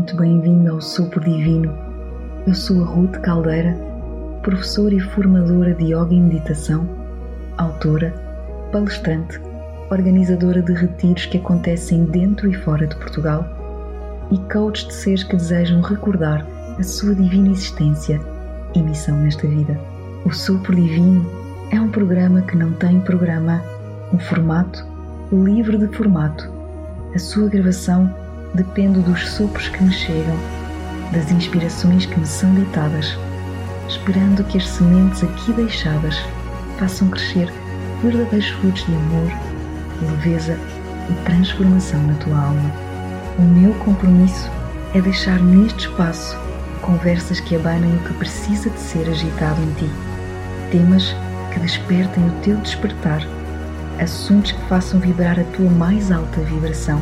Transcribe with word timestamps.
muito 0.00 0.16
bem-vindo 0.16 0.72
ao 0.72 0.80
Sopro 0.80 1.20
Divino. 1.20 1.76
Eu 2.46 2.54
sou 2.54 2.82
a 2.82 2.86
Ruth 2.86 3.18
Caldeira, 3.18 3.76
professora 4.42 4.94
e 4.94 4.98
formadora 4.98 5.74
de 5.74 5.92
Yoga 5.92 6.14
e 6.14 6.18
Meditação, 6.18 6.88
autora, 7.58 8.10
palestrante, 8.72 9.38
organizadora 9.90 10.62
de 10.62 10.72
retiros 10.72 11.26
que 11.26 11.36
acontecem 11.36 12.06
dentro 12.06 12.48
e 12.48 12.54
fora 12.54 12.86
de 12.86 12.96
Portugal 12.96 13.44
e 14.30 14.38
coach 14.50 14.86
de 14.86 14.94
seres 14.94 15.22
que 15.22 15.36
desejam 15.36 15.82
recordar 15.82 16.46
a 16.78 16.82
sua 16.82 17.14
divina 17.14 17.50
existência 17.50 18.18
e 18.74 18.82
missão 18.82 19.18
nesta 19.18 19.46
vida. 19.46 19.78
O 20.24 20.32
Sopro 20.32 20.74
Divino 20.74 21.30
é 21.70 21.78
um 21.78 21.90
programa 21.90 22.40
que 22.40 22.56
não 22.56 22.72
tem 22.72 23.00
programa, 23.00 23.62
um 24.14 24.18
formato 24.18 24.82
livre 25.30 25.76
de 25.76 25.94
formato. 25.94 26.50
A 27.14 27.18
sua 27.18 27.50
gravação 27.50 28.10
depende 28.54 29.00
dos 29.00 29.28
sopros 29.28 29.68
que 29.68 29.82
me 29.82 29.92
chegam, 29.92 30.36
das 31.12 31.30
inspirações 31.30 32.06
que 32.06 32.18
me 32.18 32.26
são 32.26 32.52
ditadas, 32.54 33.16
esperando 33.88 34.44
que 34.44 34.58
as 34.58 34.66
sementes 34.66 35.22
aqui 35.22 35.52
deixadas 35.52 36.20
façam 36.78 37.08
crescer 37.08 37.52
verdadeiros 38.02 38.48
frutos 38.48 38.84
de 38.86 38.94
amor, 38.94 39.32
leveza 40.02 40.58
e 41.08 41.24
transformação 41.24 42.02
na 42.02 42.14
tua 42.14 42.38
alma. 42.38 42.72
O 43.38 43.42
meu 43.42 43.72
compromisso 43.74 44.50
é 44.94 45.00
deixar 45.00 45.40
neste 45.40 45.86
espaço 45.86 46.36
conversas 46.80 47.40
que 47.40 47.54
abanem 47.54 47.94
o 47.96 47.98
que 48.00 48.14
precisa 48.14 48.70
de 48.70 48.80
ser 48.80 49.08
agitado 49.08 49.60
em 49.62 49.72
ti, 49.74 49.90
temas 50.70 51.14
que 51.52 51.60
despertem 51.60 52.26
o 52.26 52.32
teu 52.42 52.56
despertar, 52.56 53.22
assuntos 54.00 54.52
que 54.52 54.68
façam 54.68 54.98
vibrar 54.98 55.38
a 55.38 55.44
tua 55.44 55.68
mais 55.70 56.10
alta 56.10 56.40
vibração 56.40 57.00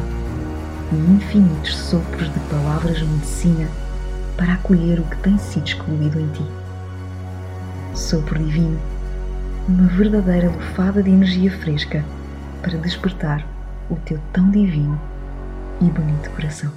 e 0.93 0.97
infinitos 0.97 1.77
sopros 1.77 2.33
de 2.33 2.41
palavras 2.49 3.01
medicina 3.03 3.69
para 4.37 4.55
acolher 4.55 5.01
o 5.01 5.05
que 5.05 5.17
tem 5.19 5.37
sido 5.39 5.67
excluído 5.67 6.21
em 6.21 6.29
ti. 6.33 6.45
Sopro 7.95 8.39
divino, 8.43 8.81
uma 9.69 9.89
verdadeira 9.89 10.49
lufada 10.49 11.03
de 11.03 11.11
energia 11.11 11.51
fresca 11.51 12.05
para 12.63 12.79
despertar 12.79 13.47
o 13.91 13.97
teu 13.97 14.19
tão 14.33 14.51
divino 14.51 15.01
e 15.81 15.85
bonito 15.91 16.31
coração. 16.31 16.73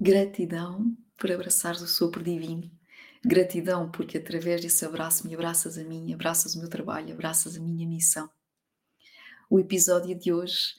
Gratidão 0.00 0.96
por 1.18 1.32
abraçares 1.32 1.80
o 1.80 1.86
sopro 1.86 2.22
divino 2.22 2.75
Gratidão 3.26 3.90
porque 3.90 4.18
através 4.18 4.60
desse 4.60 4.84
abraço 4.84 5.26
me 5.26 5.34
abraças 5.34 5.76
a 5.76 5.82
mim, 5.82 6.14
abraças 6.14 6.54
o 6.54 6.60
meu 6.60 6.70
trabalho, 6.70 7.12
abraças 7.12 7.56
a 7.56 7.60
minha 7.60 7.84
missão. 7.84 8.30
O 9.50 9.58
episódio 9.58 10.16
de 10.16 10.32
hoje 10.32 10.76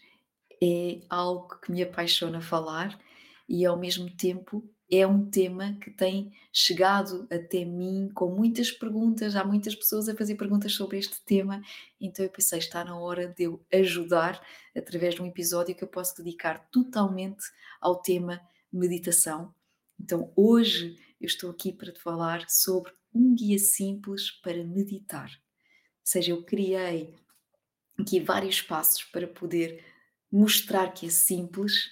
é 0.63 1.01
algo 1.09 1.59
que 1.59 1.69
me 1.69 1.83
apaixona 1.83 2.39
falar 2.39 2.97
e 3.49 3.65
ao 3.65 3.77
mesmo 3.77 4.09
tempo 4.09 4.63
é 4.89 5.05
um 5.05 5.29
tema 5.29 5.73
que 5.81 5.91
tem 5.91 6.31
chegado 6.53 7.27
até 7.29 7.65
mim 7.65 8.09
com 8.15 8.33
muitas 8.33 8.71
perguntas. 8.71 9.35
Há 9.35 9.43
muitas 9.43 9.75
pessoas 9.75 10.07
a 10.07 10.15
fazer 10.15 10.35
perguntas 10.35 10.71
sobre 10.71 10.99
este 10.99 11.21
tema, 11.25 11.61
então 11.99 12.23
eu 12.23 12.31
pensei, 12.31 12.59
está 12.59 12.81
na 12.81 12.97
hora 12.97 13.27
de 13.27 13.43
eu 13.43 13.61
ajudar 13.73 14.41
através 14.73 15.15
de 15.15 15.21
um 15.21 15.25
episódio 15.25 15.75
que 15.75 15.83
eu 15.83 15.87
posso 15.89 16.15
dedicar 16.15 16.65
totalmente 16.71 17.43
ao 17.81 18.01
tema 18.01 18.39
meditação. 18.71 19.53
Então 19.99 20.31
hoje 20.33 20.95
eu 21.19 21.25
estou 21.25 21.49
aqui 21.49 21.71
para 21.71 21.91
te 21.91 21.99
falar 21.99 22.49
sobre 22.49 22.91
um 23.13 23.33
guia 23.33 23.57
simples 23.57 24.31
para 24.31 24.63
meditar. 24.63 25.29
Ou 25.29 26.03
seja, 26.03 26.31
eu 26.31 26.43
criei 26.43 27.13
aqui 27.99 28.19
vários 28.19 28.61
passos 28.61 29.03
para 29.03 29.27
poder 29.27 29.83
mostrar 30.31 30.93
que 30.93 31.07
é 31.07 31.09
simples, 31.09 31.89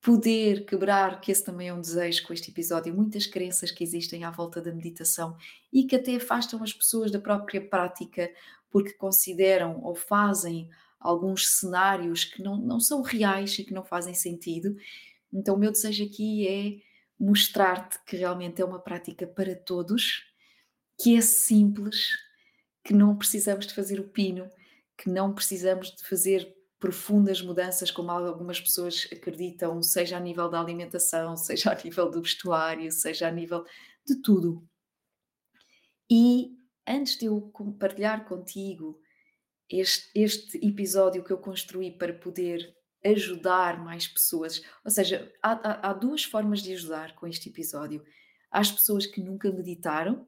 poder 0.00 0.64
quebrar, 0.64 1.20
que 1.20 1.30
esse 1.30 1.44
também 1.44 1.68
é 1.68 1.74
um 1.74 1.80
desejo 1.80 2.26
com 2.26 2.32
este 2.32 2.50
episódio, 2.50 2.94
muitas 2.94 3.26
crenças 3.26 3.70
que 3.70 3.84
existem 3.84 4.24
à 4.24 4.30
volta 4.30 4.60
da 4.60 4.72
meditação 4.72 5.36
e 5.72 5.84
que 5.84 5.96
até 5.96 6.16
afastam 6.16 6.62
as 6.62 6.72
pessoas 6.72 7.10
da 7.10 7.20
própria 7.20 7.60
prática 7.60 8.30
porque 8.70 8.92
consideram 8.92 9.82
ou 9.82 9.94
fazem 9.94 10.68
alguns 11.00 11.48
cenários 11.48 12.24
que 12.24 12.42
não, 12.42 12.56
não 12.56 12.80
são 12.80 13.02
reais 13.02 13.58
e 13.58 13.64
que 13.64 13.74
não 13.74 13.84
fazem 13.84 14.14
sentido. 14.14 14.76
Então, 15.32 15.54
o 15.54 15.58
meu 15.58 15.70
desejo 15.70 16.04
aqui 16.04 16.46
é 16.46 16.87
mostrar-te 17.18 17.98
que 18.04 18.16
realmente 18.16 18.62
é 18.62 18.64
uma 18.64 18.78
prática 18.78 19.26
para 19.26 19.54
todos, 19.54 20.24
que 21.00 21.16
é 21.16 21.20
simples, 21.20 22.08
que 22.84 22.94
não 22.94 23.16
precisamos 23.16 23.66
de 23.66 23.74
fazer 23.74 24.00
o 24.00 24.08
pino, 24.08 24.50
que 24.96 25.08
não 25.08 25.34
precisamos 25.34 25.94
de 25.94 26.04
fazer 26.04 26.56
profundas 26.78 27.42
mudanças, 27.42 27.90
como 27.90 28.10
algumas 28.10 28.60
pessoas 28.60 29.08
acreditam, 29.12 29.82
seja 29.82 30.16
a 30.16 30.20
nível 30.20 30.48
da 30.48 30.60
alimentação, 30.60 31.36
seja 31.36 31.72
a 31.72 31.74
nível 31.74 32.10
do 32.10 32.22
vestuário, 32.22 32.90
seja 32.92 33.28
a 33.28 33.32
nível 33.32 33.64
de 34.06 34.16
tudo. 34.22 34.66
E 36.10 36.56
antes 36.86 37.18
de 37.18 37.26
eu 37.26 37.40
compartilhar 37.52 38.24
contigo 38.24 39.00
este, 39.68 40.08
este 40.14 40.66
episódio 40.66 41.22
que 41.22 41.32
eu 41.32 41.38
construí 41.38 41.90
para 41.90 42.14
poder 42.14 42.74
ajudar 43.04 43.82
mais 43.82 44.06
pessoas. 44.06 44.62
Ou 44.84 44.90
seja, 44.90 45.32
há, 45.42 45.52
há, 45.52 45.90
há 45.90 45.92
duas 45.92 46.24
formas 46.24 46.62
de 46.62 46.72
ajudar 46.72 47.14
com 47.14 47.26
este 47.26 47.48
episódio. 47.48 48.04
Há 48.50 48.60
as 48.60 48.72
pessoas 48.72 49.06
que 49.06 49.20
nunca 49.20 49.50
meditaram 49.52 50.26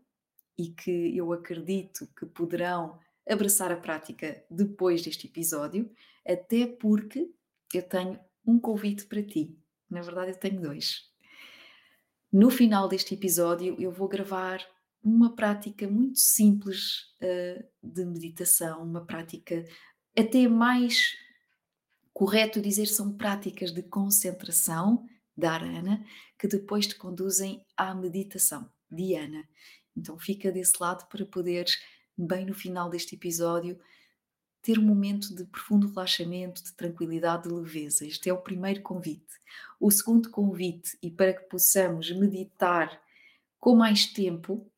e 0.56 0.68
que 0.68 1.16
eu 1.16 1.32
acredito 1.32 2.06
que 2.18 2.26
poderão 2.26 2.98
abraçar 3.28 3.72
a 3.72 3.76
prática 3.76 4.44
depois 4.50 5.02
deste 5.02 5.26
episódio, 5.26 5.90
até 6.26 6.66
porque 6.66 7.30
eu 7.72 7.82
tenho 7.82 8.18
um 8.46 8.58
convite 8.58 9.06
para 9.06 9.22
ti. 9.22 9.56
Na 9.88 10.02
verdade, 10.02 10.32
eu 10.32 10.36
tenho 10.36 10.60
dois. 10.60 11.08
No 12.32 12.50
final 12.50 12.88
deste 12.88 13.14
episódio, 13.14 13.76
eu 13.78 13.90
vou 13.90 14.08
gravar 14.08 14.64
uma 15.02 15.34
prática 15.34 15.88
muito 15.88 16.18
simples 16.18 17.14
uh, 17.22 17.64
de 17.82 18.04
meditação, 18.04 18.82
uma 18.82 19.04
prática 19.04 19.64
até 20.16 20.46
mais 20.46 21.16
Correto 22.12 22.60
dizer 22.60 22.86
são 22.86 23.16
práticas 23.16 23.72
de 23.72 23.82
concentração 23.82 25.06
da 25.36 25.52
arana 25.52 26.04
que 26.38 26.48
depois 26.48 26.86
te 26.86 26.96
conduzem 26.96 27.64
à 27.76 27.94
meditação 27.94 28.70
Diana. 28.90 29.48
Então 29.96 30.18
fica 30.18 30.50
desse 30.50 30.72
lado 30.80 31.06
para 31.08 31.24
poderes, 31.24 31.78
bem 32.16 32.44
no 32.46 32.54
final 32.54 32.90
deste 32.90 33.14
episódio, 33.14 33.78
ter 34.62 34.78
um 34.78 34.82
momento 34.82 35.34
de 35.34 35.44
profundo 35.44 35.88
relaxamento, 35.88 36.62
de 36.62 36.72
tranquilidade, 36.74 37.48
de 37.48 37.54
leveza. 37.54 38.06
Este 38.06 38.28
é 38.28 38.32
o 38.32 38.42
primeiro 38.42 38.82
convite. 38.82 39.40
O 39.78 39.90
segundo 39.90 40.30
convite, 40.30 40.98
e 41.02 41.10
para 41.10 41.32
que 41.32 41.48
possamos 41.48 42.10
meditar 42.10 43.00
com 43.58 43.74
mais 43.74 44.06
tempo, 44.06 44.70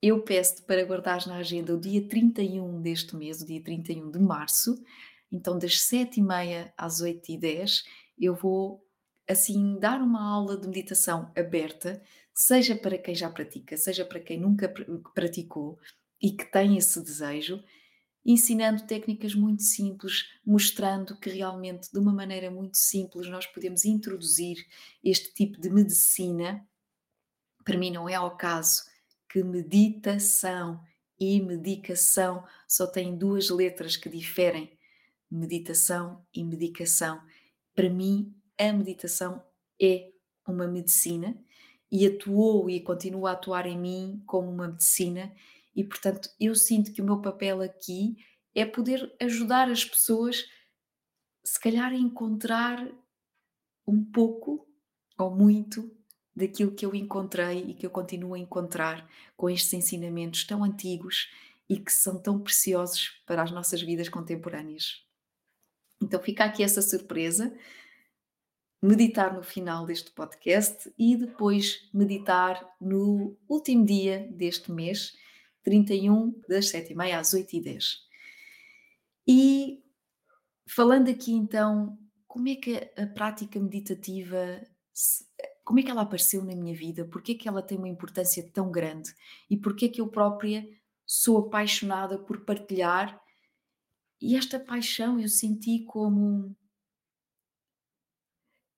eu 0.00 0.22
peço-te 0.22 0.62
para 0.62 0.84
guardares 0.84 1.26
na 1.26 1.36
agenda 1.36 1.74
o 1.74 1.80
dia 1.80 2.06
31 2.06 2.80
deste 2.82 3.16
mês, 3.16 3.40
o 3.40 3.46
dia 3.46 3.62
31 3.62 4.10
de 4.10 4.18
março, 4.18 4.82
então, 5.30 5.58
das 5.58 5.74
7h30 5.74 6.72
às 6.76 7.02
8h10, 7.02 7.84
eu 8.18 8.34
vou 8.34 8.84
assim 9.28 9.78
dar 9.78 10.00
uma 10.00 10.22
aula 10.22 10.56
de 10.56 10.66
meditação 10.66 11.30
aberta, 11.36 12.02
seja 12.34 12.74
para 12.74 12.96
quem 12.96 13.14
já 13.14 13.28
pratica, 13.28 13.76
seja 13.76 14.04
para 14.04 14.20
quem 14.20 14.40
nunca 14.40 14.72
praticou 15.14 15.78
e 16.20 16.32
que 16.32 16.44
tem 16.46 16.78
esse 16.78 17.02
desejo, 17.02 17.62
ensinando 18.24 18.86
técnicas 18.86 19.34
muito 19.34 19.62
simples, 19.62 20.30
mostrando 20.44 21.16
que 21.18 21.28
realmente 21.28 21.92
de 21.92 21.98
uma 21.98 22.12
maneira 22.12 22.50
muito 22.50 22.78
simples 22.78 23.28
nós 23.28 23.46
podemos 23.46 23.84
introduzir 23.84 24.66
este 25.04 25.32
tipo 25.34 25.60
de 25.60 25.68
medicina. 25.68 26.66
Para 27.64 27.76
mim 27.76 27.90
não 27.90 28.08
é 28.08 28.14
ao 28.14 28.36
caso 28.36 28.84
que 29.30 29.42
meditação 29.42 30.82
e 31.20 31.40
medicação 31.40 32.44
só 32.66 32.86
têm 32.86 33.16
duas 33.16 33.50
letras 33.50 33.96
que 33.96 34.08
diferem 34.08 34.77
meditação 35.30 36.24
e 36.34 36.44
medicação. 36.44 37.20
Para 37.74 37.90
mim, 37.90 38.34
a 38.58 38.72
meditação 38.72 39.42
é 39.80 40.10
uma 40.46 40.66
medicina 40.66 41.36
e 41.90 42.06
atuou 42.06 42.68
e 42.68 42.80
continua 42.80 43.30
a 43.30 43.32
atuar 43.34 43.66
em 43.66 43.78
mim 43.78 44.22
como 44.26 44.50
uma 44.50 44.68
medicina, 44.68 45.32
e 45.74 45.84
portanto 45.84 46.28
eu 46.40 46.54
sinto 46.54 46.92
que 46.92 47.00
o 47.00 47.04
meu 47.04 47.20
papel 47.20 47.62
aqui 47.62 48.16
é 48.54 48.66
poder 48.66 49.14
ajudar 49.20 49.70
as 49.70 49.84
pessoas, 49.84 50.44
se 51.44 51.60
calhar, 51.60 51.92
a 51.92 51.96
encontrar 51.96 52.86
um 53.86 54.04
pouco 54.04 54.66
ou 55.18 55.34
muito 55.34 55.90
daquilo 56.34 56.74
que 56.74 56.84
eu 56.84 56.94
encontrei 56.94 57.70
e 57.70 57.74
que 57.74 57.86
eu 57.86 57.90
continuo 57.90 58.34
a 58.34 58.38
encontrar 58.38 59.08
com 59.36 59.48
estes 59.50 59.72
ensinamentos 59.72 60.44
tão 60.44 60.62
antigos 60.62 61.30
e 61.68 61.78
que 61.78 61.92
são 61.92 62.20
tão 62.20 62.40
preciosos 62.40 63.22
para 63.26 63.42
as 63.42 63.50
nossas 63.50 63.82
vidas 63.82 64.08
contemporâneas. 64.08 65.07
Então 66.00 66.20
fica 66.20 66.44
aqui 66.44 66.62
essa 66.62 66.82
surpresa. 66.82 67.54
Meditar 68.80 69.34
no 69.34 69.42
final 69.42 69.84
deste 69.84 70.12
podcast 70.12 70.92
e 70.96 71.16
depois 71.16 71.88
meditar 71.92 72.64
no 72.80 73.36
último 73.48 73.84
dia 73.84 74.28
deste 74.30 74.70
mês, 74.70 75.16
31 75.64 76.40
das 76.48 76.66
7h30 76.66 77.18
às 77.18 77.34
8h10. 77.34 77.96
E 79.26 79.82
falando 80.68 81.10
aqui 81.10 81.32
então, 81.32 81.98
como 82.28 82.48
é 82.48 82.54
que 82.54 82.90
a 82.96 83.06
prática 83.06 83.58
meditativa 83.58 84.62
como 85.68 85.80
é 85.80 85.82
que 85.82 85.90
ela 85.90 86.00
apareceu 86.00 86.42
na 86.42 86.56
minha 86.56 86.74
vida? 86.74 87.04
Porque 87.04 87.32
é 87.32 87.34
que 87.34 87.46
ela 87.46 87.60
tem 87.60 87.76
uma 87.76 87.90
importância 87.90 88.42
tão 88.54 88.70
grande? 88.70 89.14
E 89.50 89.56
porque 89.56 89.84
é 89.84 89.88
que 89.90 90.00
eu 90.00 90.08
própria 90.08 90.66
sou 91.06 91.36
apaixonada 91.36 92.18
por 92.18 92.42
partilhar? 92.42 93.20
E 94.20 94.34
esta 94.34 94.58
paixão 94.58 95.20
eu 95.20 95.28
senti 95.28 95.84
como 95.84 96.56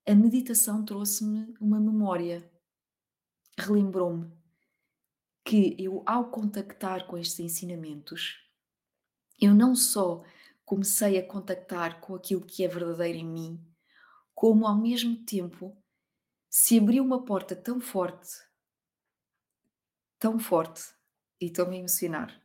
a 0.06 0.14
meditação 0.14 0.84
trouxe-me 0.84 1.54
uma 1.60 1.80
memória, 1.80 2.50
relembrou-me 3.58 4.30
que 5.44 5.74
eu, 5.78 6.02
ao 6.06 6.30
contactar 6.30 7.06
com 7.06 7.16
estes 7.16 7.40
ensinamentos, 7.40 8.38
eu 9.40 9.54
não 9.54 9.74
só 9.74 10.22
comecei 10.64 11.18
a 11.18 11.26
contactar 11.26 12.00
com 12.00 12.14
aquilo 12.14 12.44
que 12.44 12.64
é 12.64 12.68
verdadeiro 12.68 13.18
em 13.18 13.26
mim, 13.26 13.66
como 14.34 14.66
ao 14.66 14.76
mesmo 14.76 15.24
tempo 15.24 15.76
se 16.48 16.78
abriu 16.78 17.02
uma 17.02 17.24
porta 17.24 17.56
tão 17.56 17.80
forte, 17.80 18.30
tão 20.18 20.38
forte, 20.38 20.82
e 21.40 21.46
estou-me 21.46 21.76
a 21.76 21.78
emocionar. 21.78 22.39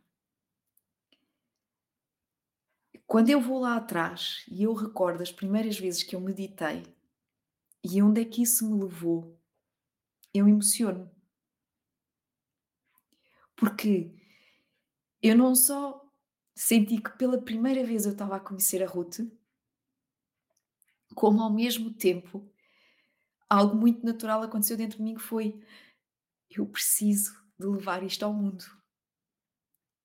Quando 3.07 3.29
eu 3.29 3.39
vou 3.39 3.59
lá 3.59 3.77
atrás 3.77 4.43
e 4.49 4.63
eu 4.63 4.73
recordo 4.73 5.21
as 5.21 5.31
primeiras 5.31 5.77
vezes 5.77 6.03
que 6.03 6.15
eu 6.15 6.19
meditei 6.19 6.83
e 7.83 8.01
onde 8.01 8.21
é 8.21 8.25
que 8.25 8.41
isso 8.41 8.67
me 8.69 8.81
levou, 8.83 9.39
eu 10.33 10.47
emociono. 10.47 11.09
Porque 13.55 14.11
eu 15.21 15.37
não 15.37 15.55
só 15.55 16.03
senti 16.55 17.01
que 17.01 17.11
pela 17.17 17.41
primeira 17.41 17.85
vez 17.85 18.05
eu 18.05 18.11
estava 18.11 18.37
a 18.37 18.39
conhecer 18.39 18.83
a 18.83 18.87
Ruth, 18.87 19.19
como 21.13 21.41
ao 21.41 21.53
mesmo 21.53 21.93
tempo 21.93 22.51
algo 23.49 23.75
muito 23.75 24.03
natural 24.03 24.41
aconteceu 24.41 24.75
dentro 24.75 24.97
de 24.97 25.03
mim 25.03 25.15
que 25.15 25.21
foi 25.21 25.63
eu 26.49 26.65
preciso 26.65 27.33
de 27.59 27.67
levar 27.67 28.03
isto 28.03 28.23
ao 28.23 28.33
mundo. 28.33 28.63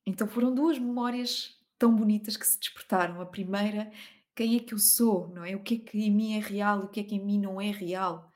Então 0.07 0.27
foram 0.27 0.55
duas 0.55 0.79
memórias 0.79 1.60
tão 1.81 1.97
bonitas 1.97 2.37
que 2.37 2.47
se 2.47 2.61
despertaram. 2.61 3.21
A 3.23 3.27
primeira, 3.27 3.91
quem 4.37 4.57
é 4.57 4.61
que 4.61 4.75
eu 4.75 4.79
sou, 4.79 5.29
não 5.29 5.43
é? 5.43 5.57
O 5.57 5.63
que 5.63 5.77
é 5.77 5.79
que 5.79 5.99
em 5.99 6.15
mim 6.15 6.37
é 6.37 6.39
real, 6.39 6.85
o 6.85 6.89
que 6.89 7.01
é 7.01 7.03
que 7.03 7.15
em 7.15 7.25
mim 7.25 7.41
não 7.41 7.59
é 7.59 7.71
real. 7.71 8.31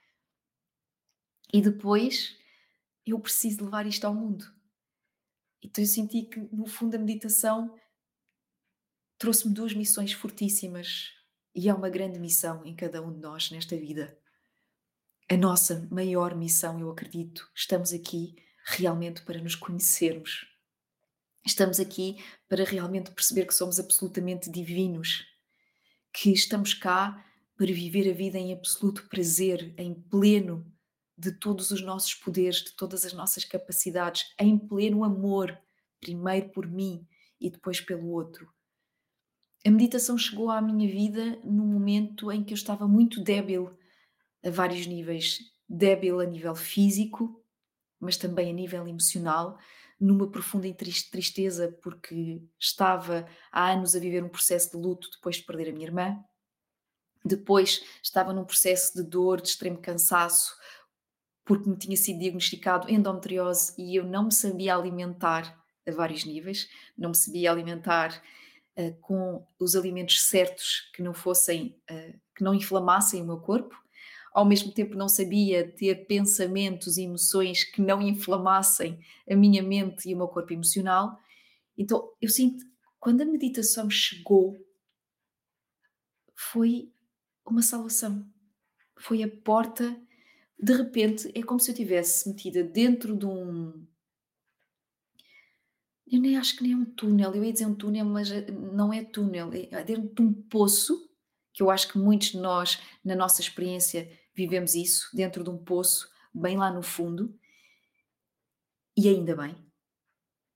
E 1.53 1.61
depois, 1.61 2.37
eu 3.07 3.21
preciso 3.21 3.67
levar 3.67 3.87
isto 3.87 4.07
ao 4.07 4.15
mundo. 4.15 4.51
Então 5.63 5.85
eu 5.85 5.89
senti 5.89 6.23
que, 6.23 6.41
no 6.41 6.67
fundo, 6.67 6.97
a 6.97 6.99
meditação 6.99 7.79
trouxe-me 9.19 9.55
duas 9.55 9.75
missões 9.75 10.13
fortíssimas 10.13 11.13
e 11.55 11.69
é 11.69 11.75
uma 11.75 11.91
grande 11.91 12.19
missão 12.19 12.65
em 12.65 12.75
cada 12.75 13.03
um 13.03 13.13
de 13.13 13.21
nós 13.21 13.51
nesta 13.51 13.77
vida. 13.77 14.19
A 15.31 15.37
nossa 15.37 15.87
maior 15.91 16.35
missão, 16.35 16.81
eu 16.81 16.91
acredito, 16.91 17.51
estamos 17.55 17.93
aqui 17.93 18.35
realmente 18.65 19.23
para 19.23 19.41
nos 19.41 19.55
conhecermos. 19.55 20.54
Estamos 21.47 21.79
aqui 21.79 22.17
para 22.49 22.65
realmente 22.65 23.11
perceber 23.11 23.47
que 23.47 23.55
somos 23.55 23.79
absolutamente 23.79 24.51
divinos, 24.51 25.27
que 26.13 26.33
estamos 26.33 26.73
cá 26.73 27.23
para 27.57 27.67
viver 27.67 28.11
a 28.11 28.15
vida 28.15 28.39
em 28.39 28.53
absoluto 28.53 29.07
prazer, 29.09 29.75
em 29.77 29.95
pleno 29.95 30.67
de 31.17 31.31
todos 31.33 31.71
os 31.71 31.83
nossos 31.83 32.15
poderes, 32.15 32.63
de 32.63 32.73
todas 32.73 33.05
as 33.05 33.13
nossas 33.13 33.45
capacidades, 33.45 34.35
em 34.41 34.57
pleno 34.59 35.05
amor, 35.05 35.57
primeiro 36.01 36.49
por 36.49 36.67
mim 36.67 37.07
e 37.39 37.51
depois 37.51 37.79
pelo 37.79 38.09
outro. 38.09 38.51
A 39.67 39.71
meditação 39.71 40.17
chegou 40.17 40.51
à 40.51 40.63
minha 40.63 40.91
vida 40.91 41.39
num 41.45 41.67
momento 41.67 42.33
em 42.33 42.43
que 42.43 42.53
eu 42.53 42.57
estava 42.57 42.89
muito 42.89 43.23
débil 43.23 43.71
a 44.43 44.51
vários 44.51 44.87
níveis. 44.87 45.41
Débil 45.69 46.21
a 46.21 46.27
nível 46.27 46.55
físico, 46.55 47.43
mas 47.99 48.17
também 48.17 48.51
a 48.51 48.53
nível 48.53 48.87
emocional, 48.87 49.59
numa 50.05 50.31
profunda 50.31 50.69
tristeza, 50.75 51.73
porque 51.83 52.43
estava 52.61 53.27
há 53.51 53.71
anos 53.71 53.97
a 53.97 53.99
viver 53.99 54.23
um 54.23 54.29
processo 54.29 54.73
de 54.73 54.77
luto 54.77 55.09
depois 55.11 55.37
de 55.37 55.45
perder 55.45 55.71
a 55.71 55.73
minha 55.73 55.87
irmã. 55.87 56.23
Depois 57.25 57.83
estava 58.03 58.31
num 58.35 58.45
processo 58.45 58.95
de 58.95 59.03
dor, 59.03 59.41
de 59.41 59.49
extremo 59.49 59.79
cansaço, 59.79 60.55
porque 61.43 61.69
me 61.69 61.77
tinha 61.77 61.97
sido 61.97 62.19
diagnosticado 62.19 62.91
endometriose 62.91 63.73
e 63.79 63.97
eu 63.97 64.05
não 64.05 64.27
me 64.27 64.33
sabia 64.33 64.77
alimentar 64.77 65.59
a 65.89 65.91
vários 65.91 66.25
níveis, 66.25 66.69
não 66.97 67.11
me 67.11 67.17
sabia 67.17 67.51
alimentar 67.51 68.23
uh, 68.77 68.95
com 69.01 69.47
os 69.59 69.75
alimentos 69.75 70.21
certos 70.23 70.91
que 70.95 71.03
não 71.03 71.15
fossem, 71.15 71.81
uh, 71.91 72.21
que 72.35 72.45
não 72.45 72.55
inflamassem 72.55 73.23
o 73.23 73.27
meu 73.27 73.39
corpo, 73.39 73.75
ao 74.35 74.45
mesmo 74.45 74.73
tempo 74.73 74.97
não 74.97 75.09
sabia 75.09 75.67
ter 75.73 76.07
pensamentos 76.07 76.99
e 76.99 77.05
emoções 77.05 77.63
que 77.63 77.81
não 77.81 78.03
inflamassem 78.03 78.99
a 79.31 79.37
minha 79.37 79.63
mente 79.63 80.11
e 80.11 80.15
o 80.15 80.17
meu 80.17 80.27
corpo 80.27 80.53
emocional. 80.53 81.19
Então 81.79 82.13
eu 82.21 82.29
sinto, 82.29 82.65
quando 82.99 83.21
a 83.21 83.25
meditação 83.25 83.89
chegou, 83.89 84.57
foi 86.35 86.93
uma 87.47 87.63
salvação. 87.63 88.27
Foi 88.99 89.23
a 89.23 89.29
porta, 89.29 89.97
de 90.59 90.73
repente, 90.73 91.31
é 91.35 91.43
como 91.43 91.61
se 91.61 91.71
eu 91.71 91.75
tivesse 91.75 92.29
metida 92.29 92.65
dentro 92.65 93.17
de 93.17 93.27
um, 93.27 93.87
eu 96.11 96.21
nem 96.21 96.37
acho 96.37 96.57
que 96.57 96.63
nem 96.63 96.73
é 96.73 96.77
um 96.77 96.85
túnel, 96.85 97.35
eu 97.35 97.45
ia 97.45 97.53
dizer 97.53 97.67
um 97.67 97.75
túnel, 97.75 98.05
mas 98.05 98.31
eh, 98.31 98.51
não 98.51 98.93
é 98.93 99.03
túnel, 99.05 99.51
é 99.53 99.83
dentro 99.85 100.15
de 100.15 100.23
um 100.23 100.33
poço, 100.33 101.09
que 101.53 101.63
eu 101.63 101.71
acho 101.71 101.89
que 101.89 101.99
muitos 101.99 102.29
de 102.29 102.39
nós, 102.39 102.81
na 103.05 103.15
nossa 103.15 103.41
experiência, 103.41 104.11
vivemos 104.35 104.75
isso, 104.75 105.09
dentro 105.15 105.45
de 105.45 105.51
um 105.51 105.59
poço, 105.59 106.11
bem 106.35 106.57
lá 106.57 106.71
no 106.71 106.83
fundo, 106.83 107.39
e 108.97 109.09
ainda 109.09 109.37
bem. 109.37 109.57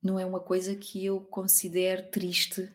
Não 0.02 0.18
é 0.18 0.24
uma 0.24 0.40
coisa 0.40 0.74
que 0.76 1.04
eu 1.04 1.20
considero 1.20 2.10
triste, 2.10 2.74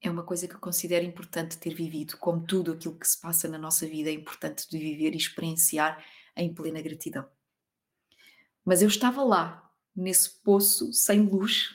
é 0.00 0.10
uma 0.10 0.24
coisa 0.24 0.48
que 0.48 0.54
eu 0.54 0.60
considero 0.60 1.04
importante 1.04 1.58
ter 1.58 1.74
vivido, 1.74 2.16
como 2.18 2.44
tudo 2.44 2.72
aquilo 2.72 2.98
que 2.98 3.06
se 3.06 3.20
passa 3.20 3.48
na 3.48 3.58
nossa 3.58 3.86
vida 3.86 4.10
é 4.10 4.12
importante 4.12 4.68
de 4.68 4.78
viver 4.78 5.14
e 5.14 5.16
experienciar 5.16 6.04
em 6.36 6.52
plena 6.52 6.80
gratidão. 6.80 7.28
Mas 8.64 8.82
eu 8.82 8.88
estava 8.88 9.22
lá, 9.22 9.70
nesse 9.94 10.42
poço, 10.42 10.92
sem 10.92 11.20
luz, 11.20 11.70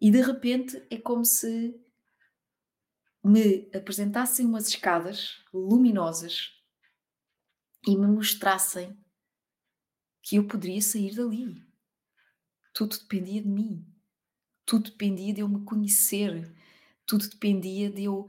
e 0.00 0.10
de 0.10 0.20
repente 0.20 0.82
é 0.90 0.96
como 0.96 1.24
se 1.24 1.78
me 3.22 3.70
apresentassem 3.74 4.46
umas 4.46 4.68
escadas 4.68 5.42
luminosas 5.52 6.59
e 7.86 7.96
me 7.96 8.06
mostrassem 8.06 8.96
que 10.22 10.36
eu 10.36 10.46
poderia 10.46 10.82
sair 10.82 11.14
dali. 11.14 11.64
Tudo 12.74 12.98
dependia 12.98 13.42
de 13.42 13.48
mim. 13.48 13.86
Tudo 14.64 14.90
dependia 14.90 15.34
de 15.34 15.40
eu 15.40 15.48
me 15.48 15.64
conhecer. 15.64 16.54
Tudo 17.06 17.28
dependia 17.28 17.90
de 17.90 18.04
eu 18.04 18.28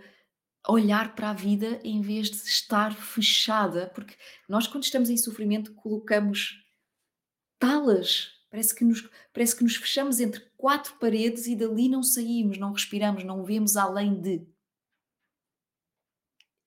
olhar 0.67 1.15
para 1.15 1.31
a 1.31 1.33
vida 1.33 1.79
em 1.83 2.01
vez 2.01 2.29
de 2.29 2.37
estar 2.37 2.95
fechada, 2.95 3.89
porque 3.93 4.15
nós 4.47 4.67
quando 4.67 4.83
estamos 4.83 5.09
em 5.09 5.17
sofrimento 5.17 5.73
colocamos 5.73 6.63
talas 7.59 8.41
Parece 8.51 8.75
que, 8.75 8.83
nos, 8.83 9.09
parece 9.33 9.55
que 9.55 9.63
nos 9.63 9.77
fechamos 9.77 10.19
entre 10.19 10.41
quatro 10.57 10.93
paredes 10.99 11.47
e 11.47 11.55
dali 11.55 11.87
não 11.87 12.03
saímos, 12.03 12.57
não 12.57 12.73
respiramos, 12.73 13.23
não 13.23 13.45
vemos 13.45 13.77
além 13.77 14.19
de. 14.19 14.45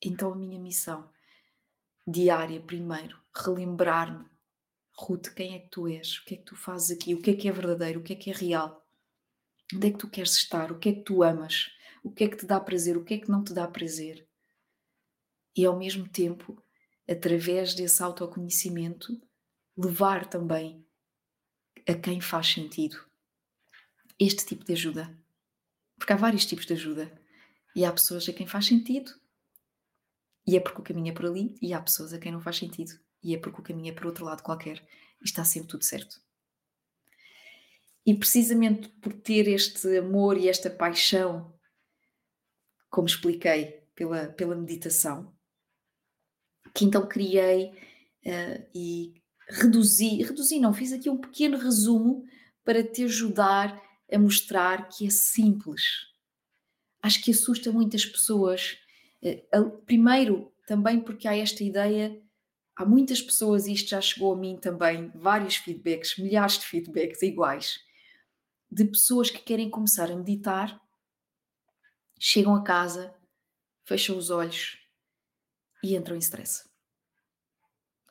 Então 0.03 0.33
a 0.33 0.37
minha 0.37 0.59
missão 0.59 1.13
diária, 2.07 2.61
primeiro, 2.61 3.19
relembrar-me, 3.35 4.27
Ruth, 4.97 5.35
quem 5.35 5.55
é 5.55 5.59
que 5.59 5.69
tu 5.71 5.89
és? 5.89 6.19
O 6.19 6.25
que 6.25 6.35
é 6.35 6.37
que 6.37 6.45
tu 6.45 6.57
fazes 6.57 6.97
aqui? 6.97 7.15
O 7.15 7.21
que 7.21 7.31
é 7.31 7.35
que 7.35 7.49
é 7.49 7.53
verdadeiro? 7.53 8.01
O 8.01 8.03
que 8.03 8.13
é 8.13 8.17
que 8.17 8.31
é 8.31 8.33
real? 8.33 8.87
Onde 9.75 9.89
é 9.89 9.91
que 9.91 9.99
tu 9.99 10.09
queres 10.09 10.37
estar? 10.37 10.71
O 10.71 10.79
que 10.79 10.89
é 10.89 10.93
que 10.93 11.03
tu 11.03 11.23
amas? 11.23 11.71
O 12.03 12.13
que 12.13 12.25
é 12.25 12.29
que 12.29 12.37
te 12.37 12.47
dá 12.47 12.61
prazer? 12.61 12.97
O 12.97 13.05
que 13.05 13.15
é 13.15 13.19
que 13.19 13.31
não 13.31 13.43
te 13.43 13.53
dá 13.53 13.67
prazer? 13.67 14.29
E 15.57 15.65
ao 15.65 15.77
mesmo 15.77 16.09
tempo, 16.09 16.63
através 17.09 17.75
desse 17.75 18.03
autoconhecimento, 18.03 19.21
levar 19.77 20.29
também 20.29 20.87
a 21.89 21.95
quem 21.95 22.21
faz 22.21 22.49
sentido 22.49 23.05
este 24.19 24.47
tipo 24.47 24.65
de 24.65 24.73
ajuda. 24.73 25.19
Porque 25.99 26.13
há 26.13 26.17
vários 26.17 26.47
tipos 26.47 26.67
de 26.67 26.75
ajuda. 26.75 27.11
E 27.75 27.85
há 27.85 27.93
pessoas 27.93 28.29
a 28.29 28.33
quem 28.33 28.47
faz 28.47 28.67
sentido, 28.67 29.13
e 30.47 30.57
é 30.57 30.61
porque 30.61 30.81
o 30.81 30.85
caminho 30.85 31.11
é 31.11 31.15
por 31.15 31.27
ali, 31.27 31.57
e 31.61 31.73
há 31.73 31.81
pessoas 31.81 32.13
a 32.13 32.19
quem 32.19 32.33
não 32.33 32.41
faz 32.41 32.57
sentido, 32.57 32.93
e 33.23 33.35
é 33.35 33.39
porque 33.39 33.61
o 33.61 33.65
caminho 33.65 33.91
é 33.91 33.95
por 33.95 34.07
outro 34.07 34.25
lado 34.25 34.43
qualquer, 34.43 34.79
e 35.21 35.25
está 35.25 35.45
sempre 35.45 35.69
tudo 35.69 35.85
certo. 35.85 36.21
E 38.07 38.15
precisamente 38.15 38.89
por 39.01 39.13
ter 39.13 39.49
este 39.49 39.97
amor 39.97 40.37
e 40.37 40.49
esta 40.49 40.69
paixão, 40.69 41.55
como 42.91 43.07
expliquei, 43.07 43.83
pela, 43.95 44.27
pela 44.27 44.55
meditação, 44.55 45.35
que 46.75 46.85
então 46.85 47.07
criei 47.07 47.71
uh, 48.27 48.69
e 48.75 49.15
reduzi, 49.49 50.23
reduzi 50.23 50.59
não, 50.59 50.75
fiz 50.75 50.93
aqui 50.93 51.09
um 51.09 51.21
pequeno 51.21 51.57
resumo 51.57 52.25
para 52.65 52.83
te 52.83 53.05
ajudar 53.05 53.81
a 54.13 54.19
mostrar 54.19 54.89
que 54.89 55.07
é 55.07 55.11
simples. 55.11 55.83
acho 57.03 57.23
que 57.23 57.31
assusta 57.31 57.71
muitas 57.71 58.05
pessoas. 58.05 58.79
Eh, 59.25 59.43
primeiro, 59.87 60.53
também 60.67 61.01
porque 61.01 61.27
há 61.27 61.35
esta 61.37 61.65
ideia, 61.65 62.23
há 62.77 62.85
muitas 62.85 63.23
pessoas, 63.23 63.67
e 63.67 63.73
isto 63.73 63.89
já 63.91 64.01
chegou 64.01 64.35
a 64.35 64.37
mim 64.37 64.59
também, 64.59 65.11
vários 65.15 65.57
feedbacks, 65.57 66.19
milhares 66.19 66.59
de 66.59 66.67
feedbacks 66.67 67.23
iguais, 67.23 67.81
de 68.71 68.85
pessoas 68.85 69.31
que 69.31 69.39
querem 69.39 69.71
começar 69.71 70.11
a 70.11 70.17
meditar, 70.17 70.79
chegam 72.19 72.55
a 72.55 72.63
casa, 72.63 73.15
fecham 73.85 74.17
os 74.17 74.29
olhos 74.29 74.79
e 75.83 75.97
entram 75.97 76.17
em 76.17 76.19
stress. 76.19 76.69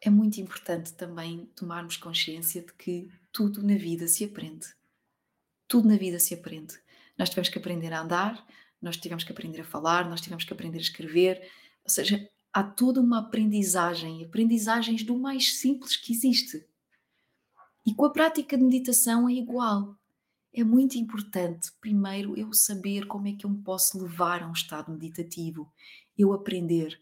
É 0.01 0.09
muito 0.09 0.39
importante 0.41 0.93
também 0.93 1.45
tomarmos 1.55 1.95
consciência 1.95 2.61
de 2.61 2.73
que 2.73 3.09
tudo 3.31 3.63
na 3.63 3.75
vida 3.75 4.07
se 4.07 4.25
aprende. 4.25 4.67
Tudo 5.67 5.87
na 5.87 5.95
vida 5.95 6.19
se 6.19 6.33
aprende. 6.33 6.77
Nós 7.17 7.29
tivemos 7.29 7.49
que 7.49 7.57
aprender 7.57 7.93
a 7.93 8.01
andar, 8.01 8.45
nós 8.83 8.97
tivemos 8.97 9.23
que 9.23 9.31
aprender 9.31 9.61
a 9.61 9.65
falar, 9.65 10.09
nós 10.09 10.19
tivemos 10.19 10.43
que 10.43 10.51
aprender 10.53 10.77
a 10.77 10.81
escrever. 10.81 11.41
Ou 11.83 11.89
seja, 11.89 12.29
há 12.51 12.61
toda 12.61 12.99
uma 12.99 13.19
aprendizagem, 13.19 14.23
aprendizagens 14.23 15.03
do 15.03 15.17
mais 15.17 15.57
simples 15.57 15.95
que 15.95 16.11
existe. 16.11 16.65
E 17.85 17.93
com 17.93 18.05
a 18.05 18.11
prática 18.11 18.57
de 18.57 18.63
meditação 18.63 19.27
é 19.27 19.33
igual. 19.33 19.97
É 20.53 20.63
muito 20.63 20.97
importante, 20.97 21.71
primeiro, 21.81 22.37
eu 22.37 22.53
saber 22.53 23.07
como 23.07 23.27
é 23.27 23.33
que 23.33 23.45
eu 23.45 23.49
me 23.49 23.63
posso 23.63 23.99
levar 23.99 24.43
a 24.43 24.47
um 24.47 24.51
estado 24.51 24.91
meditativo, 24.91 25.71
eu 26.15 26.31
aprender, 26.31 27.01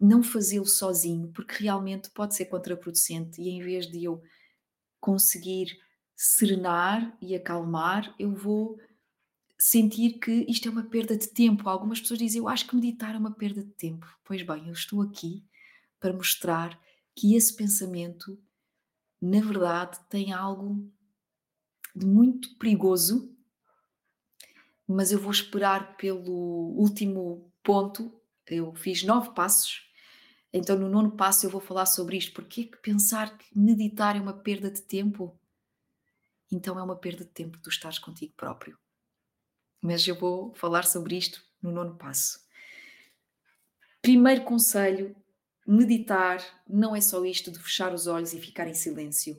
não 0.00 0.22
fazê-lo 0.22 0.64
sozinho, 0.64 1.30
porque 1.32 1.62
realmente 1.62 2.08
pode 2.10 2.34
ser 2.34 2.46
contraproducente 2.46 3.42
e 3.42 3.50
em 3.50 3.60
vez 3.60 3.86
de 3.86 4.04
eu 4.04 4.22
conseguir 4.98 5.78
serenar 6.16 7.16
e 7.20 7.34
acalmar, 7.34 8.14
eu 8.18 8.34
vou 8.34 8.78
sentir 9.60 10.18
que 10.18 10.46
isto 10.48 10.66
é 10.66 10.70
uma 10.70 10.84
perda 10.84 11.14
de 11.14 11.28
tempo. 11.28 11.68
Algumas 11.68 12.00
pessoas 12.00 12.18
dizem, 12.18 12.40
eu 12.40 12.48
acho 12.48 12.66
que 12.66 12.74
meditar 12.74 13.14
é 13.14 13.18
uma 13.18 13.30
perda 13.30 13.62
de 13.62 13.70
tempo. 13.72 14.06
Pois 14.24 14.42
bem, 14.42 14.66
eu 14.66 14.72
estou 14.72 15.02
aqui 15.02 15.44
para 16.00 16.14
mostrar 16.14 16.80
que 17.14 17.34
esse 17.36 17.54
pensamento, 17.54 18.42
na 19.20 19.40
verdade, 19.40 20.00
tem 20.08 20.32
algo 20.32 20.90
de 21.94 22.06
muito 22.06 22.56
perigoso, 22.56 23.36
mas 24.88 25.12
eu 25.12 25.20
vou 25.20 25.30
esperar 25.30 25.94
pelo 25.98 26.74
último 26.74 27.52
ponto. 27.62 28.18
Eu 28.46 28.74
fiz 28.74 29.02
nove 29.04 29.34
passos, 29.34 29.82
então 30.52 30.78
no 30.78 30.88
nono 30.88 31.12
passo 31.12 31.44
eu 31.44 31.50
vou 31.50 31.60
falar 31.60 31.84
sobre 31.84 32.16
isto. 32.16 32.32
Porque 32.32 32.62
é 32.62 32.64
que 32.64 32.78
pensar 32.78 33.36
que 33.36 33.46
meditar 33.56 34.16
é 34.16 34.20
uma 34.20 34.32
perda 34.32 34.70
de 34.70 34.80
tempo? 34.80 35.38
Então 36.50 36.78
é 36.78 36.82
uma 36.82 36.96
perda 36.96 37.24
de 37.24 37.30
tempo 37.30 37.58
tu 37.60 37.68
estás 37.68 37.98
contigo 37.98 38.32
próprio 38.34 38.78
mas 39.80 40.06
eu 40.06 40.14
vou 40.14 40.54
falar 40.54 40.84
sobre 40.84 41.16
isto 41.16 41.42
no 41.62 41.70
nono 41.70 41.96
passo. 41.96 42.40
Primeiro 44.02 44.44
conselho: 44.44 45.14
meditar 45.66 46.42
não 46.68 46.94
é 46.94 47.00
só 47.00 47.24
isto 47.24 47.50
de 47.50 47.58
fechar 47.58 47.92
os 47.92 48.06
olhos 48.06 48.32
e 48.32 48.40
ficar 48.40 48.66
em 48.66 48.74
silêncio. 48.74 49.36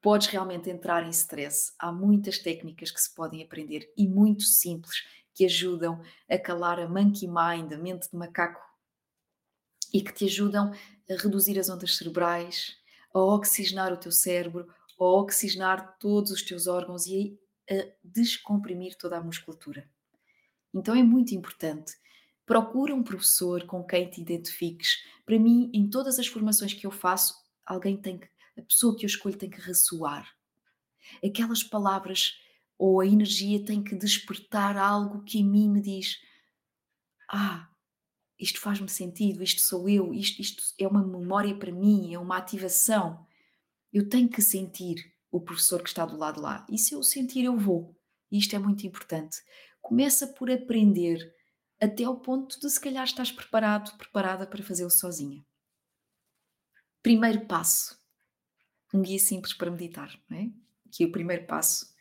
Podes 0.00 0.28
realmente 0.28 0.70
entrar 0.70 1.04
em 1.06 1.10
stress. 1.10 1.72
Há 1.78 1.92
muitas 1.92 2.38
técnicas 2.38 2.90
que 2.90 3.00
se 3.00 3.14
podem 3.14 3.42
aprender 3.42 3.92
e 3.96 4.08
muito 4.08 4.44
simples 4.44 5.04
que 5.34 5.44
ajudam 5.44 6.02
a 6.28 6.38
calar 6.38 6.80
a 6.80 6.88
monkey 6.88 7.26
mind, 7.26 7.72
a 7.72 7.78
mente 7.78 8.10
de 8.10 8.16
macaco, 8.16 8.60
e 9.92 10.00
que 10.02 10.12
te 10.12 10.24
ajudam 10.24 10.72
a 10.72 11.14
reduzir 11.14 11.58
as 11.58 11.68
ondas 11.68 11.96
cerebrais, 11.96 12.76
a 13.12 13.18
oxigenar 13.18 13.92
o 13.92 13.96
teu 13.96 14.12
cérebro, 14.12 14.68
a 14.98 15.04
oxigenar 15.04 15.98
todos 15.98 16.30
os 16.30 16.42
teus 16.42 16.66
órgãos 16.66 17.06
e 17.06 17.38
a 17.70 17.86
descomprimir 18.02 18.96
toda 18.96 19.16
a 19.16 19.22
musculatura. 19.22 19.88
Então 20.74 20.94
é 20.94 21.02
muito 21.02 21.34
importante. 21.34 21.94
Procura 22.44 22.94
um 22.94 23.02
professor 23.02 23.64
com 23.64 23.84
quem 23.84 24.08
te 24.10 24.20
identifiques. 24.20 25.04
Para 25.24 25.38
mim, 25.38 25.70
em 25.72 25.88
todas 25.88 26.18
as 26.18 26.26
formações 26.26 26.74
que 26.74 26.86
eu 26.86 26.90
faço, 26.90 27.34
alguém 27.64 27.96
tem 27.96 28.18
que, 28.18 28.28
a 28.58 28.62
pessoa 28.62 28.96
que 28.96 29.04
eu 29.04 29.08
escolho 29.08 29.36
tem 29.36 29.48
que 29.48 29.60
ressoar. 29.60 30.28
Aquelas 31.24 31.62
palavras 31.62 32.40
ou 32.76 33.00
a 33.00 33.06
energia 33.06 33.64
tem 33.64 33.82
que 33.82 33.94
despertar 33.94 34.76
algo 34.76 35.22
que 35.22 35.38
em 35.38 35.44
mim 35.44 35.68
me 35.68 35.80
diz: 35.80 36.20
Ah, 37.28 37.68
isto 38.38 38.58
faz-me 38.60 38.88
sentido, 38.88 39.42
isto 39.42 39.60
sou 39.60 39.88
eu, 39.88 40.14
isto, 40.14 40.40
isto 40.40 40.62
é 40.78 40.88
uma 40.88 41.06
memória 41.06 41.54
para 41.54 41.70
mim, 41.70 42.14
é 42.14 42.18
uma 42.18 42.38
ativação. 42.38 43.26
Eu 43.92 44.08
tenho 44.08 44.28
que 44.28 44.40
sentir 44.40 45.12
o 45.30 45.40
professor 45.40 45.82
que 45.82 45.88
está 45.88 46.04
do 46.04 46.16
lado 46.16 46.40
lá. 46.40 46.66
E 46.68 46.78
se 46.78 46.94
eu 46.94 47.02
sentir, 47.02 47.44
eu 47.44 47.56
vou. 47.56 47.96
E 48.30 48.38
isto 48.38 48.54
é 48.54 48.58
muito 48.58 48.86
importante. 48.86 49.42
Começa 49.80 50.26
por 50.26 50.50
aprender 50.50 51.34
até 51.80 52.04
ao 52.04 52.20
ponto 52.20 52.60
de 52.60 52.68
se 52.68 52.80
calhar 52.80 53.04
estás 53.04 53.32
preparado, 53.32 53.96
preparada 53.96 54.46
para 54.46 54.62
fazê-lo 54.62 54.90
sozinha. 54.90 55.44
Primeiro 57.02 57.46
passo. 57.46 57.98
Um 58.92 59.02
guia 59.02 59.18
simples 59.18 59.54
para 59.54 59.70
meditar, 59.70 60.20
não 60.28 60.38
é? 60.38 60.50
Que 60.90 61.04
é 61.04 61.06
o 61.06 61.12
primeiro 61.12 61.46
passo 61.46 61.94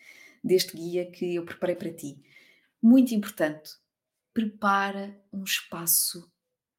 deste 0.43 0.75
guia 0.75 1.09
que 1.09 1.35
eu 1.35 1.45
preparei 1.45 1.75
para 1.75 1.93
ti. 1.93 2.21
Muito 2.81 3.13
importante. 3.13 3.77
Prepara 4.33 5.17
um 5.31 5.43
espaço 5.43 6.31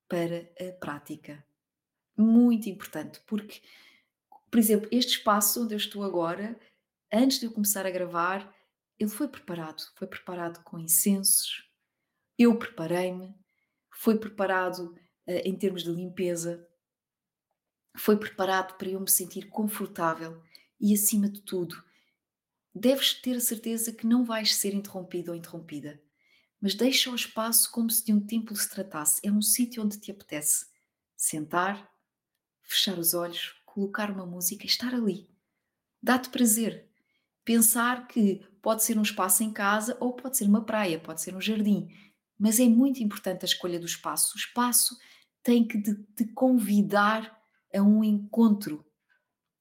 para 0.08 0.50
a 0.60 0.72
prática. 0.78 1.44
Muito 2.16 2.68
importante, 2.68 3.20
porque 3.26 3.62
por 4.50 4.58
exemplo, 4.58 4.88
este 4.90 5.18
espaço 5.18 5.62
onde 5.62 5.74
eu 5.74 5.78
estou 5.78 6.02
agora, 6.02 6.58
antes 7.12 7.38
de 7.38 7.46
eu 7.46 7.52
começar 7.52 7.86
a 7.86 7.90
gravar, 7.90 8.54
ele 8.98 9.10
foi 9.10 9.28
preparado. 9.28 9.82
Foi 9.96 10.06
preparado 10.06 10.62
com 10.64 10.78
incensos, 10.78 11.68
eu 12.38 12.58
preparei-me, 12.58 13.34
foi 13.90 14.18
preparado 14.18 14.94
uh, 15.26 15.32
em 15.44 15.56
termos 15.56 15.82
de 15.82 15.90
limpeza, 15.90 16.66
foi 17.96 18.16
preparado 18.16 18.76
para 18.76 18.88
eu 18.88 19.00
me 19.00 19.10
sentir 19.10 19.48
confortável 19.48 20.42
e, 20.80 20.94
acima 20.94 21.28
de 21.28 21.42
tudo, 21.42 21.82
deves 22.74 23.14
ter 23.14 23.36
a 23.36 23.40
certeza 23.40 23.92
que 23.92 24.06
não 24.06 24.24
vais 24.24 24.54
ser 24.54 24.74
interrompido 24.74 25.32
ou 25.32 25.36
interrompida. 25.36 26.00
Mas 26.60 26.74
deixa 26.74 27.10
o 27.10 27.14
espaço 27.14 27.70
como 27.70 27.90
se 27.90 28.04
de 28.04 28.12
um 28.12 28.24
templo 28.24 28.54
se 28.54 28.68
tratasse. 28.68 29.20
É 29.24 29.32
um 29.32 29.42
sítio 29.42 29.82
onde 29.82 29.98
te 29.98 30.10
apetece 30.10 30.66
sentar, 31.16 31.90
fechar 32.62 32.98
os 32.98 33.14
olhos, 33.14 33.59
colocar 33.80 34.10
uma 34.10 34.26
música 34.26 34.64
e 34.64 34.66
estar 34.66 34.94
ali. 34.94 35.26
Dá-te 36.02 36.28
prazer. 36.28 36.86
Pensar 37.44 38.06
que 38.06 38.46
pode 38.60 38.82
ser 38.82 38.98
um 38.98 39.02
espaço 39.02 39.42
em 39.42 39.50
casa 39.50 39.96
ou 39.98 40.12
pode 40.12 40.36
ser 40.36 40.44
uma 40.44 40.64
praia, 40.64 41.00
pode 41.00 41.22
ser 41.22 41.34
um 41.34 41.40
jardim. 41.40 41.88
Mas 42.38 42.60
é 42.60 42.68
muito 42.68 43.02
importante 43.02 43.42
a 43.42 43.46
escolha 43.46 43.80
do 43.80 43.86
espaço. 43.86 44.34
O 44.34 44.38
espaço 44.38 44.98
tem 45.42 45.66
que 45.66 45.80
te 45.80 46.26
convidar 46.34 47.38
a 47.74 47.80
um 47.80 48.04
encontro, 48.04 48.84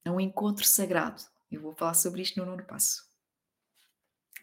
a 0.04 0.10
um 0.10 0.20
encontro 0.20 0.66
sagrado. 0.66 1.22
Eu 1.50 1.62
vou 1.62 1.74
falar 1.74 1.94
sobre 1.94 2.20
isto 2.20 2.38
no 2.38 2.44
nono 2.44 2.64
passo. 2.64 3.02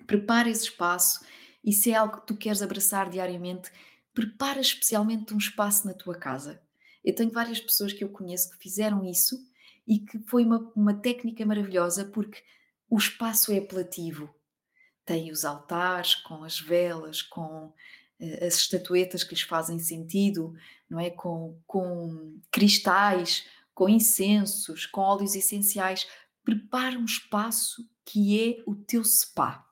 Prepara 0.08 0.50
esse 0.50 0.66
espaço 0.66 1.24
e 1.64 1.72
se 1.72 1.92
é 1.92 1.96
algo 1.96 2.22
que 2.22 2.28
tu 2.28 2.36
queres 2.36 2.64
abraçar 2.64 3.10
diariamente, 3.10 3.72
prepara 4.12 4.60
especialmente 4.60 5.34
um 5.36 5.38
espaço 5.38 5.86
na 5.86 5.94
tua 5.94 6.16
casa. 6.16 6.62
Eu 7.04 7.14
tenho 7.14 7.32
várias 7.32 7.60
pessoas 7.60 7.94
que 7.94 8.04
eu 8.04 8.10
conheço 8.10 8.50
que 8.50 8.58
fizeram 8.58 9.06
isso 9.06 9.38
e 9.88 10.00
que 10.00 10.20
foi 10.20 10.44
uma, 10.44 10.72
uma 10.76 10.94
técnica 10.94 11.46
maravilhosa 11.46 12.04
porque 12.06 12.44
o 12.90 12.98
espaço 12.98 13.52
é 13.54 13.58
apelativo. 13.60 14.34
Tem 15.06 15.32
os 15.32 15.46
altares 15.46 16.16
com 16.16 16.44
as 16.44 16.60
velas, 16.60 17.22
com 17.22 17.68
uh, 17.68 18.46
as 18.46 18.56
estatuetas 18.56 19.24
que 19.24 19.34
lhes 19.34 19.44
fazem 19.44 19.80
sentido, 19.80 20.54
não 20.90 21.00
é? 21.00 21.10
Com, 21.10 21.58
com 21.66 22.38
cristais, 22.52 23.48
com 23.74 23.88
incensos, 23.88 24.86
com 24.86 25.02
óleos 25.02 25.36
essenciais. 25.36 26.06
Prepara 26.44 27.00
um 27.00 27.06
espaço 27.06 27.90
que 28.04 28.42
é 28.42 28.64
o 28.66 28.76
teu 28.76 29.04
spa. 29.04 29.66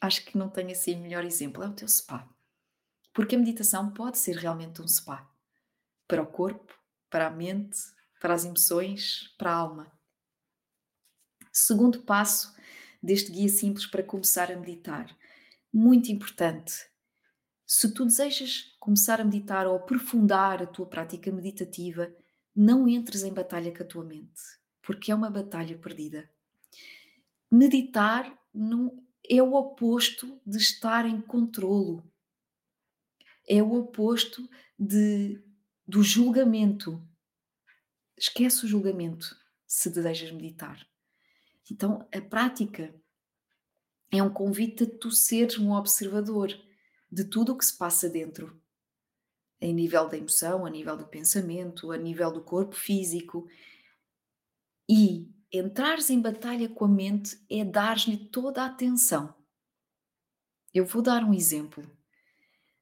Acho 0.00 0.24
que 0.24 0.36
não 0.36 0.48
tem 0.48 0.72
assim 0.72 0.96
melhor 0.96 1.24
exemplo, 1.24 1.62
é 1.62 1.68
o 1.68 1.74
teu 1.74 1.86
spa. 1.86 2.28
Porque 3.12 3.36
a 3.36 3.38
meditação 3.38 3.92
pode 3.92 4.18
ser 4.18 4.36
realmente 4.36 4.80
um 4.80 4.88
spa 4.88 5.28
para 6.08 6.22
o 6.22 6.26
corpo, 6.26 6.74
para 7.08 7.26
a 7.26 7.30
mente, 7.30 7.78
para 8.20 8.34
as 8.34 8.44
emoções, 8.44 9.34
para 9.36 9.50
a 9.50 9.56
alma. 9.56 9.92
Segundo 11.52 12.02
passo 12.02 12.54
deste 13.02 13.32
guia 13.32 13.48
simples 13.48 13.86
para 13.86 14.04
começar 14.04 14.52
a 14.52 14.56
meditar. 14.56 15.16
Muito 15.72 16.12
importante. 16.12 16.88
Se 17.66 17.92
tu 17.92 18.04
desejas 18.04 18.76
começar 18.78 19.20
a 19.20 19.24
meditar 19.24 19.66
ou 19.66 19.76
aprofundar 19.76 20.62
a 20.62 20.66
tua 20.66 20.86
prática 20.86 21.32
meditativa, 21.32 22.14
não 22.54 22.88
entres 22.88 23.22
em 23.22 23.32
batalha 23.32 23.74
com 23.74 23.82
a 23.82 23.86
tua 23.86 24.04
mente, 24.04 24.42
porque 24.82 25.10
é 25.10 25.14
uma 25.14 25.30
batalha 25.30 25.78
perdida. 25.78 26.28
Meditar 27.50 28.36
não 28.52 29.02
é 29.28 29.42
o 29.42 29.54
oposto 29.54 30.40
de 30.44 30.58
estar 30.58 31.06
em 31.06 31.20
controlo. 31.20 32.04
É 33.48 33.62
o 33.62 33.72
oposto 33.74 34.48
de, 34.78 35.42
do 35.86 36.02
julgamento. 36.02 37.00
Esquece 38.20 38.66
o 38.66 38.68
julgamento 38.68 39.34
se 39.66 39.88
desejas 39.88 40.30
meditar. 40.30 40.86
Então, 41.70 42.06
a 42.14 42.20
prática 42.20 42.94
é 44.12 44.22
um 44.22 44.28
convite 44.28 44.84
a 44.84 44.98
tu 44.98 45.10
seres 45.10 45.58
um 45.58 45.72
observador, 45.72 46.50
de 47.10 47.24
tudo 47.24 47.52
o 47.52 47.56
que 47.56 47.64
se 47.64 47.78
passa 47.78 48.10
dentro, 48.10 48.60
a 49.58 49.64
nível 49.64 50.06
da 50.06 50.18
emoção, 50.18 50.66
a 50.66 50.70
nível 50.70 50.98
do 50.98 51.06
pensamento, 51.06 51.90
a 51.92 51.96
nível 51.96 52.30
do 52.30 52.44
corpo 52.44 52.76
físico. 52.76 53.48
E 54.86 55.32
entrares 55.50 56.10
em 56.10 56.20
batalha 56.20 56.68
com 56.68 56.84
a 56.84 56.88
mente 56.88 57.42
é 57.48 57.64
dar-lhe 57.64 58.18
toda 58.28 58.62
a 58.62 58.66
atenção. 58.66 59.34
Eu 60.74 60.84
vou 60.84 61.00
dar 61.00 61.24
um 61.24 61.32
exemplo. 61.32 61.90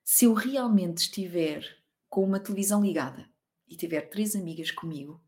Se 0.03 0.25
eu 0.25 0.35
realmente 0.35 0.99
estiver 0.99 1.65
com 2.09 2.25
uma 2.25 2.41
televisão 2.41 2.83
ligada 2.83 3.31
e 3.69 3.77
tiver 3.77 4.01
três 4.11 4.35
amigas 4.35 4.73
comigo, 4.73 5.23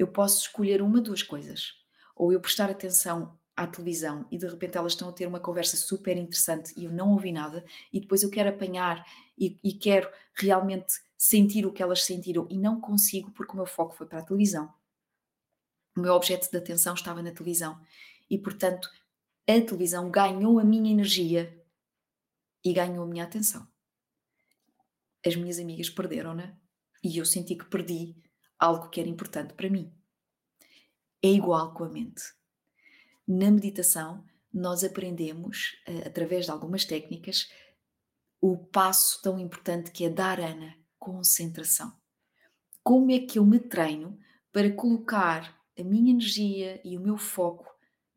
eu 0.00 0.08
posso 0.08 0.40
escolher 0.40 0.80
uma, 0.80 0.98
duas 0.98 1.22
coisas. 1.22 1.74
Ou 2.16 2.32
eu 2.32 2.40
prestar 2.40 2.70
atenção 2.70 3.38
à 3.54 3.66
televisão 3.66 4.26
e 4.30 4.38
de 4.38 4.46
repente 4.46 4.78
elas 4.78 4.92
estão 4.92 5.10
a 5.10 5.12
ter 5.12 5.26
uma 5.26 5.38
conversa 5.38 5.76
super 5.76 6.16
interessante 6.16 6.72
e 6.74 6.86
eu 6.86 6.90
não 6.90 7.12
ouvi 7.12 7.30
nada, 7.30 7.62
e 7.92 8.00
depois 8.00 8.22
eu 8.22 8.30
quero 8.30 8.48
apanhar 8.48 9.04
e, 9.36 9.60
e 9.62 9.74
quero 9.74 10.10
realmente 10.32 10.94
sentir 11.18 11.66
o 11.66 11.72
que 11.72 11.82
elas 11.82 12.02
sentiram 12.02 12.46
e 12.48 12.56
não 12.56 12.80
consigo 12.80 13.30
porque 13.32 13.52
o 13.52 13.56
meu 13.56 13.66
foco 13.66 13.94
foi 13.94 14.06
para 14.06 14.20
a 14.20 14.24
televisão. 14.24 14.72
O 15.94 16.00
meu 16.00 16.14
objeto 16.14 16.50
de 16.50 16.56
atenção 16.56 16.94
estava 16.94 17.22
na 17.22 17.30
televisão 17.30 17.78
e, 18.30 18.38
portanto, 18.38 18.88
a 19.46 19.52
televisão 19.52 20.10
ganhou 20.10 20.58
a 20.58 20.64
minha 20.64 20.90
energia 20.90 21.62
e 22.64 22.72
ganhou 22.72 23.04
a 23.04 23.06
minha 23.06 23.24
atenção. 23.24 23.68
As 25.26 25.36
minhas 25.36 25.58
amigas 25.58 25.90
perderam-na 25.90 26.56
e 27.04 27.18
eu 27.18 27.26
senti 27.26 27.54
que 27.54 27.66
perdi 27.66 28.16
algo 28.60 28.90
que 28.90 29.00
era 29.00 29.08
importante 29.08 29.54
para 29.54 29.70
mim. 29.70 29.92
É 31.22 31.28
igual 31.28 31.72
com 31.72 31.84
a 31.84 31.88
mente. 31.88 32.22
Na 33.26 33.50
meditação, 33.50 34.24
nós 34.52 34.84
aprendemos, 34.84 35.76
eh, 35.86 36.06
através 36.06 36.44
de 36.44 36.50
algumas 36.50 36.84
técnicas, 36.84 37.48
o 38.40 38.56
passo 38.56 39.20
tão 39.22 39.38
importante 39.38 39.90
que 39.90 40.04
é 40.04 40.10
dharana, 40.10 40.76
concentração. 40.98 41.92
Como 42.82 43.10
é 43.10 43.20
que 43.20 43.38
eu 43.38 43.46
me 43.46 43.58
treino 43.60 44.18
para 44.52 44.72
colocar 44.72 45.58
a 45.78 45.82
minha 45.82 46.10
energia 46.10 46.80
e 46.84 46.96
o 46.96 47.00
meu 47.00 47.16
foco, 47.16 47.66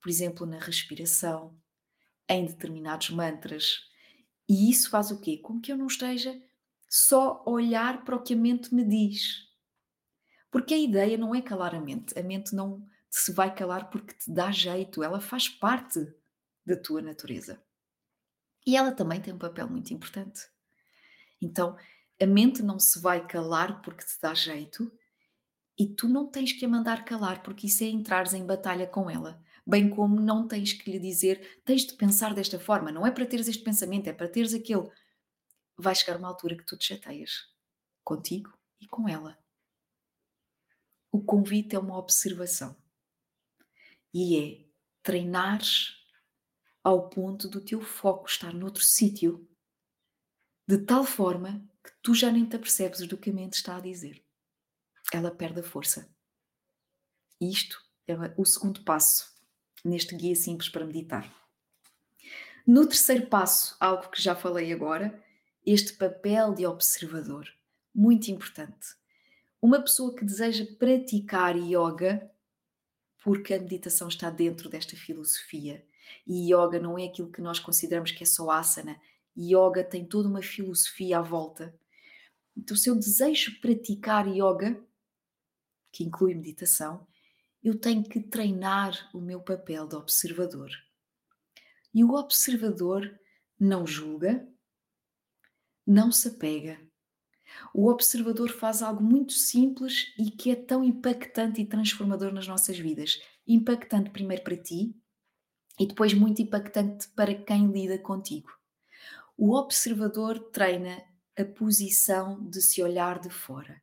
por 0.02 0.10
exemplo, 0.10 0.46
na 0.46 0.58
respiração, 0.58 1.58
em 2.28 2.46
determinados 2.46 3.10
mantras? 3.10 3.82
E 4.50 4.70
isso 4.70 4.90
faz 4.90 5.12
o 5.12 5.20
quê? 5.20 5.38
Com 5.38 5.60
que 5.60 5.72
eu 5.72 5.78
não 5.78 5.88
esteja 5.88 6.42
só 6.90 7.44
a 7.46 7.50
olhar 7.50 8.04
para 8.04 8.16
o 8.16 8.22
que 8.22 8.34
a 8.34 8.38
mente 8.38 8.74
me 8.74 8.84
diz. 8.84 9.53
Porque 10.54 10.76
a 10.76 10.78
ideia 10.78 11.18
não 11.18 11.34
é 11.34 11.42
calar 11.42 11.74
a 11.74 11.82
mente. 11.82 12.18
A 12.18 12.22
mente 12.22 12.54
não 12.54 12.88
se 13.10 13.32
vai 13.32 13.54
calar 13.54 13.90
porque 13.90 14.14
te 14.14 14.32
dá 14.32 14.52
jeito, 14.52 15.02
ela 15.02 15.20
faz 15.20 15.50
parte 15.50 16.00
da 16.64 16.78
tua 16.78 17.02
natureza. 17.02 17.60
E 18.64 18.78
ela 18.78 18.92
também 18.92 19.20
tem 19.20 19.34
um 19.34 19.40
papel 19.40 19.68
muito 19.68 19.92
importante. 19.92 20.48
Então, 21.42 21.76
a 22.22 22.26
mente 22.28 22.62
não 22.62 22.78
se 22.78 23.00
vai 23.02 23.26
calar 23.26 23.82
porque 23.82 24.06
te 24.06 24.22
dá 24.22 24.36
jeito 24.36 24.92
e 25.76 25.88
tu 25.88 26.08
não 26.08 26.28
tens 26.28 26.54
que 26.54 26.66
a 26.66 26.70
mandar 26.70 27.04
calar 27.04 27.42
porque 27.42 27.66
isso 27.66 27.84
é 27.84 27.88
entrares 27.88 28.36
em 28.36 28.46
batalha 28.46 28.86
com 28.86 29.10
ela. 29.10 29.44
Bem 29.66 29.90
como 29.90 30.22
não 30.22 30.48
tens 30.48 30.72
que 30.72 30.92
lhe 30.92 31.00
dizer 31.00 31.64
tens 31.66 31.84
de 31.84 31.96
pensar 31.96 32.36
desta 32.36 32.60
forma. 32.60 32.92
Não 32.92 33.08
é 33.08 33.10
para 33.12 33.26
teres 33.26 33.48
este 33.48 33.64
pensamento, 33.64 34.08
é 34.08 34.14
para 34.14 34.30
teres 34.30 34.54
aquele. 34.54 34.88
Vai 35.76 35.96
chegar 35.96 36.20
uma 36.20 36.28
altura 36.28 36.56
que 36.56 36.66
tu 36.66 36.78
te 36.78 36.86
chateias 36.86 37.50
contigo 38.04 38.54
e 38.80 38.88
com 38.88 39.10
ela. 39.10 39.43
O 41.14 41.22
convite 41.22 41.76
é 41.76 41.80
uma 41.80 41.96
observação 41.96 42.76
e 44.12 44.36
é 44.36 44.66
treinares 45.04 45.96
ao 46.84 47.08
ponto 47.08 47.48
do 47.48 47.62
teu 47.62 47.82
foco 47.82 48.28
estar 48.28 48.52
noutro 48.52 48.84
sítio, 48.84 49.48
de 50.68 50.80
tal 50.80 51.04
forma 51.04 51.70
que 51.84 51.92
tu 52.02 52.16
já 52.16 52.32
nem 52.32 52.48
te 52.48 52.56
apercebes 52.56 53.08
do 53.08 53.16
que 53.16 53.30
a 53.30 53.34
mente 53.34 53.54
está 53.54 53.78
a 53.78 53.80
dizer. 53.80 54.26
Ela 55.14 55.30
perde 55.30 55.60
a 55.60 55.64
força. 55.64 56.12
Isto 57.40 57.80
é 58.08 58.16
o 58.36 58.44
segundo 58.44 58.84
passo 58.84 59.32
neste 59.86 60.16
guia 60.16 60.36
simples 60.36 60.68
para 60.68 60.84
meditar. 60.84 61.32
No 62.66 62.88
terceiro 62.88 63.28
passo, 63.28 63.78
algo 63.80 64.10
que 64.10 64.20
já 64.20 64.36
falei 64.36 64.74
agora, 64.74 65.24
este 65.64 65.94
papel 65.94 66.56
de 66.56 66.66
observador, 66.66 67.48
muito 67.94 68.32
importante. 68.32 69.03
Uma 69.64 69.82
pessoa 69.82 70.14
que 70.14 70.26
deseja 70.26 70.68
praticar 70.78 71.56
yoga 71.56 72.30
porque 73.24 73.54
a 73.54 73.60
meditação 73.62 74.10
está 74.10 74.30
dentro 74.30 74.70
desta 74.70 74.98
filosofia. 74.98 75.88
E 76.28 76.54
yoga 76.54 76.82
não 76.82 77.00
é 77.00 77.06
aquilo 77.06 77.32
que 77.32 77.40
nós 77.40 77.60
consideramos 77.60 78.12
que 78.12 78.24
é 78.24 78.26
só 78.26 78.52
asana. 78.52 79.00
Yoga 79.38 79.82
tem 79.82 80.06
toda 80.06 80.28
uma 80.28 80.42
filosofia 80.42 81.20
à 81.20 81.22
volta. 81.22 81.74
Então, 82.58 82.76
se 82.76 82.90
eu 82.90 82.96
desejo 82.96 83.58
praticar 83.62 84.28
yoga, 84.28 84.78
que 85.94 86.04
inclui 86.04 86.36
meditação, 86.36 87.08
eu 87.64 87.80
tenho 87.80 88.04
que 88.04 88.20
treinar 88.20 89.10
o 89.14 89.22
meu 89.22 89.40
papel 89.40 89.88
de 89.88 89.96
observador. 89.96 90.72
E 91.94 92.04
o 92.04 92.16
observador 92.16 93.18
não 93.58 93.88
julga, 93.88 94.46
não 95.88 96.12
se 96.12 96.28
apega, 96.28 96.86
o 97.74 97.90
observador 97.90 98.50
faz 98.50 98.82
algo 98.82 99.04
muito 99.04 99.34
simples 99.34 100.14
e 100.18 100.30
que 100.30 100.52
é 100.52 100.56
tão 100.56 100.84
impactante 100.84 101.62
e 101.62 101.66
transformador 101.66 102.32
nas 102.32 102.48
nossas 102.48 102.78
vidas. 102.78 103.22
Impactante 103.48 104.10
primeiro 104.12 104.44
para 104.44 104.58
ti 104.58 104.96
e 105.80 105.88
depois 105.88 106.14
muito 106.14 106.42
impactante 106.42 107.08
para 107.10 107.34
quem 107.34 107.72
lida 107.72 107.98
contigo. 107.98 108.50
O 109.36 109.56
observador 109.56 110.40
treina 110.52 111.04
a 111.38 111.44
posição 111.44 112.48
de 112.48 112.62
se 112.62 112.84
olhar 112.84 113.20
de 113.20 113.30
fora. 113.30 113.82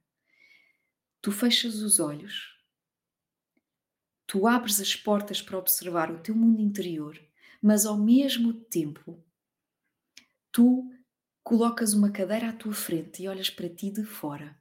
Tu 1.20 1.32
fechas 1.32 1.82
os 1.82 1.98
olhos, 1.98 2.56
tu 4.26 4.46
abres 4.46 4.80
as 4.80 4.94
portas 4.94 5.42
para 5.42 5.58
observar 5.58 6.10
o 6.10 6.20
teu 6.20 6.34
mundo 6.34 6.62
interior, 6.62 7.20
mas 7.60 7.84
ao 7.84 7.98
mesmo 7.98 8.54
tempo 8.54 9.22
tu 10.52 10.88
colocas 11.42 11.94
uma 11.94 12.10
cadeira 12.10 12.50
à 12.50 12.52
tua 12.52 12.72
frente 12.72 13.22
e 13.22 13.28
olhas 13.28 13.50
para 13.50 13.68
ti 13.68 13.90
de 13.90 14.04
fora. 14.04 14.58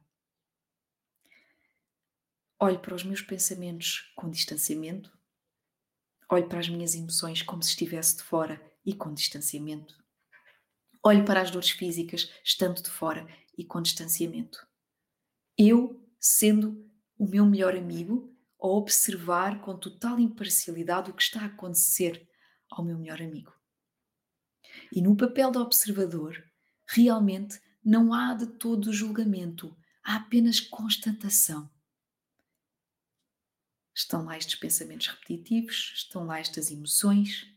Olho 2.60 2.80
para 2.80 2.96
os 2.96 3.04
meus 3.04 3.22
pensamentos 3.22 4.12
com 4.16 4.30
distanciamento. 4.30 5.18
Olho 6.30 6.48
para 6.48 6.60
as 6.60 6.70
minhas 6.70 6.94
emoções 6.94 7.42
como 7.42 7.64
se 7.64 7.70
estivesse 7.70 8.18
de 8.18 8.24
fora 8.24 8.62
e 8.86 8.94
com 8.94 9.14
distanciamento. 9.14 9.98
Olho 11.04 11.24
para 11.24 11.42
as 11.42 11.50
dores 11.50 11.70
físicas 11.70 12.30
estando 12.44 12.82
de 12.82 12.90
fora 12.90 13.26
e 13.58 13.64
com 13.64 13.82
distanciamento. 13.82 14.68
Eu, 15.58 16.06
sendo 16.20 16.90
o 17.18 17.26
meu 17.26 17.46
melhor 17.46 17.76
amigo, 17.76 18.36
a 18.62 18.68
observar 18.68 19.62
com 19.62 19.78
total 19.78 20.20
imparcialidade 20.20 21.10
o 21.10 21.14
que 21.14 21.22
está 21.22 21.42
a 21.42 21.46
acontecer 21.46 22.28
ao 22.70 22.84
meu 22.84 22.98
melhor 22.98 23.22
amigo. 23.22 23.54
E 24.92 25.02
no 25.02 25.16
papel 25.16 25.52
de 25.52 25.58
observador, 25.58 26.49
realmente 26.92 27.62
não 27.86 28.14
há 28.14 28.34
de 28.34 28.48
todo 28.48 28.92
julgamento, 28.92 29.78
há 30.04 30.16
apenas 30.16 30.60
constatação. 30.60 31.70
Estão 33.94 34.26
lá 34.26 34.38
estes 34.38 34.56
pensamentos 34.56 35.08
repetitivos, 35.08 35.94
estão 35.96 36.26
lá 36.26 36.40
estas 36.40 36.72
emoções. 36.72 37.48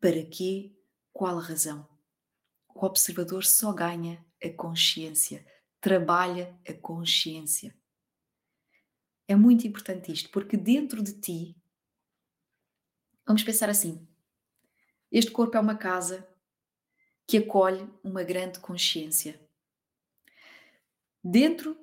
Para 0.00 0.24
quê? 0.24 0.74
Qual 1.12 1.38
a 1.38 1.42
razão? 1.42 1.86
O 2.68 2.86
observador 2.86 3.44
só 3.44 3.72
ganha 3.72 4.24
a 4.42 4.48
consciência, 4.50 5.44
trabalha 5.80 6.58
a 6.66 6.72
consciência. 6.72 7.76
É 9.26 9.34
muito 9.34 9.66
importante 9.66 10.12
isto, 10.12 10.30
porque 10.30 10.56
dentro 10.56 11.02
de 11.02 11.12
ti, 11.20 11.56
vamos 13.26 13.42
pensar 13.42 13.68
assim: 13.68 14.08
este 15.10 15.30
corpo 15.30 15.56
é 15.56 15.60
uma 15.60 15.76
casa 15.76 16.27
que 17.28 17.36
acolhe 17.36 17.86
uma 18.02 18.24
grande 18.24 18.58
consciência. 18.58 19.38
Dentro 21.22 21.78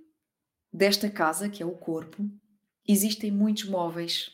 desta 0.73 1.07
casa, 1.07 1.47
que 1.47 1.61
é 1.61 1.65
o 1.65 1.77
corpo, 1.77 2.27
existem 2.87 3.29
muitos 3.29 3.65
móveis, 3.65 4.31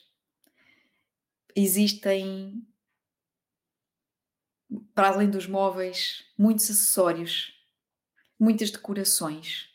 existem, 1.53 2.65
para 4.95 5.09
além 5.09 5.29
dos 5.29 5.45
móveis, 5.47 6.23
muitos 6.37 6.71
acessórios, 6.71 7.61
muitas 8.39 8.71
decorações, 8.71 9.69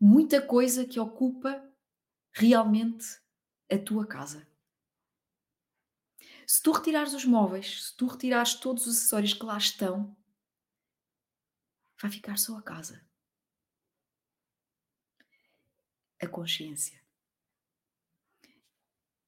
muita 0.00 0.40
coisa 0.40 0.86
que 0.86 1.00
ocupa 1.00 1.60
realmente 2.30 3.04
a 3.68 3.76
tua 3.76 4.06
casa. 4.06 4.46
Se 6.46 6.62
tu 6.62 6.70
retirares 6.70 7.14
os 7.14 7.24
móveis, 7.24 7.86
se 7.86 7.96
tu 7.96 8.06
retirares 8.06 8.54
todos 8.54 8.86
os 8.86 8.96
acessórios 8.96 9.34
que 9.34 9.44
lá 9.44 9.58
estão, 9.58 10.16
vai 12.00 12.10
ficar 12.10 12.38
só 12.38 12.56
a 12.56 12.62
casa. 12.62 13.04
A 16.20 16.26
consciência. 16.26 17.00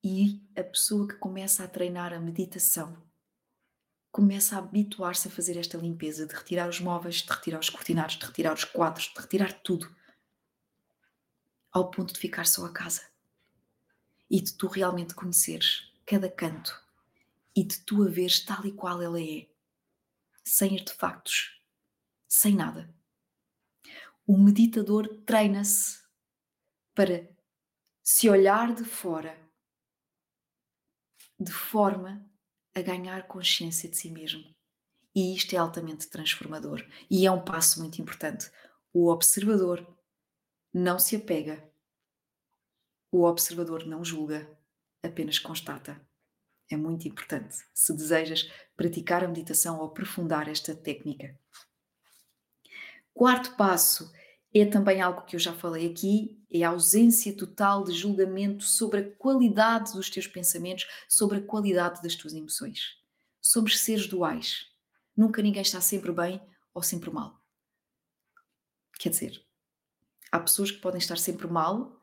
E 0.02 0.42
a 0.56 0.64
pessoa 0.64 1.06
que 1.06 1.14
começa 1.14 1.62
a 1.62 1.68
treinar 1.68 2.12
a 2.12 2.18
meditação 2.18 2.96
começa 4.10 4.56
a 4.56 4.58
habituar-se 4.58 5.28
a 5.28 5.30
fazer 5.30 5.56
esta 5.56 5.78
limpeza 5.78 6.26
de 6.26 6.34
retirar 6.34 6.68
os 6.68 6.80
móveis, 6.80 7.16
de 7.16 7.30
retirar 7.30 7.60
os 7.60 7.70
cortinados, 7.70 8.16
de 8.16 8.26
retirar 8.26 8.52
os 8.54 8.64
quadros, 8.64 9.12
de 9.14 9.20
retirar 9.20 9.52
tudo. 9.62 9.94
Ao 11.70 11.90
ponto 11.90 12.12
de 12.12 12.18
ficar 12.18 12.46
só 12.46 12.64
a 12.64 12.72
casa. 12.72 13.08
E 14.28 14.40
de 14.40 14.52
tu 14.54 14.66
realmente 14.66 15.14
conheceres 15.14 15.92
cada 16.04 16.30
canto 16.30 16.80
e 17.54 17.62
de 17.62 17.78
tu 17.80 18.02
a 18.02 18.08
veres 18.08 18.40
tal 18.40 18.64
e 18.64 18.72
qual 18.72 19.02
ela 19.02 19.20
é, 19.20 19.48
sem 20.44 20.78
artefactos, 20.78 21.59
sem 22.30 22.54
nada. 22.54 22.88
O 24.24 24.38
meditador 24.38 25.08
treina-se 25.26 26.00
para 26.94 27.28
se 28.02 28.30
olhar 28.30 28.72
de 28.72 28.84
fora 28.84 29.36
de 31.38 31.52
forma 31.52 32.24
a 32.74 32.80
ganhar 32.80 33.26
consciência 33.26 33.88
de 33.88 33.96
si 33.96 34.10
mesmo. 34.10 34.54
E 35.12 35.34
isto 35.34 35.54
é 35.54 35.58
altamente 35.58 36.08
transformador. 36.08 36.86
E 37.10 37.26
é 37.26 37.30
um 37.30 37.44
passo 37.44 37.80
muito 37.80 38.00
importante. 38.00 38.50
O 38.92 39.10
observador 39.10 39.84
não 40.72 40.98
se 40.98 41.16
apega. 41.16 41.68
O 43.10 43.24
observador 43.24 43.84
não 43.86 44.04
julga, 44.04 44.48
apenas 45.02 45.38
constata. 45.38 46.00
É 46.70 46.76
muito 46.76 47.08
importante 47.08 47.56
se 47.74 47.92
desejas 47.96 48.48
praticar 48.76 49.24
a 49.24 49.28
meditação 49.28 49.78
ou 49.80 49.86
aprofundar 49.86 50.48
esta 50.48 50.76
técnica. 50.76 51.36
Quarto 53.20 53.54
passo 53.54 54.10
é 54.54 54.64
também 54.64 55.02
algo 55.02 55.26
que 55.26 55.36
eu 55.36 55.40
já 55.40 55.52
falei 55.52 55.86
aqui, 55.90 56.42
é 56.50 56.62
a 56.62 56.70
ausência 56.70 57.36
total 57.36 57.84
de 57.84 57.92
julgamento 57.92 58.64
sobre 58.64 59.00
a 59.00 59.10
qualidade 59.16 59.92
dos 59.92 60.08
teus 60.08 60.26
pensamentos, 60.26 60.86
sobre 61.06 61.36
a 61.36 61.42
qualidade 61.42 62.00
das 62.00 62.14
tuas 62.14 62.32
emoções. 62.32 62.96
Somos 63.38 63.78
seres 63.80 64.06
duais. 64.06 64.68
Nunca 65.14 65.42
ninguém 65.42 65.60
está 65.60 65.82
sempre 65.82 66.10
bem 66.12 66.40
ou 66.72 66.82
sempre 66.82 67.10
mal. 67.10 67.44
Quer 68.98 69.10
dizer, 69.10 69.44
há 70.32 70.40
pessoas 70.40 70.70
que 70.70 70.80
podem 70.80 70.98
estar 70.98 71.18
sempre 71.18 71.46
mal, 71.46 72.02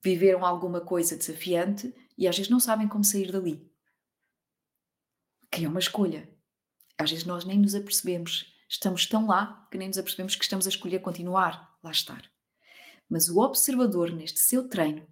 viveram 0.00 0.46
alguma 0.46 0.80
coisa 0.80 1.16
desafiante 1.16 1.92
e 2.16 2.28
às 2.28 2.36
vezes 2.36 2.48
não 2.48 2.60
sabem 2.60 2.86
como 2.86 3.02
sair 3.02 3.32
dali. 3.32 3.68
Que 5.50 5.64
é 5.64 5.68
uma 5.68 5.80
escolha. 5.80 6.32
Às 6.96 7.10
vezes 7.10 7.26
nós 7.26 7.44
nem 7.44 7.58
nos 7.58 7.74
apercebemos 7.74 8.49
estamos 8.70 9.04
tão 9.06 9.26
lá 9.26 9.66
que 9.70 9.76
nem 9.76 9.88
nos 9.88 9.98
apercebemos 9.98 10.36
que 10.36 10.44
estamos 10.44 10.64
a 10.64 10.68
escolher 10.68 11.00
continuar 11.00 11.76
lá 11.82 11.90
estar. 11.90 12.22
Mas 13.08 13.28
o 13.28 13.40
observador, 13.40 14.12
neste 14.12 14.38
seu 14.38 14.68
treino, 14.68 15.06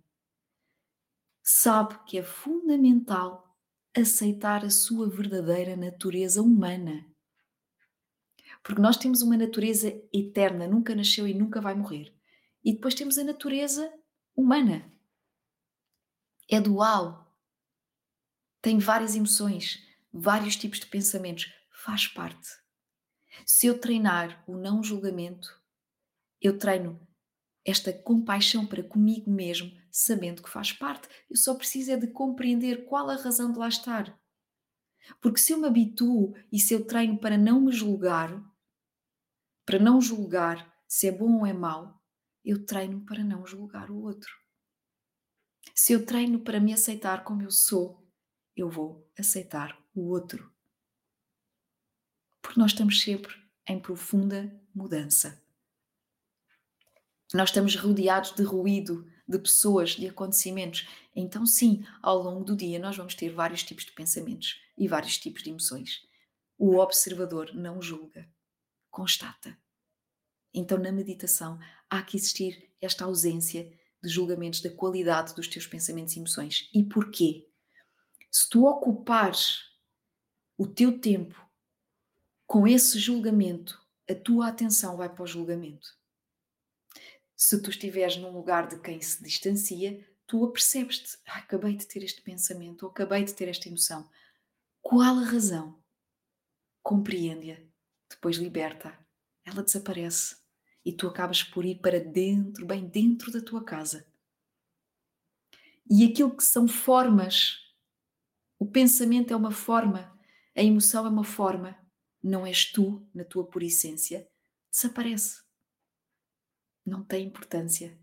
sabe 1.42 1.98
que 2.06 2.16
é 2.16 2.22
fundamental 2.22 3.58
aceitar 3.94 4.64
a 4.64 4.70
sua 4.70 5.10
verdadeira 5.10 5.76
natureza 5.76 6.40
humana. 6.40 7.04
Porque 8.62 8.80
nós 8.80 8.96
temos 8.96 9.22
uma 9.22 9.36
natureza 9.36 9.88
eterna, 10.12 10.68
nunca 10.68 10.94
nasceu 10.94 11.26
e 11.26 11.34
nunca 11.34 11.60
vai 11.60 11.74
morrer. 11.74 12.14
E 12.64 12.72
depois 12.72 12.94
temos 12.94 13.18
a 13.18 13.24
natureza 13.24 13.92
humana. 14.36 14.92
É 16.48 16.60
dual. 16.60 17.36
Tem 18.62 18.78
várias 18.78 19.16
emoções, 19.16 19.82
vários 20.12 20.54
tipos 20.54 20.78
de 20.78 20.86
pensamentos. 20.86 21.52
Faz 21.72 22.06
parte. 22.06 22.48
Se 23.50 23.66
eu 23.66 23.80
treinar 23.80 24.44
o 24.46 24.58
não 24.58 24.84
julgamento, 24.84 25.58
eu 26.38 26.58
treino 26.58 27.00
esta 27.64 27.90
compaixão 27.90 28.66
para 28.66 28.82
comigo 28.82 29.30
mesmo, 29.30 29.72
sabendo 29.90 30.42
que 30.42 30.50
faz 30.50 30.70
parte. 30.70 31.08
Eu 31.30 31.36
só 31.36 31.54
preciso 31.54 31.92
é 31.92 31.96
de 31.96 32.08
compreender 32.08 32.84
qual 32.84 33.08
a 33.08 33.16
razão 33.16 33.50
de 33.50 33.58
lá 33.58 33.66
estar. 33.66 34.20
Porque 35.18 35.40
se 35.40 35.54
eu 35.54 35.58
me 35.58 35.66
habituo 35.66 36.34
e 36.52 36.60
se 36.60 36.74
eu 36.74 36.86
treino 36.86 37.18
para 37.18 37.38
não 37.38 37.62
me 37.62 37.72
julgar, 37.72 38.38
para 39.64 39.78
não 39.78 39.98
julgar 39.98 40.70
se 40.86 41.08
é 41.08 41.10
bom 41.10 41.38
ou 41.38 41.46
é 41.46 41.54
mau, 41.54 41.98
eu 42.44 42.66
treino 42.66 43.00
para 43.06 43.24
não 43.24 43.46
julgar 43.46 43.90
o 43.90 44.02
outro. 44.02 44.30
Se 45.74 45.94
eu 45.94 46.04
treino 46.04 46.40
para 46.40 46.60
me 46.60 46.74
aceitar 46.74 47.24
como 47.24 47.42
eu 47.42 47.50
sou, 47.50 48.06
eu 48.54 48.68
vou 48.68 49.10
aceitar 49.16 49.82
o 49.94 50.10
outro 50.10 50.52
porque 52.48 52.60
nós 52.60 52.70
estamos 52.70 53.02
sempre 53.02 53.34
em 53.68 53.78
profunda 53.78 54.50
mudança. 54.74 55.38
Nós 57.34 57.50
estamos 57.50 57.76
rodeados 57.76 58.34
de 58.34 58.42
ruído, 58.42 59.06
de 59.28 59.38
pessoas, 59.38 59.90
de 59.90 60.08
acontecimentos. 60.08 60.88
Então, 61.14 61.44
sim, 61.44 61.84
ao 62.00 62.22
longo 62.22 62.42
do 62.42 62.56
dia 62.56 62.78
nós 62.78 62.96
vamos 62.96 63.14
ter 63.14 63.28
vários 63.28 63.62
tipos 63.62 63.84
de 63.84 63.92
pensamentos 63.92 64.58
e 64.78 64.88
vários 64.88 65.18
tipos 65.18 65.42
de 65.42 65.50
emoções. 65.50 66.00
O 66.56 66.78
observador 66.78 67.54
não 67.54 67.82
julga, 67.82 68.26
constata. 68.90 69.54
Então, 70.54 70.78
na 70.78 70.90
meditação, 70.90 71.58
há 71.90 72.02
que 72.02 72.16
existir 72.16 72.72
esta 72.80 73.04
ausência 73.04 73.70
de 74.02 74.08
julgamentos 74.08 74.62
da 74.62 74.70
qualidade 74.70 75.34
dos 75.34 75.48
teus 75.48 75.66
pensamentos 75.66 76.16
e 76.16 76.18
emoções. 76.18 76.70
E 76.72 76.82
porquê? 76.82 77.46
Se 78.30 78.48
tu 78.48 78.64
ocupares 78.64 79.64
o 80.56 80.66
teu 80.66 80.98
tempo 80.98 81.46
com 82.48 82.66
esse 82.66 82.98
julgamento, 82.98 83.78
a 84.08 84.14
tua 84.14 84.48
atenção 84.48 84.96
vai 84.96 85.06
para 85.12 85.22
o 85.22 85.26
julgamento. 85.26 85.94
Se 87.36 87.60
tu 87.62 87.68
estiveres 87.68 88.16
num 88.16 88.32
lugar 88.32 88.66
de 88.66 88.80
quem 88.80 89.02
se 89.02 89.22
distancia, 89.22 90.02
tu 90.26 90.42
apercebes-te, 90.42 91.18
ah, 91.26 91.40
acabei 91.40 91.76
de 91.76 91.86
ter 91.86 92.02
este 92.02 92.22
pensamento, 92.22 92.84
ou 92.84 92.90
acabei 92.90 93.22
de 93.22 93.34
ter 93.34 93.48
esta 93.48 93.68
emoção. 93.68 94.08
Qual 94.80 95.18
a 95.18 95.24
razão? 95.24 95.78
Compreende-a, 96.82 97.60
depois 98.08 98.38
liberta, 98.38 98.98
ela 99.44 99.62
desaparece 99.62 100.36
e 100.82 100.90
tu 100.90 101.06
acabas 101.06 101.42
por 101.42 101.66
ir 101.66 101.80
para 101.80 102.00
dentro, 102.00 102.64
bem 102.64 102.88
dentro 102.88 103.30
da 103.30 103.42
tua 103.42 103.62
casa. 103.62 104.10
E 105.90 106.02
aquilo 106.02 106.34
que 106.34 106.44
são 106.44 106.66
formas, 106.66 107.58
o 108.58 108.64
pensamento 108.64 109.34
é 109.34 109.36
uma 109.36 109.50
forma, 109.50 110.18
a 110.56 110.62
emoção 110.62 111.04
é 111.04 111.10
uma 111.10 111.24
forma, 111.24 111.87
não 112.22 112.46
és 112.46 112.64
tu 112.70 113.06
na 113.14 113.24
tua 113.24 113.44
pura 113.44 113.64
essência, 113.64 114.28
desaparece. 114.70 115.42
Não 116.84 117.02
tem 117.02 117.26
importância. 117.26 117.96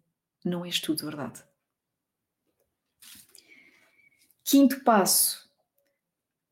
Não 0.43 0.63
és 0.63 0.79
tu 0.79 0.95
de 0.95 1.03
verdade. 1.03 1.43
Quinto 4.43 4.83
passo: 4.83 5.49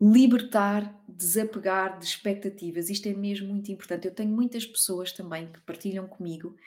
libertar, 0.02 1.04
desapegar 1.08 2.00
de 2.00 2.06
expectativas. 2.06 2.90
Isto 2.90 3.08
é 3.08 3.14
mesmo 3.14 3.48
muito 3.48 3.72
importante. 3.72 4.08
Eu 4.08 4.16
tenho 4.16 4.32
muitas 4.32 4.66
pessoas 4.66 5.12
também 5.12 5.52
que 5.52 5.62
partilham 5.62 6.08
comigo, 6.08 6.58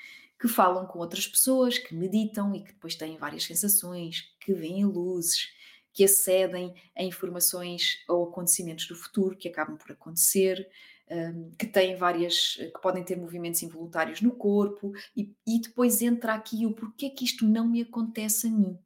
que 0.40 0.46
falam 0.46 0.86
com 0.86 1.00
outras 1.00 1.26
pessoas, 1.26 1.78
que 1.78 1.94
meditam 1.94 2.54
e 2.54 2.62
que 2.62 2.72
depois 2.72 2.94
têm 2.94 3.18
várias 3.18 3.44
sensações, 3.44 4.32
que 4.40 4.54
veem 4.54 4.84
luzes, 4.84 5.48
que 5.96 6.04
acedem 6.04 6.74
a 6.94 7.02
informações 7.02 8.04
ou 8.06 8.28
acontecimentos 8.28 8.86
do 8.86 8.94
futuro 8.94 9.34
que 9.34 9.48
acabam 9.48 9.78
por 9.78 9.90
acontecer, 9.92 10.70
um, 11.10 11.50
que 11.52 11.66
têm 11.66 11.96
várias, 11.96 12.56
que 12.56 12.80
podem 12.82 13.02
ter 13.02 13.16
movimentos 13.16 13.62
involuntários 13.62 14.20
no 14.20 14.32
corpo, 14.32 14.92
e, 15.16 15.34
e 15.46 15.58
depois 15.58 16.02
entra 16.02 16.34
aqui 16.34 16.66
o 16.66 16.74
porquê 16.74 17.08
que 17.08 17.24
isto 17.24 17.46
não 17.46 17.66
me 17.66 17.80
acontece 17.80 18.46
a 18.46 18.50
mim. 18.50 18.78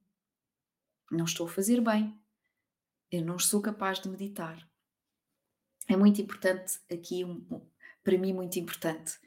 Não 1.11 1.25
estou 1.25 1.49
a 1.49 1.51
fazer 1.51 1.81
bem, 1.81 2.17
eu 3.11 3.25
não 3.25 3.41
sou 3.41 3.61
capaz 3.61 3.99
de 3.99 4.09
meditar. 4.09 4.65
É 5.89 5.97
muito 5.97 6.23
importante 6.23 6.79
aqui, 6.89 7.25
um, 7.25 7.45
para 8.05 8.17
mim, 8.17 8.33
muito 8.33 8.57
importante. 8.61 9.19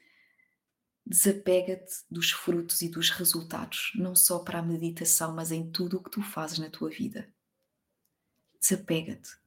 Desapega-te 1.06 1.96
dos 2.10 2.32
frutos 2.32 2.82
e 2.82 2.88
dos 2.88 3.10
resultados, 3.10 3.92
não 3.96 4.16
só 4.16 4.40
para 4.40 4.60
a 4.60 4.64
meditação, 4.64 5.36
mas 5.36 5.52
em 5.52 5.70
tudo 5.70 5.98
o 5.98 6.02
que 6.02 6.12
tu 6.12 6.22
fazes 6.22 6.60
na 6.60 6.70
tua 6.70 6.90
vida 6.90 7.30
desapega-te. 8.64 9.38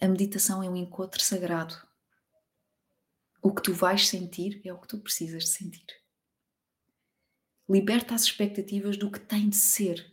A 0.00 0.06
meditação 0.06 0.62
é 0.62 0.70
um 0.70 0.76
encontro 0.76 1.20
sagrado. 1.20 1.74
O 3.42 3.52
que 3.52 3.62
tu 3.62 3.74
vais 3.74 4.08
sentir 4.08 4.60
é 4.64 4.72
o 4.72 4.78
que 4.78 4.86
tu 4.86 4.98
precisas 4.98 5.44
de 5.44 5.50
sentir. 5.50 5.84
Liberta 7.68 8.14
as 8.14 8.22
expectativas 8.22 8.96
do 8.96 9.10
que 9.10 9.18
tem 9.18 9.48
de 9.48 9.56
ser. 9.56 10.12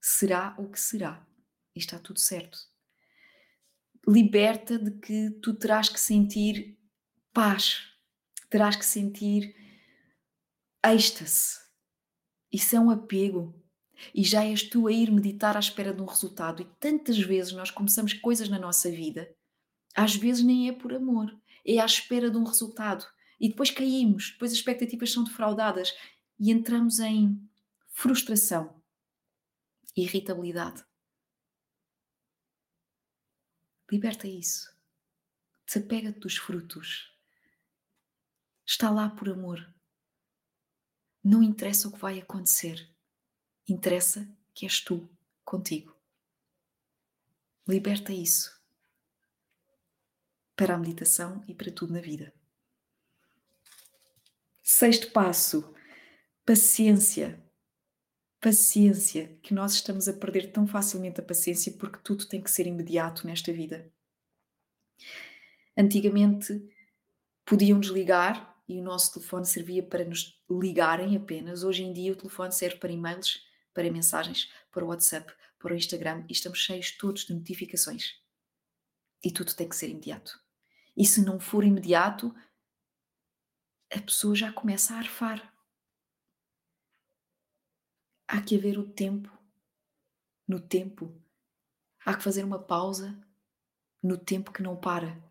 Será 0.00 0.54
o 0.58 0.68
que 0.68 0.78
será. 0.78 1.26
E 1.74 1.78
está 1.78 1.98
tudo 1.98 2.18
certo. 2.18 2.58
Liberta 4.06 4.78
de 4.78 4.90
que 4.98 5.30
tu 5.42 5.54
terás 5.54 5.88
que 5.88 6.00
sentir 6.00 6.78
paz, 7.32 7.90
terás 8.50 8.76
que 8.76 8.84
sentir 8.84 9.54
êxtase. 10.84 11.58
Isso 12.52 12.76
é 12.76 12.80
um 12.80 12.90
apego. 12.90 13.54
E 14.14 14.22
já 14.22 14.44
és 14.44 14.62
tu 14.62 14.86
a 14.86 14.92
ir 14.92 15.10
meditar 15.10 15.56
à 15.56 15.60
espera 15.60 15.92
de 15.92 16.02
um 16.02 16.06
resultado. 16.06 16.62
E 16.62 16.66
tantas 16.78 17.18
vezes 17.18 17.52
nós 17.52 17.70
começamos 17.70 18.12
coisas 18.12 18.48
na 18.48 18.58
nossa 18.58 18.90
vida, 18.90 19.34
às 19.94 20.14
vezes 20.14 20.44
nem 20.44 20.68
é 20.68 20.72
por 20.72 20.92
amor, 20.92 21.36
é 21.66 21.78
à 21.78 21.84
espera 21.84 22.30
de 22.30 22.36
um 22.36 22.44
resultado. 22.44 23.04
E 23.40 23.48
depois 23.48 23.70
caímos, 23.70 24.32
depois 24.32 24.52
as 24.52 24.58
expectativas 24.58 25.12
são 25.12 25.24
defraudadas 25.24 25.94
e 26.38 26.50
entramos 26.50 26.98
em 27.00 27.40
frustração, 27.88 28.80
irritabilidade. 29.96 30.84
Liberta 33.90 34.28
isso. 34.28 34.70
Desapega-te 35.66 36.20
dos 36.20 36.36
frutos. 36.36 37.12
Está 38.66 38.90
lá 38.90 39.08
por 39.08 39.28
amor. 39.30 39.74
Não 41.24 41.42
interessa 41.42 41.88
o 41.88 41.92
que 41.92 41.98
vai 41.98 42.20
acontecer. 42.20 42.88
Interessa 43.68 44.26
que 44.54 44.64
és 44.64 44.80
tu 44.80 45.08
contigo. 45.44 45.94
Liberta 47.66 48.12
isso 48.12 48.58
para 50.56 50.74
a 50.74 50.78
meditação 50.78 51.44
e 51.46 51.54
para 51.54 51.70
tudo 51.70 51.92
na 51.92 52.00
vida. 52.00 52.34
Sexto 54.62 55.12
passo: 55.12 55.74
paciência. 56.44 57.42
Paciência, 58.40 59.36
que 59.42 59.52
nós 59.52 59.74
estamos 59.74 60.06
a 60.08 60.12
perder 60.12 60.52
tão 60.52 60.64
facilmente 60.66 61.20
a 61.20 61.24
paciência 61.24 61.72
porque 61.72 61.98
tudo 62.04 62.26
tem 62.26 62.40
que 62.40 62.50
ser 62.50 62.68
imediato 62.68 63.26
nesta 63.26 63.52
vida. 63.52 63.92
Antigamente 65.76 66.62
podiam 67.44 67.80
desligar 67.80 68.56
e 68.68 68.78
o 68.78 68.82
nosso 68.82 69.14
telefone 69.14 69.44
servia 69.44 69.82
para 69.82 70.04
nos 70.04 70.40
ligarem 70.48 71.16
apenas. 71.16 71.64
Hoje 71.64 71.82
em 71.82 71.92
dia 71.92 72.12
o 72.12 72.16
telefone 72.16 72.52
serve 72.52 72.76
para 72.76 72.92
e-mails, 72.92 73.47
para 73.78 73.92
mensagens, 73.92 74.52
para 74.72 74.84
o 74.84 74.88
WhatsApp, 74.88 75.32
para 75.56 75.72
o 75.72 75.76
Instagram 75.76 76.24
e 76.28 76.32
estamos 76.32 76.58
cheios 76.58 76.90
todos 76.90 77.24
de 77.24 77.32
notificações. 77.32 78.20
E 79.22 79.30
tudo 79.30 79.54
tem 79.54 79.68
que 79.68 79.76
ser 79.76 79.88
imediato. 79.88 80.42
E 80.96 81.06
se 81.06 81.24
não 81.24 81.38
for 81.38 81.62
imediato, 81.62 82.34
a 83.88 84.00
pessoa 84.00 84.34
já 84.34 84.52
começa 84.52 84.94
a 84.94 84.98
arfar. 84.98 85.54
Há 88.26 88.42
que 88.42 88.56
haver 88.56 88.80
o 88.80 88.88
tempo. 88.90 89.30
No 90.48 90.58
tempo. 90.58 91.16
Há 92.04 92.16
que 92.16 92.24
fazer 92.24 92.42
uma 92.42 92.58
pausa 92.58 93.16
no 94.02 94.18
tempo 94.18 94.50
que 94.50 94.60
não 94.60 94.76
para. 94.76 95.22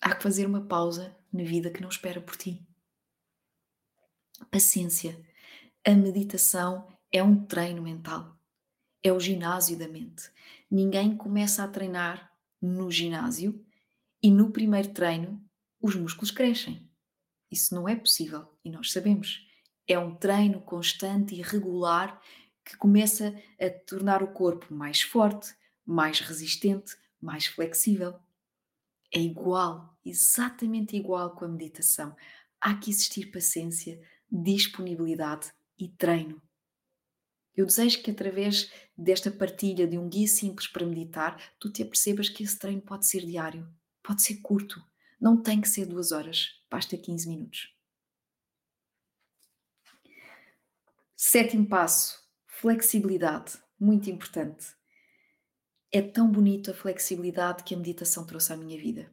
Há 0.00 0.16
que 0.16 0.22
fazer 0.24 0.46
uma 0.46 0.66
pausa 0.66 1.16
na 1.32 1.44
vida 1.44 1.70
que 1.70 1.80
não 1.80 1.90
espera 1.90 2.20
por 2.20 2.36
ti. 2.36 2.66
Paciência. 4.50 5.27
A 5.88 5.94
meditação 5.94 6.86
é 7.10 7.22
um 7.22 7.46
treino 7.46 7.80
mental. 7.80 8.38
É 9.02 9.10
o 9.10 9.18
ginásio 9.18 9.78
da 9.78 9.88
mente. 9.88 10.30
Ninguém 10.70 11.16
começa 11.16 11.64
a 11.64 11.68
treinar 11.68 12.30
no 12.60 12.90
ginásio 12.90 13.64
e 14.22 14.30
no 14.30 14.50
primeiro 14.50 14.92
treino 14.92 15.42
os 15.80 15.96
músculos 15.96 16.30
crescem. 16.30 16.86
Isso 17.50 17.74
não 17.74 17.88
é 17.88 17.96
possível 17.96 18.46
e 18.62 18.68
nós 18.68 18.92
sabemos. 18.92 19.48
É 19.86 19.98
um 19.98 20.14
treino 20.14 20.60
constante 20.60 21.34
e 21.34 21.40
regular 21.40 22.20
que 22.62 22.76
começa 22.76 23.34
a 23.58 23.70
tornar 23.70 24.22
o 24.22 24.34
corpo 24.34 24.74
mais 24.74 25.00
forte, 25.00 25.56
mais 25.86 26.20
resistente, 26.20 26.98
mais 27.18 27.46
flexível. 27.46 28.14
É 29.10 29.18
igual, 29.18 29.98
exatamente 30.04 30.94
igual 30.94 31.34
com 31.34 31.46
a 31.46 31.48
meditação. 31.48 32.14
Há 32.60 32.74
que 32.74 32.90
existir 32.90 33.30
paciência, 33.30 33.98
disponibilidade 34.30 35.50
e 35.78 35.88
treino. 35.88 36.42
Eu 37.54 37.66
desejo 37.66 38.02
que 38.02 38.10
através 38.10 38.70
desta 38.96 39.30
partilha 39.30 39.86
de 39.86 39.98
um 39.98 40.08
guia 40.08 40.28
simples 40.28 40.68
para 40.68 40.86
meditar, 40.86 41.54
tu 41.58 41.70
te 41.70 41.82
apercebas 41.82 42.28
que 42.28 42.44
esse 42.44 42.58
treino 42.58 42.80
pode 42.80 43.06
ser 43.06 43.24
diário, 43.26 43.68
pode 44.02 44.22
ser 44.22 44.36
curto, 44.36 44.80
não 45.20 45.42
tem 45.42 45.60
que 45.60 45.68
ser 45.68 45.86
duas 45.86 46.12
horas, 46.12 46.62
basta 46.70 46.96
15 46.96 47.28
minutos. 47.28 47.74
Sétimo 51.16 51.66
passo, 51.66 52.22
flexibilidade, 52.46 53.58
muito 53.78 54.08
importante. 54.08 54.66
É 55.90 56.00
tão 56.00 56.30
bonito 56.30 56.70
a 56.70 56.74
flexibilidade 56.74 57.64
que 57.64 57.74
a 57.74 57.76
meditação 57.76 58.24
trouxe 58.24 58.52
à 58.52 58.56
minha 58.56 58.78
vida. 58.78 59.10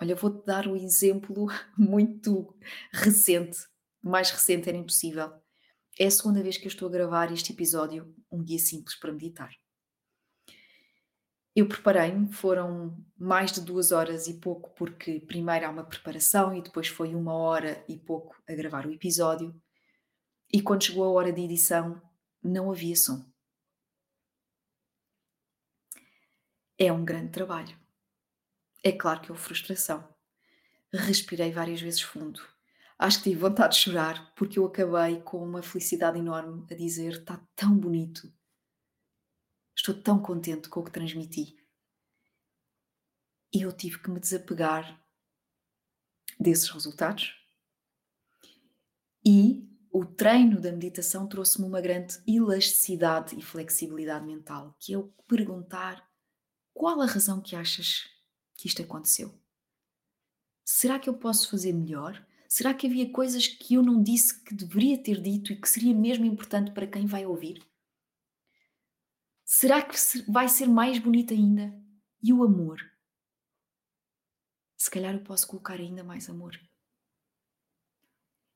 Olha, 0.00 0.14
vou-te 0.14 0.44
dar 0.44 0.68
um 0.68 0.76
exemplo 0.76 1.46
muito 1.76 2.54
recente, 2.92 3.58
mais 4.02 4.30
recente 4.30 4.68
era 4.68 4.76
impossível. 4.76 5.32
É 5.98 6.06
a 6.06 6.10
segunda 6.12 6.40
vez 6.42 6.56
que 6.56 6.66
eu 6.66 6.68
estou 6.68 6.88
a 6.88 6.92
gravar 6.92 7.32
este 7.32 7.52
episódio, 7.52 8.14
um 8.30 8.40
guia 8.40 8.58
simples 8.60 8.94
para 8.94 9.12
meditar. 9.12 9.50
Eu 11.56 11.66
preparei-me, 11.66 12.32
foram 12.32 13.04
mais 13.16 13.50
de 13.50 13.60
duas 13.60 13.90
horas 13.90 14.28
e 14.28 14.38
pouco, 14.38 14.70
porque 14.76 15.18
primeiro 15.18 15.66
há 15.66 15.70
uma 15.70 15.82
preparação 15.82 16.54
e 16.54 16.62
depois 16.62 16.86
foi 16.86 17.16
uma 17.16 17.34
hora 17.34 17.84
e 17.88 17.98
pouco 17.98 18.40
a 18.48 18.54
gravar 18.54 18.86
o 18.86 18.92
episódio. 18.92 19.60
E 20.52 20.62
quando 20.62 20.84
chegou 20.84 21.02
a 21.02 21.10
hora 21.10 21.32
de 21.32 21.40
edição, 21.40 22.00
não 22.40 22.70
havia 22.70 22.94
som. 22.94 23.28
É 26.78 26.92
um 26.92 27.04
grande 27.04 27.32
trabalho. 27.32 27.76
É 28.84 28.92
claro 28.92 29.20
que 29.20 29.32
houve 29.32 29.42
frustração. 29.42 30.08
Respirei 30.92 31.50
várias 31.50 31.80
vezes 31.80 32.02
fundo. 32.02 32.40
Acho 32.98 33.18
que 33.18 33.30
tive 33.30 33.40
vontade 33.40 33.76
de 33.76 33.80
chorar 33.80 34.34
porque 34.34 34.58
eu 34.58 34.66
acabei 34.66 35.20
com 35.22 35.42
uma 35.42 35.62
felicidade 35.62 36.18
enorme 36.18 36.66
a 36.70 36.74
dizer: 36.74 37.12
está 37.12 37.40
tão 37.54 37.76
bonito. 37.76 38.32
Estou 39.76 39.94
tão 39.94 40.20
contente 40.20 40.68
com 40.68 40.80
o 40.80 40.84
que 40.84 40.90
transmiti. 40.90 41.56
E 43.54 43.62
eu 43.62 43.72
tive 43.72 44.00
que 44.02 44.10
me 44.10 44.18
desapegar 44.18 45.00
desses 46.38 46.68
resultados. 46.68 47.34
E 49.24 49.68
o 49.90 50.04
treino 50.04 50.60
da 50.60 50.72
meditação 50.72 51.28
trouxe-me 51.28 51.66
uma 51.66 51.80
grande 51.80 52.20
elasticidade 52.26 53.38
e 53.38 53.42
flexibilidade 53.42 54.26
mental, 54.26 54.76
que 54.78 54.92
é 54.92 54.98
o 54.98 55.12
perguntar 55.26 56.06
qual 56.74 57.00
a 57.00 57.06
razão 57.06 57.40
que 57.40 57.56
achas 57.56 58.08
que 58.54 58.68
isto 58.68 58.82
aconteceu? 58.82 59.36
Será 60.64 60.98
que 60.98 61.08
eu 61.08 61.14
posso 61.14 61.50
fazer 61.50 61.72
melhor? 61.72 62.24
Será 62.48 62.72
que 62.72 62.86
havia 62.86 63.12
coisas 63.12 63.46
que 63.46 63.74
eu 63.74 63.82
não 63.82 64.02
disse 64.02 64.42
que 64.42 64.54
deveria 64.54 64.96
ter 65.02 65.20
dito 65.20 65.52
e 65.52 65.60
que 65.60 65.68
seria 65.68 65.94
mesmo 65.94 66.24
importante 66.24 66.72
para 66.72 66.86
quem 66.86 67.04
vai 67.04 67.26
ouvir? 67.26 67.62
Será 69.44 69.82
que 69.82 69.94
vai 70.26 70.48
ser 70.48 70.66
mais 70.66 70.98
bonito 70.98 71.34
ainda? 71.34 71.72
E 72.22 72.32
o 72.32 72.42
amor? 72.42 72.80
Se 74.78 74.90
calhar 74.90 75.14
eu 75.14 75.22
posso 75.22 75.46
colocar 75.46 75.74
ainda 75.74 76.02
mais 76.02 76.30
amor. 76.30 76.58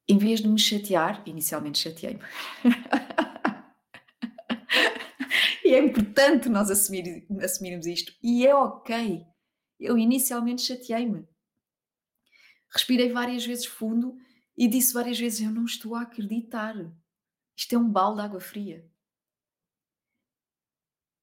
Em 0.08 0.16
vez 0.16 0.40
de 0.40 0.48
me 0.48 0.58
chatear, 0.58 1.22
inicialmente 1.28 1.78
chateei-me. 1.78 2.20
é 5.64 5.78
importante 5.78 6.48
nós 6.48 6.70
assumir, 6.70 7.26
assumirmos 7.42 7.86
isto. 7.86 8.12
E 8.22 8.46
é 8.46 8.54
ok. 8.54 9.24
Eu 9.78 9.98
inicialmente 9.98 10.62
chateei-me. 10.62 11.26
Respirei 12.72 13.12
várias 13.12 13.44
vezes 13.44 13.66
fundo 13.66 14.18
e 14.56 14.66
disse 14.66 14.92
várias 14.92 15.18
vezes: 15.18 15.40
Eu 15.40 15.50
não 15.50 15.64
estou 15.64 15.94
a 15.94 16.02
acreditar. 16.02 16.74
Isto 17.56 17.74
é 17.74 17.78
um 17.78 17.88
balde 17.88 18.20
de 18.20 18.26
água 18.26 18.40
fria. 18.40 18.88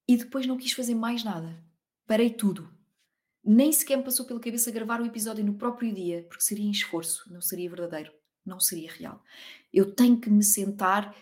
E 0.07 0.17
depois 0.17 0.45
não 0.45 0.57
quis 0.57 0.71
fazer 0.71 0.95
mais 0.95 1.23
nada. 1.23 1.63
Parei 2.05 2.31
tudo. 2.31 2.73
Nem 3.43 3.71
sequer 3.71 3.97
me 3.97 4.03
passou 4.03 4.25
pela 4.25 4.39
cabeça 4.39 4.71
gravar 4.71 5.01
o 5.01 5.05
episódio 5.05 5.45
no 5.45 5.55
próprio 5.55 5.93
dia, 5.93 6.23
porque 6.27 6.43
seria 6.43 6.65
em 6.65 6.71
esforço, 6.71 7.31
não 7.31 7.41
seria 7.41 7.69
verdadeiro, 7.69 8.11
não 8.45 8.59
seria 8.59 8.91
real. 8.91 9.23
Eu 9.71 9.95
tenho 9.95 10.19
que 10.19 10.29
me 10.29 10.43
sentar 10.43 11.15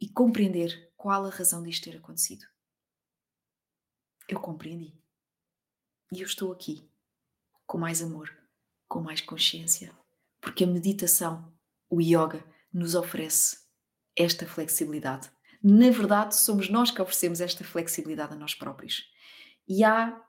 e 0.00 0.08
compreender 0.08 0.92
qual 0.96 1.24
a 1.24 1.30
razão 1.30 1.62
disto 1.62 1.84
ter 1.84 1.96
acontecido 1.96 2.46
eu 4.28 4.40
compreendi. 4.40 4.94
E 6.12 6.20
eu 6.20 6.26
estou 6.26 6.52
aqui, 6.52 6.90
com 7.66 7.78
mais 7.78 8.02
amor, 8.02 8.34
com 8.92 9.00
mais 9.00 9.22
consciência, 9.22 9.90
porque 10.38 10.64
a 10.64 10.66
meditação, 10.66 11.50
o 11.88 11.98
yoga, 11.98 12.44
nos 12.70 12.94
oferece 12.94 13.58
esta 14.14 14.44
flexibilidade. 14.44 15.30
Na 15.62 15.90
verdade, 15.90 16.36
somos 16.36 16.68
nós 16.68 16.90
que 16.90 17.00
oferecemos 17.00 17.40
esta 17.40 17.64
flexibilidade 17.64 18.34
a 18.34 18.36
nós 18.36 18.54
próprios. 18.54 19.10
E 19.66 19.82
há, 19.82 20.22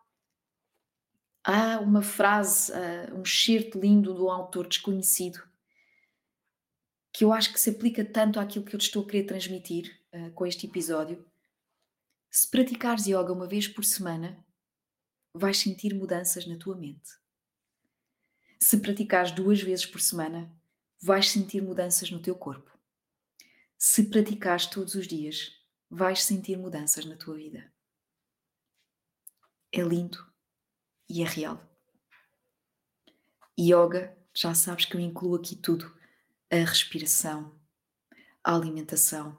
há 1.44 1.80
uma 1.82 2.02
frase, 2.02 2.72
uh, 2.72 3.20
um 3.20 3.26
certo 3.26 3.78
lindo 3.78 4.14
do 4.14 4.30
autor 4.30 4.66
desconhecido, 4.66 5.44
que 7.12 7.26
eu 7.26 7.34
acho 7.34 7.52
que 7.52 7.60
se 7.60 7.70
aplica 7.70 8.06
tanto 8.06 8.40
àquilo 8.40 8.64
que 8.64 8.74
eu 8.74 8.80
te 8.80 8.86
estou 8.86 9.04
a 9.04 9.08
querer 9.08 9.26
transmitir 9.26 10.00
uh, 10.14 10.32
com 10.32 10.46
este 10.46 10.68
episódio, 10.68 11.26
se 12.32 12.50
praticares 12.50 13.08
yoga 13.08 13.34
uma 13.34 13.46
vez 13.46 13.68
por 13.68 13.84
semana, 13.84 14.42
vais 15.36 15.58
sentir 15.58 15.94
mudanças 15.94 16.48
na 16.48 16.58
tua 16.58 16.78
mente. 16.78 17.23
Se 18.64 18.80
praticares 18.80 19.34
duas 19.34 19.62
vezes 19.62 19.86
por 19.86 20.00
semana, 20.00 20.50
vais 21.02 21.30
sentir 21.30 21.62
mudanças 21.62 22.10
no 22.10 22.22
teu 22.22 22.34
corpo. 22.34 22.72
Se 23.78 24.06
praticares 24.06 24.68
todos 24.68 24.96
os 24.96 25.06
dias, 25.06 25.52
vais 25.90 26.24
sentir 26.24 26.58
mudanças 26.58 27.04
na 27.04 27.18
tua 27.18 27.36
vida. 27.36 27.70
É 29.70 29.82
lindo 29.82 30.26
e 31.10 31.22
é 31.22 31.26
real. 31.26 31.62
Yoga, 33.60 34.18
já 34.34 34.54
sabes 34.54 34.86
que 34.86 34.96
eu 34.96 35.02
incluo 35.02 35.36
aqui 35.36 35.58
tudo: 35.58 35.94
a 36.50 36.56
respiração, 36.56 37.54
a 38.42 38.56
alimentação, 38.56 39.38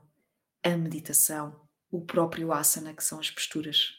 a 0.62 0.76
meditação 0.76 1.66
o 1.90 2.04
próprio 2.04 2.52
asana, 2.52 2.92
que 2.92 3.02
são 3.02 3.18
as 3.18 3.30
posturas. 3.30 3.96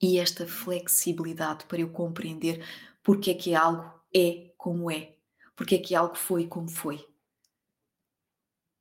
e 0.00 0.18
esta 0.18 0.46
flexibilidade 0.46 1.64
para 1.64 1.80
eu 1.80 1.90
compreender 1.90 2.62
porque 3.04 3.30
é 3.30 3.34
que 3.34 3.54
algo 3.54 3.92
é 4.12 4.50
como 4.56 4.90
é, 4.90 5.14
porque 5.54 5.76
é 5.76 5.78
que 5.78 5.94
algo 5.94 6.16
foi 6.16 6.48
como 6.48 6.68
foi. 6.68 7.06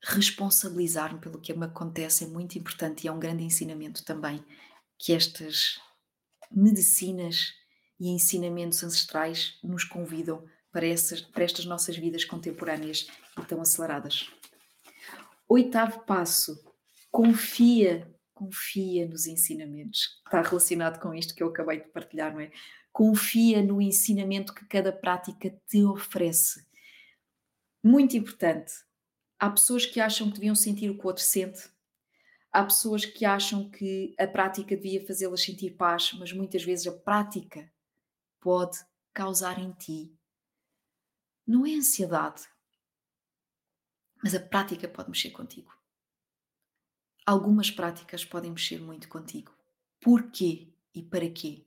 Responsabilizar-me 0.02 1.20
pelo 1.20 1.40
que 1.40 1.54
me 1.54 1.66
acontece 1.66 2.24
é 2.24 2.28
muito 2.28 2.58
importante 2.58 3.04
e 3.04 3.08
é 3.08 3.12
um 3.12 3.20
grande 3.20 3.44
ensinamento 3.44 4.04
também 4.04 4.44
que 4.98 5.14
estas 5.14 5.80
medicinas 6.50 7.54
e 8.00 8.10
ensinamentos 8.10 8.84
ancestrais 8.84 9.60
nos 9.64 9.84
convidam 9.84 10.46
para, 10.72 10.88
essas, 10.88 11.22
para 11.22 11.44
estas 11.44 11.66
nossas 11.66 11.96
vidas 11.98 12.26
contemporâneas 12.26 13.08
e 13.38 13.46
tão 13.46 13.62
aceleradas. 13.62 14.30
Oitavo 15.48 16.02
passo: 16.06 16.64
confia, 17.12 18.12
confia 18.34 19.08
nos 19.08 19.26
ensinamentos. 19.26 20.22
Está 20.26 20.42
relacionado 20.42 21.00
com 21.00 21.14
isto 21.14 21.36
que 21.36 21.44
eu 21.44 21.48
acabei 21.48 21.82
de 21.82 21.88
partilhar, 21.90 22.34
não 22.34 22.42
é? 22.42 22.52
Confia 22.94 23.62
no 23.62 23.82
ensinamento 23.82 24.54
que 24.54 24.66
cada 24.66 24.94
prática 24.94 25.50
te 25.68 25.84
oferece. 25.84 26.66
Muito 27.84 28.16
importante. 28.16 28.72
Há 29.38 29.50
pessoas 29.50 29.86
que 29.86 30.00
acham 30.00 30.30
que 30.30 30.36
deviam 30.36 30.56
sentir 30.56 30.90
o 30.90 30.98
que 30.98 31.04
o 31.04 31.08
outro 31.08 31.24
sente. 31.24 31.70
Há 32.50 32.64
pessoas 32.64 33.04
que 33.04 33.26
acham 33.26 33.70
que 33.70 34.16
a 34.18 34.26
prática 34.26 34.78
devia 34.78 35.06
fazê-las 35.06 35.44
sentir 35.44 35.72
paz, 35.72 36.14
mas 36.14 36.32
muitas 36.32 36.64
vezes 36.64 36.88
a 36.88 36.94
prática 36.94 37.70
pode 38.40 38.78
causar 39.12 39.60
em 39.60 39.74
ti 39.74 40.16
não 41.46 41.66
é 41.66 41.74
ansiedade, 41.74 42.48
mas 44.24 44.34
a 44.34 44.40
prática 44.40 44.88
pode 44.88 45.10
mexer 45.10 45.32
contigo. 45.32 45.72
Algumas 47.26 47.70
práticas 47.70 48.24
podem 48.24 48.52
mexer 48.52 48.80
muito 48.80 49.10
contigo. 49.10 49.54
Porquê 50.00 50.74
e 50.94 51.04
para 51.04 51.30
quê? 51.30 51.66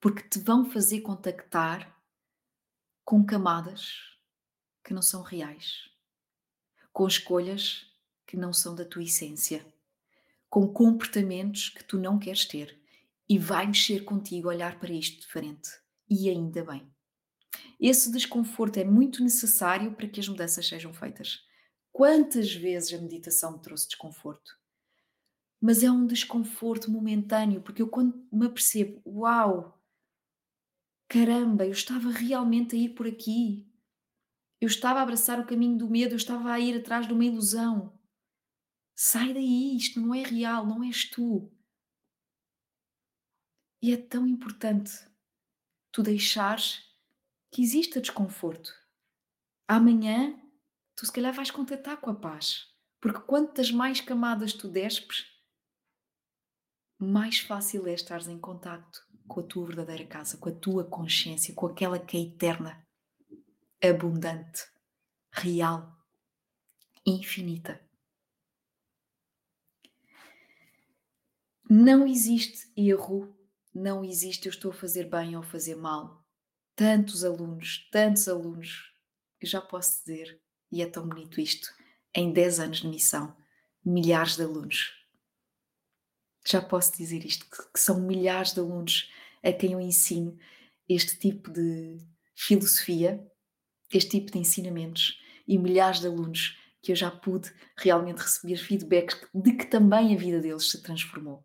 Porque 0.00 0.28
te 0.28 0.38
vão 0.38 0.70
fazer 0.70 1.00
contactar 1.00 1.96
com 3.04 3.24
camadas 3.24 4.16
que 4.84 4.94
não 4.94 5.02
são 5.02 5.22
reais, 5.22 5.90
com 6.92 7.06
escolhas 7.06 7.86
que 8.26 8.36
não 8.36 8.52
são 8.52 8.74
da 8.74 8.84
tua 8.84 9.02
essência, 9.02 9.66
com 10.48 10.68
comportamentos 10.68 11.70
que 11.70 11.82
tu 11.82 11.98
não 11.98 12.18
queres 12.18 12.44
ter 12.44 12.78
e 13.28 13.38
vai 13.38 13.66
mexer 13.66 14.04
contigo 14.04 14.48
olhar 14.48 14.78
para 14.78 14.92
isto 14.92 15.20
diferente. 15.20 15.70
E 16.08 16.28
ainda 16.28 16.64
bem. 16.64 16.90
Esse 17.78 18.10
desconforto 18.10 18.78
é 18.78 18.84
muito 18.84 19.22
necessário 19.22 19.92
para 19.94 20.08
que 20.08 20.20
as 20.20 20.28
mudanças 20.28 20.66
sejam 20.66 20.92
feitas. 20.92 21.42
Quantas 21.92 22.52
vezes 22.52 22.92
a 22.92 23.02
meditação 23.02 23.52
me 23.52 23.60
trouxe 23.60 23.88
desconforto? 23.88 24.56
Mas 25.60 25.82
é 25.82 25.90
um 25.90 26.06
desconforto 26.06 26.90
momentâneo, 26.90 27.60
porque 27.60 27.82
eu 27.82 27.88
quando 27.88 28.26
me 28.32 28.46
apercebo, 28.46 29.02
uau, 29.06 29.77
caramba, 31.08 31.64
eu 31.64 31.72
estava 31.72 32.10
realmente 32.10 32.76
a 32.76 32.78
ir 32.78 32.90
por 32.90 33.06
aqui. 33.06 33.66
Eu 34.60 34.66
estava 34.66 34.98
a 35.00 35.02
abraçar 35.02 35.40
o 35.40 35.46
caminho 35.46 35.78
do 35.78 35.88
medo, 35.88 36.12
eu 36.12 36.16
estava 36.16 36.52
a 36.52 36.60
ir 36.60 36.78
atrás 36.78 37.06
de 37.06 37.12
uma 37.12 37.24
ilusão. 37.24 37.98
Sai 38.94 39.32
daí, 39.32 39.76
isto 39.76 40.00
não 40.00 40.14
é 40.14 40.22
real, 40.22 40.66
não 40.66 40.82
és 40.82 41.08
tu. 41.08 41.50
E 43.80 43.92
é 43.92 43.96
tão 43.96 44.26
importante 44.26 44.90
tu 45.92 46.02
deixares 46.02 46.84
que 47.52 47.62
exista 47.62 48.00
desconforto. 48.00 48.74
Amanhã, 49.68 50.38
tu 50.96 51.06
se 51.06 51.12
calhar 51.12 51.32
vais 51.32 51.50
contatar 51.50 52.00
com 52.00 52.10
a 52.10 52.14
paz. 52.14 52.66
Porque 53.00 53.20
quantas 53.20 53.70
mais 53.70 54.00
camadas 54.00 54.52
tu 54.52 54.68
despes, 54.68 55.24
mais 56.98 57.38
fácil 57.38 57.86
é 57.86 57.94
estares 57.94 58.26
em 58.26 58.40
contacto 58.40 59.07
com 59.28 59.40
a 59.40 59.44
tua 59.44 59.66
verdadeira 59.66 60.06
casa, 60.06 60.36
com 60.36 60.48
a 60.48 60.52
tua 60.52 60.84
consciência, 60.84 61.54
com 61.54 61.66
aquela 61.66 61.98
que 61.98 62.16
é 62.16 62.20
eterna, 62.22 62.84
abundante, 63.82 64.66
real, 65.30 65.96
infinita. 67.06 67.80
Não 71.70 72.06
existe 72.06 72.72
erro, 72.76 73.36
não 73.74 74.04
existe 74.04 74.46
eu 74.46 74.50
estou 74.50 74.70
a 74.70 74.74
fazer 74.74 75.04
bem 75.04 75.36
ou 75.36 75.42
a 75.42 75.46
fazer 75.46 75.76
mal 75.76 76.26
tantos 76.78 77.24
alunos, 77.24 77.88
tantos 77.90 78.28
alunos, 78.28 78.94
eu 79.40 79.48
já 79.48 79.60
posso 79.60 79.98
dizer, 79.98 80.40
e 80.70 80.80
é 80.80 80.86
tão 80.86 81.08
bonito 81.08 81.40
isto, 81.40 81.68
em 82.14 82.32
10 82.32 82.60
anos 82.60 82.78
de 82.78 82.86
missão, 82.86 83.36
milhares 83.84 84.36
de 84.36 84.44
alunos. 84.44 84.92
Já 86.46 86.62
posso 86.62 86.96
dizer 86.96 87.26
isto, 87.26 87.44
que 87.50 87.80
são 87.80 88.00
milhares 88.00 88.52
de 88.52 88.60
alunos 88.60 89.12
a 89.42 89.52
quem 89.52 89.72
eu 89.72 89.80
ensino 89.80 90.36
este 90.88 91.18
tipo 91.18 91.50
de 91.50 91.98
filosofia, 92.34 93.24
este 93.92 94.10
tipo 94.10 94.32
de 94.32 94.38
ensinamentos, 94.38 95.20
e 95.46 95.58
milhares 95.58 96.00
de 96.00 96.06
alunos 96.06 96.58
que 96.82 96.92
eu 96.92 96.96
já 96.96 97.10
pude 97.10 97.52
realmente 97.76 98.18
receber 98.18 98.56
feedback 98.56 99.28
de 99.34 99.52
que 99.52 99.66
também 99.66 100.14
a 100.14 100.18
vida 100.18 100.40
deles 100.40 100.70
se 100.70 100.82
transformou. 100.82 101.44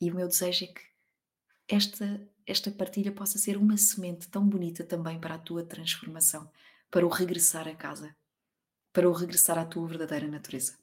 E 0.00 0.10
o 0.10 0.14
meu 0.14 0.26
desejo 0.26 0.64
é 0.64 0.68
que 0.68 0.80
esta 1.68 2.32
esta 2.46 2.70
partilha 2.70 3.12
possa 3.12 3.38
ser 3.38 3.56
uma 3.56 3.76
semente 3.76 4.28
tão 4.28 4.46
bonita 4.46 4.84
também 4.84 5.20
para 5.20 5.34
a 5.34 5.38
tua 5.38 5.64
transformação, 5.64 6.50
para 6.90 7.06
o 7.06 7.08
regressar 7.08 7.68
a 7.68 7.74
casa, 7.74 8.14
para 8.92 9.08
o 9.08 9.12
regressar 9.12 9.58
à 9.58 9.64
tua 9.64 9.86
verdadeira 9.86 10.26
natureza. 10.26 10.76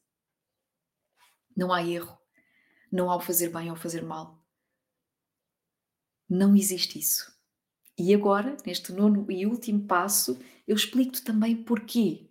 Não 1.55 1.73
há 1.73 1.83
erro, 1.83 2.17
não 2.91 3.11
há 3.11 3.15
o 3.15 3.19
fazer 3.19 3.49
bem 3.49 3.69
ou 3.69 3.75
fazer 3.75 4.03
mal. 4.03 4.38
Não 6.29 6.55
existe 6.55 6.99
isso. 6.99 7.35
E 7.97 8.13
agora, 8.13 8.55
neste 8.65 8.93
nono 8.93 9.29
e 9.31 9.45
último 9.45 9.85
passo, 9.87 10.39
eu 10.67 10.75
explico-te 10.75 11.23
também 11.23 11.63
porquê. 11.63 12.29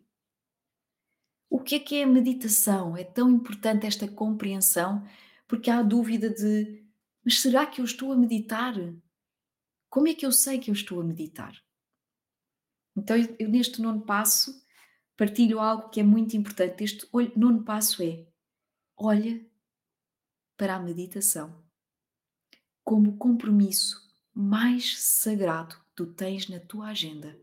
O 1.51 1.61
que 1.61 1.75
é 1.75 1.81
que 1.81 1.97
é 1.97 2.05
a 2.05 2.07
meditação? 2.07 2.97
É 2.97 3.03
tão 3.03 3.29
importante 3.29 3.87
esta 3.87 4.07
compreensão, 4.07 5.05
porque 5.49 5.69
há 5.69 5.81
a 5.81 5.83
dúvida 5.83 6.31
de: 6.31 6.87
mas 7.25 7.41
será 7.41 7.67
que 7.67 7.81
eu 7.81 7.85
estou 7.85 8.13
a 8.13 8.17
meditar? 8.17 8.75
Como 9.91 10.07
é 10.07 10.15
que 10.15 10.25
eu 10.25 10.31
sei 10.33 10.59
que 10.59 10.71
eu 10.71 10.75
estou 10.75 11.01
a 11.01 11.05
meditar? 11.05 11.55
Então, 12.97 13.17
eu, 13.39 13.49
neste 13.49 13.83
nono 13.83 14.03
passo 14.03 14.65
partilho 15.17 15.59
algo 15.59 15.89
que 15.89 16.01
é 16.01 16.05
muito 16.05 16.37
importante. 16.37 16.85
Este 16.85 17.09
nono 17.37 17.65
passo 17.65 18.03
é: 18.03 18.27
olha 18.97 19.45
para 20.57 20.77
a 20.77 20.81
meditação 20.81 21.68
como 22.89 23.11
o 23.11 23.17
compromisso 23.19 24.03
mais 24.33 24.99
sagrado 24.99 25.77
tu 25.95 26.07
tens 26.07 26.49
na 26.49 26.59
tua 26.59 26.87
agenda, 26.87 27.39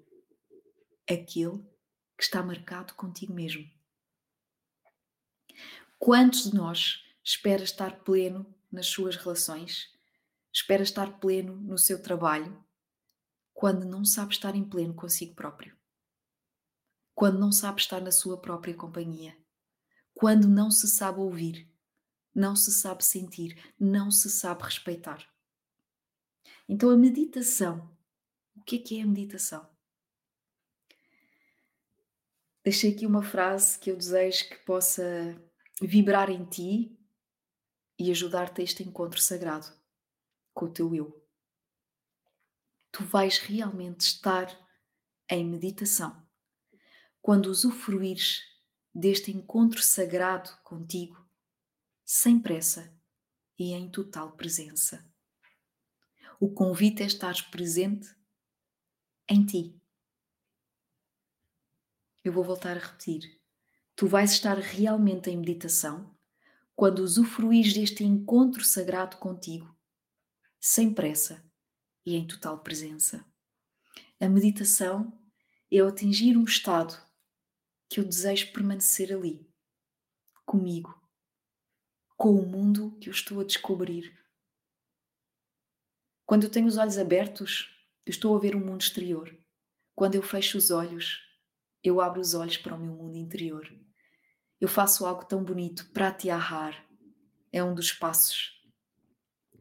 aquele 1.08 1.60
que 2.18 2.24
está 2.24 2.42
marcado 2.42 2.96
contigo 2.96 3.32
mesmo. 3.32 3.64
Quantos 6.00 6.46
de 6.46 6.56
nós 6.56 7.04
espera 7.24 7.62
estar 7.62 8.00
pleno 8.00 8.44
nas 8.72 8.88
suas 8.88 9.18
relações 9.18 9.94
espera 10.52 10.82
estar 10.82 11.20
pleno 11.20 11.56
no 11.56 11.78
seu 11.78 12.02
trabalho 12.02 12.66
quando 13.54 13.86
não 13.86 14.04
sabe 14.04 14.34
estar 14.34 14.56
em 14.56 14.68
pleno 14.68 14.96
consigo 14.96 15.36
próprio. 15.36 15.78
Quando 17.14 17.38
não 17.38 17.52
sabe 17.52 17.80
estar 17.80 18.02
na 18.02 18.12
sua 18.12 18.42
própria 18.42 18.74
companhia. 18.74 19.38
Quando 20.12 20.48
não 20.48 20.72
se 20.72 20.88
sabe 20.88 21.20
ouvir, 21.20 21.72
não 22.34 22.56
se 22.56 22.72
sabe 22.72 23.06
sentir, 23.06 23.56
não 23.80 24.10
se 24.10 24.28
sabe 24.32 24.64
respeitar. 24.64 25.35
Então 26.68 26.90
a 26.90 26.98
meditação, 26.98 27.96
o 28.56 28.64
que 28.64 28.78
é 28.78 28.80
que 28.80 29.00
é 29.00 29.04
a 29.04 29.06
meditação? 29.06 29.70
Deixei 32.64 32.92
aqui 32.92 33.06
uma 33.06 33.22
frase 33.22 33.78
que 33.78 33.92
eu 33.92 33.96
desejo 33.96 34.50
que 34.50 34.58
possa 34.66 35.04
vibrar 35.80 36.32
em 36.32 36.44
ti 36.46 36.98
e 38.00 38.10
ajudar-te 38.10 38.62
a 38.62 38.64
este 38.64 38.82
encontro 38.82 39.22
sagrado 39.22 39.68
com 40.52 40.66
o 40.66 40.74
teu 40.74 40.96
eu. 40.96 41.24
Tu 42.92 43.04
vais 43.04 43.38
realmente 43.38 44.02
estar 44.02 44.48
em 45.30 45.46
meditação 45.46 46.26
quando 47.22 47.48
usufruires 47.48 48.42
deste 48.94 49.32
encontro 49.32 49.84
sagrado 49.84 50.50
contigo, 50.64 51.24
sem 52.04 52.40
pressa 52.40 52.92
e 53.60 53.74
em 53.74 53.92
total 53.92 54.32
presença. 54.36 55.15
O 56.40 56.50
convite 56.50 57.02
é 57.02 57.06
estar 57.06 57.34
presente 57.50 58.14
em 59.30 59.46
ti. 59.46 59.82
Eu 62.24 62.34
vou 62.34 62.44
voltar 62.44 62.76
a 62.76 62.80
repetir. 62.80 63.40
Tu 63.96 64.08
vais 64.08 64.32
estar 64.32 64.58
realmente 64.58 65.30
em 65.30 65.38
meditação 65.38 66.14
quando 66.76 67.00
usufruís 67.00 67.74
deste 67.74 68.04
encontro 68.04 68.64
sagrado 68.66 69.18
contigo, 69.18 69.74
sem 70.60 70.94
pressa 70.94 71.50
e 72.06 72.16
em 72.16 72.28
total 72.28 72.60
presença. 72.60 73.26
A 74.20 74.28
meditação 74.28 75.18
é 75.72 75.80
atingir 75.80 76.38
um 76.38 76.44
estado 76.44 77.02
que 77.88 78.00
eu 78.00 78.04
desejo 78.04 78.52
permanecer 78.52 79.14
ali, 79.14 79.50
comigo, 80.46 81.02
com 82.18 82.36
o 82.36 82.46
mundo 82.46 82.98
que 83.00 83.08
eu 83.08 83.14
estou 83.14 83.40
a 83.40 83.44
descobrir. 83.46 84.25
Quando 86.26 86.44
eu 86.46 86.50
tenho 86.50 86.68
os 86.68 86.78
olhos 86.78 86.98
abertos, 86.98 87.70
eu 88.06 88.10
estou 88.10 88.36
a 88.36 88.40
ver 88.40 88.56
o 88.56 88.60
mundo 88.60 88.82
exterior. 88.82 89.36
Quando 89.94 90.16
eu 90.16 90.24
fecho 90.24 90.58
os 90.58 90.72
olhos, 90.72 91.22
eu 91.84 92.02
abro 92.02 92.20
os 92.20 92.34
olhos 92.34 92.58
para 92.58 92.74
o 92.74 92.80
meu 92.80 92.94
mundo 92.94 93.16
interior. 93.16 93.72
Eu 94.60 94.68
faço 94.68 95.06
algo 95.06 95.24
tão 95.26 95.44
bonito, 95.44 95.90
pratyahar. 95.92 96.84
É 97.52 97.64
um 97.64 97.76
dos 97.76 97.94
passos 97.94 98.60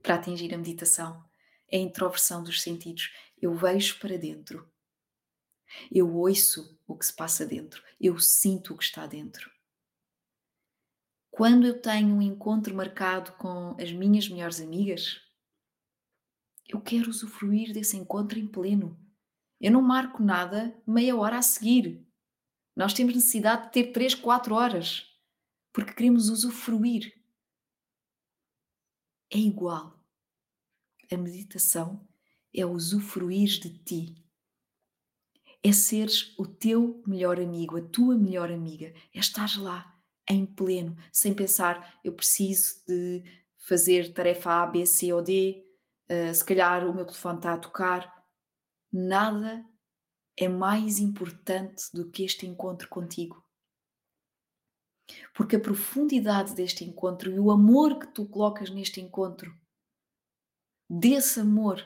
para 0.03 0.15
atingir 0.15 0.55
a 0.55 0.59
meditação. 0.59 1.23
É 1.71 1.77
a 1.77 1.81
introversão 1.81 2.43
dos 2.43 2.63
sentidos. 2.63 3.13
Eu 3.41 3.55
vejo 3.55 3.99
para 3.99 4.17
dentro. 4.17 4.67
Eu 5.93 6.15
ouço 6.15 6.79
o 6.87 6.97
que 6.97 7.05
se 7.05 7.15
passa 7.15 7.45
dentro. 7.45 7.83
Eu 8.01 8.19
sinto 8.19 8.73
o 8.73 8.79
que 8.79 8.85
está 8.85 9.07
dentro. 9.07 9.51
Quando 11.31 11.67
eu 11.67 11.81
tenho 11.81 12.15
um 12.15 12.23
encontro 12.23 12.75
marcado 12.75 13.33
com 13.33 13.77
as 13.79 13.93
minhas 13.93 14.29
melhores 14.29 14.61
amigas, 14.61 15.21
eu 16.69 16.81
quero 16.81 17.11
usufruir 17.11 17.73
desse 17.73 17.97
encontro 17.97 18.39
em 18.39 18.47
pleno. 18.47 18.99
Eu 19.61 19.73
não 19.73 19.83
marco 19.83 20.23
nada 20.23 20.77
meia 20.87 21.17
hora 21.17 21.39
a 21.39 21.43
seguir. 21.43 22.07
Nós 22.77 22.93
temos 22.93 23.15
necessidade 23.15 23.67
de 23.67 23.73
ter 23.73 23.93
3, 23.93 24.15
4 24.15 24.55
horas, 24.55 25.07
porque 25.73 25.93
queremos 25.93 26.29
usufruir. 26.29 27.15
É 29.31 29.39
igual. 29.39 29.99
A 31.11 31.17
meditação 31.17 32.07
é 32.53 32.65
usufruir 32.65 33.61
de 33.61 33.71
ti. 33.79 34.25
É 35.63 35.73
seres 35.73 36.35
o 36.39 36.47
teu 36.47 37.03
melhor 37.07 37.41
amigo, 37.41 37.77
a 37.77 37.83
tua 37.83 38.17
melhor 38.17 38.51
amiga. 38.51 38.93
É 39.15 39.19
estar 39.19 39.59
lá, 39.59 39.99
em 40.29 40.45
pleno, 40.45 40.97
sem 41.13 41.35
pensar, 41.35 42.01
eu 42.03 42.13
preciso 42.13 42.83
de 42.87 43.23
fazer 43.59 44.13
tarefa 44.13 44.63
A, 44.63 44.67
B, 44.67 44.85
C 44.87 45.13
ou 45.13 45.23
D, 45.23 45.65
uh, 46.11 46.35
se 46.35 46.45
calhar 46.45 46.87
o 46.87 46.95
meu 46.95 47.05
telefone 47.05 47.39
está 47.39 47.55
a 47.55 47.59
tocar 47.59 48.25
nada 48.93 49.65
é 50.37 50.49
mais 50.49 50.99
importante 50.99 51.85
do 51.93 52.11
que 52.11 52.25
este 52.25 52.47
encontro 52.47 52.89
contigo. 52.89 53.45
Porque 55.35 55.57
a 55.57 55.61
profundidade 55.61 56.55
deste 56.55 56.85
encontro 56.85 57.31
e 57.31 57.39
o 57.39 57.51
amor 57.51 57.99
que 57.99 58.07
tu 58.09 58.27
colocas 58.27 58.71
neste 58.71 59.01
encontro, 59.01 59.55
desse 60.89 61.41
amor 61.41 61.85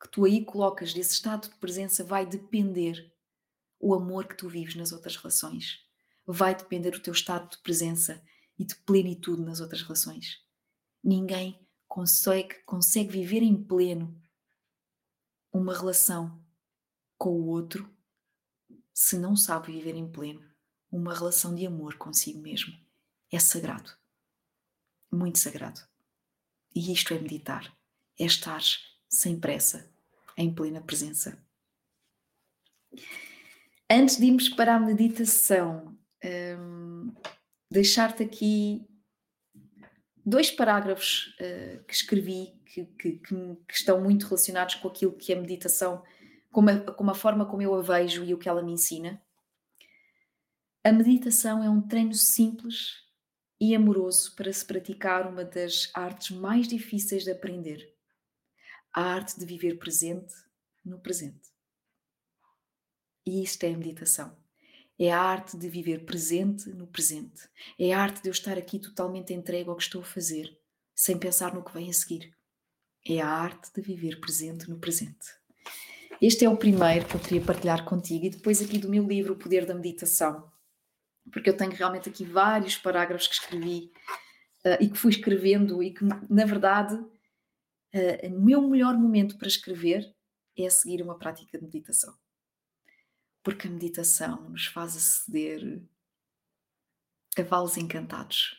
que 0.00 0.08
tu 0.08 0.24
aí 0.24 0.44
colocas, 0.44 0.92
desse 0.92 1.12
estado 1.12 1.48
de 1.48 1.56
presença, 1.56 2.04
vai 2.04 2.26
depender 2.26 3.12
o 3.80 3.94
amor 3.94 4.26
que 4.26 4.36
tu 4.36 4.48
vives 4.48 4.76
nas 4.76 4.92
outras 4.92 5.16
relações. 5.16 5.80
Vai 6.26 6.54
depender 6.54 6.94
o 6.94 7.02
teu 7.02 7.12
estado 7.12 7.50
de 7.50 7.58
presença 7.58 8.22
e 8.58 8.64
de 8.64 8.74
plenitude 8.76 9.42
nas 9.42 9.60
outras 9.60 9.82
relações. 9.82 10.38
Ninguém 11.02 11.63
consegue, 11.94 12.56
consegue 12.64 13.08
viver 13.08 13.40
em 13.40 13.54
pleno 13.54 14.20
uma 15.52 15.72
relação 15.72 16.44
com 17.16 17.30
o 17.30 17.46
outro 17.46 17.88
se 18.92 19.16
não 19.16 19.36
sabe 19.36 19.70
viver 19.70 19.94
em 19.94 20.10
pleno 20.10 20.44
uma 20.90 21.14
relação 21.14 21.54
de 21.54 21.64
amor 21.64 21.96
consigo 21.96 22.40
mesmo. 22.40 22.74
É 23.30 23.38
sagrado. 23.38 23.92
Muito 25.08 25.38
sagrado. 25.38 25.82
E 26.74 26.92
isto 26.92 27.14
é 27.14 27.18
meditar. 27.20 27.72
É 28.18 28.24
estar 28.24 28.60
sem 29.08 29.38
pressa, 29.38 29.88
em 30.36 30.52
plena 30.52 30.80
presença. 30.80 31.40
Antes 33.88 34.16
de 34.16 34.26
irmos 34.26 34.48
para 34.48 34.74
a 34.74 34.80
meditação, 34.80 35.96
hum, 36.58 37.14
deixar-te 37.70 38.24
aqui 38.24 38.84
dois 40.24 40.50
parágrafos 40.50 41.36
uh, 41.40 41.84
que 41.84 41.94
escrevi 41.94 42.58
que, 42.66 42.84
que, 42.86 43.12
que, 43.18 43.58
estão 43.70 44.00
muito 44.00 44.26
relacionados 44.26 44.76
com 44.76 44.88
aquilo 44.88 45.12
que 45.12 45.32
a 45.32 45.40
meditação, 45.40 46.02
com 46.50 46.68
a, 46.68 46.78
com 46.78 47.10
a 47.10 47.14
forma 47.14 47.46
como 47.46 47.62
eu 47.62 47.74
a 47.74 47.82
vejo 47.82 48.24
e 48.24 48.32
o 48.32 48.38
que 48.38 48.48
ela 48.48 48.62
me 48.62 48.72
ensina. 48.72 49.22
A 50.82 50.92
meditação 50.92 51.62
é 51.62 51.70
um 51.70 51.80
treino 51.80 52.14
simples 52.14 53.04
e 53.60 53.74
amoroso 53.74 54.34
para 54.34 54.52
se 54.52 54.64
praticar 54.64 55.26
uma 55.26 55.44
das 55.44 55.90
artes 55.94 56.30
mais 56.30 56.66
difíceis 56.66 57.24
de 57.24 57.30
aprender: 57.30 57.94
a 58.92 59.02
arte 59.02 59.38
de 59.38 59.46
viver 59.46 59.78
presente 59.78 60.34
no 60.84 60.98
presente. 60.98 61.52
E 63.26 63.42
isto 63.42 63.64
é 63.64 63.72
a 63.72 63.76
meditação. 63.76 64.43
É 65.04 65.12
a 65.12 65.20
arte 65.20 65.58
de 65.58 65.68
viver 65.68 66.06
presente 66.06 66.70
no 66.70 66.86
presente. 66.86 67.46
É 67.78 67.92
a 67.92 68.00
arte 68.00 68.22
de 68.22 68.30
eu 68.30 68.32
estar 68.32 68.56
aqui 68.56 68.78
totalmente 68.78 69.34
entregue 69.34 69.68
ao 69.68 69.76
que 69.76 69.82
estou 69.82 70.00
a 70.00 70.04
fazer, 70.04 70.58
sem 70.94 71.18
pensar 71.18 71.52
no 71.52 71.62
que 71.62 71.74
vem 71.74 71.90
a 71.90 71.92
seguir. 71.92 72.34
É 73.06 73.20
a 73.20 73.28
arte 73.28 73.70
de 73.74 73.82
viver 73.82 74.18
presente 74.18 74.66
no 74.66 74.78
presente. 74.78 75.26
Este 76.22 76.46
é 76.46 76.48
o 76.48 76.56
primeiro 76.56 77.04
que 77.04 77.16
eu 77.16 77.20
queria 77.20 77.42
partilhar 77.42 77.84
contigo, 77.84 78.24
e 78.24 78.30
depois 78.30 78.62
aqui 78.62 78.78
do 78.78 78.88
meu 78.88 79.06
livro 79.06 79.34
O 79.34 79.36
Poder 79.36 79.66
da 79.66 79.74
Meditação, 79.74 80.50
porque 81.30 81.50
eu 81.50 81.56
tenho 81.56 81.72
realmente 81.72 82.08
aqui 82.08 82.24
vários 82.24 82.78
parágrafos 82.78 83.28
que 83.28 83.34
escrevi 83.34 83.92
uh, 84.64 84.82
e 84.82 84.88
que 84.88 84.96
fui 84.96 85.10
escrevendo, 85.10 85.82
e 85.82 85.92
que, 85.92 86.02
na 86.02 86.46
verdade, 86.46 86.94
uh, 86.94 88.34
o 88.34 88.40
meu 88.40 88.66
melhor 88.66 88.96
momento 88.96 89.36
para 89.36 89.48
escrever 89.48 90.10
é 90.56 90.70
seguir 90.70 91.02
uma 91.02 91.18
prática 91.18 91.58
de 91.58 91.64
meditação 91.64 92.14
porque 93.44 93.68
a 93.68 93.70
meditação 93.70 94.48
nos 94.48 94.66
faz 94.66 94.96
aceder 94.96 95.82
a 97.38 97.42
vales 97.42 97.76
encantados, 97.76 98.56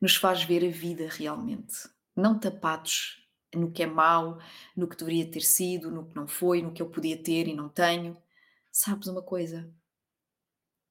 nos 0.00 0.14
faz 0.14 0.44
ver 0.44 0.64
a 0.64 0.70
vida 0.70 1.08
realmente, 1.08 1.88
não 2.14 2.38
tapados 2.38 3.26
no 3.54 3.72
que 3.72 3.82
é 3.82 3.86
mau, 3.86 4.38
no 4.76 4.86
que 4.86 4.96
deveria 4.96 5.30
ter 5.30 5.40
sido, 5.40 5.90
no 5.90 6.06
que 6.06 6.14
não 6.14 6.28
foi, 6.28 6.60
no 6.60 6.72
que 6.72 6.82
eu 6.82 6.90
podia 6.90 7.16
ter 7.20 7.48
e 7.48 7.54
não 7.54 7.70
tenho. 7.70 8.20
Sabes 8.70 9.06
uma 9.08 9.22
coisa? 9.22 9.72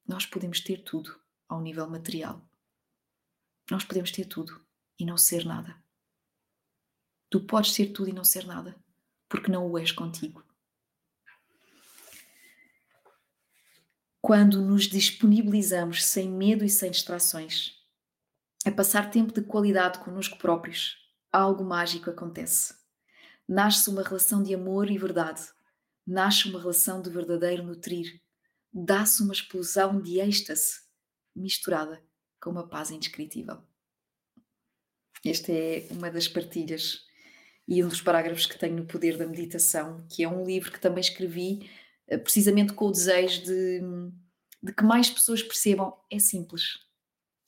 Nós 0.07 0.25
podemos 0.25 0.59
ter 0.59 0.83
tudo 0.83 1.19
ao 1.47 1.61
nível 1.61 1.87
material. 1.87 2.41
Nós 3.69 3.83
podemos 3.83 4.09
ter 4.09 4.25
tudo 4.25 4.65
e 4.97 5.05
não 5.05 5.17
ser 5.17 5.45
nada. 5.45 5.75
Tu 7.29 7.39
podes 7.41 7.73
ter 7.73 7.91
tudo 7.91 8.09
e 8.09 8.13
não 8.13 8.23
ser 8.23 8.45
nada, 8.47 8.75
porque 9.29 9.51
não 9.51 9.69
o 9.69 9.77
és 9.77 9.91
contigo. 9.91 10.43
Quando 14.25 14.59
nos 14.59 14.87
disponibilizamos 14.87 16.03
sem 16.03 16.27
medo 16.27 16.65
e 16.65 16.69
sem 16.69 16.89
distrações 16.89 17.75
a 18.65 18.71
passar 18.71 19.11
tempo 19.11 19.31
de 19.31 19.43
qualidade 19.43 19.99
connosco 19.99 20.39
próprios, 20.39 20.97
algo 21.31 21.63
mágico 21.63 22.09
acontece. 22.09 22.73
Nasce 23.47 23.87
uma 23.87 24.01
relação 24.01 24.41
de 24.41 24.51
amor 24.55 24.89
e 24.89 24.97
verdade, 24.97 25.43
nasce 26.07 26.49
uma 26.49 26.59
relação 26.59 27.03
de 27.03 27.11
verdadeiro 27.11 27.61
nutrir, 27.61 28.19
dá-se 28.73 29.21
uma 29.21 29.31
explosão 29.31 30.01
de 30.01 30.19
êxtase 30.19 30.79
misturada 31.35 32.03
com 32.41 32.49
uma 32.49 32.67
paz 32.67 32.89
indescritível. 32.89 33.61
Esta 35.23 35.51
é 35.51 35.87
uma 35.91 36.09
das 36.09 36.27
partilhas 36.27 37.05
e 37.67 37.83
um 37.83 37.87
dos 37.87 38.01
parágrafos 38.01 38.47
que 38.47 38.57
tenho 38.57 38.75
no 38.75 38.87
Poder 38.87 39.19
da 39.19 39.27
Meditação, 39.27 40.03
que 40.09 40.23
é 40.23 40.27
um 40.27 40.43
livro 40.43 40.71
que 40.71 40.81
também 40.81 41.01
escrevi 41.01 41.69
precisamente 42.07 42.73
com 42.73 42.87
o 42.87 42.91
desejo 42.91 43.43
de, 43.43 43.81
de 44.61 44.73
que 44.73 44.83
mais 44.83 45.09
pessoas 45.09 45.41
percebam 45.41 45.95
é 46.09 46.19
simples. 46.19 46.79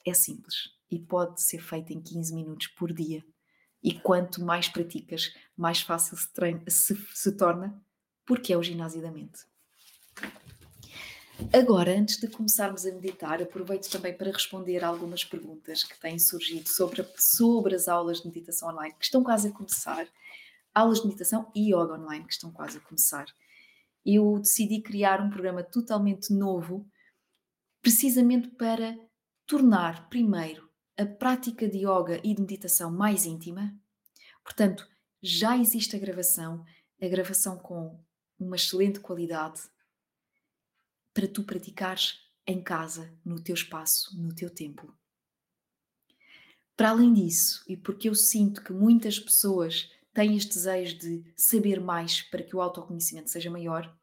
É 0.05 0.14
simples 0.14 0.78
e 0.89 0.99
pode 0.99 1.41
ser 1.41 1.60
feito 1.60 1.91
em 1.91 2.01
15 2.01 2.34
minutos 2.34 2.68
por 2.68 2.93
dia. 2.93 3.24
E 3.84 3.93
quanto 3.93 4.43
mais 4.43 4.68
praticas, 4.68 5.34
mais 5.55 5.82
fácil 5.82 6.18
se, 6.18 6.34
treina, 6.34 6.64
se, 6.68 6.95
se 7.14 7.32
torna, 7.34 7.80
porque 8.26 8.51
é 8.51 8.58
o 8.58 8.64
ginásio 8.64 9.01
da 9.01 9.12
mente. 9.12 9.45
Agora, 11.53 11.95
antes 11.95 12.18
de 12.18 12.28
começarmos 12.28 12.86
a 12.86 12.91
meditar, 12.91 13.41
aproveito 13.41 13.89
também 13.91 14.12
para 14.12 14.32
responder 14.32 14.84
algumas 14.84 15.24
perguntas 15.24 15.84
que 15.84 15.99
têm 15.99 16.18
surgido 16.18 16.68
sobre, 16.68 17.05
sobre 17.16 17.76
as 17.76 17.88
aulas 17.88 18.22
de 18.22 18.28
meditação 18.28 18.70
online 18.70 18.95
que 18.97 19.05
estão 19.05 19.24
quase 19.24 19.49
a 19.49 19.51
começar, 19.51 20.08
aulas 20.74 21.01
de 21.01 21.05
meditação 21.05 21.51
e 21.53 21.72
yoga 21.72 21.93
online 21.93 22.26
que 22.26 22.34
estão 22.34 22.51
quase 22.51 22.78
a 22.78 22.82
começar 22.82 23.28
eu 24.16 24.39
decidi 24.39 24.82
criar 24.82 25.22
um 25.22 25.30
programa 25.30 25.62
totalmente 25.62 26.34
novo, 26.34 26.89
precisamente 27.82 28.47
para 28.49 28.97
tornar, 29.45 30.08
primeiro, 30.10 30.70
a 30.97 31.05
prática 31.05 31.68
de 31.68 31.80
yoga 31.80 32.22
e 32.24 32.34
de 32.34 32.41
meditação 32.41 32.89
mais 32.89 33.26
íntima. 33.26 33.78
Portanto, 34.43 34.88
já 35.22 35.58
existe 35.58 35.95
a 35.95 35.99
gravação, 35.99 36.64
a 37.01 37.08
gravação 37.08 37.58
com 37.58 38.01
uma 38.39 38.55
excelente 38.55 38.99
qualidade 38.99 39.62
para 41.14 41.28
tu 41.28 41.43
praticares 41.43 42.20
em 42.45 42.64
casa, 42.64 43.14
no 43.26 43.41
teu 43.41 43.55
espaço, 43.55 44.18
no 44.22 44.34
teu 44.34 44.49
templo. 44.49 44.97
Para 46.78 46.91
além 46.91 47.12
disso, 47.12 47.64
e 47.68 47.76
porque 47.76 48.08
eu 48.08 48.16
sinto 48.16 48.64
que 48.64 48.72
muitas 48.72 49.20
pessoas 49.20 49.91
têm 50.18 50.36
este 50.36 50.55
desejo 50.55 50.97
de 50.97 51.24
saber 51.36 51.80
mais 51.80 52.24
para 52.24 52.41
que 52.41 52.55
o 52.55 52.59
autoconhecimento 52.59 53.30
seja 53.30 53.51
maior, 53.51 53.95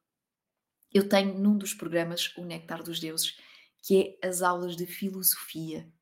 eu 0.92 1.08
tenho 1.08 1.36
num 1.36 1.58
dos 1.58 1.74
programas 1.74 2.32
o 2.36 2.44
Nectar 2.44 2.84
dos 2.84 3.00
Deuses, 3.00 3.36
que 3.82 4.16
é 4.22 4.28
as 4.28 4.40
aulas 4.40 4.76
de 4.76 4.86
filosofia, 4.86 5.92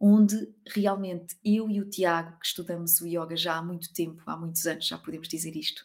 onde 0.00 0.52
realmente 0.66 1.36
eu 1.44 1.70
e 1.70 1.80
o 1.80 1.88
Tiago, 1.88 2.36
que 2.40 2.46
estudamos 2.46 3.00
o 3.00 3.06
yoga 3.06 3.36
já 3.36 3.54
há 3.54 3.62
muito 3.62 3.92
tempo, 3.92 4.24
há 4.26 4.36
muitos 4.36 4.66
anos, 4.66 4.88
já 4.88 4.98
podemos 4.98 5.28
dizer 5.28 5.54
isto, 5.54 5.84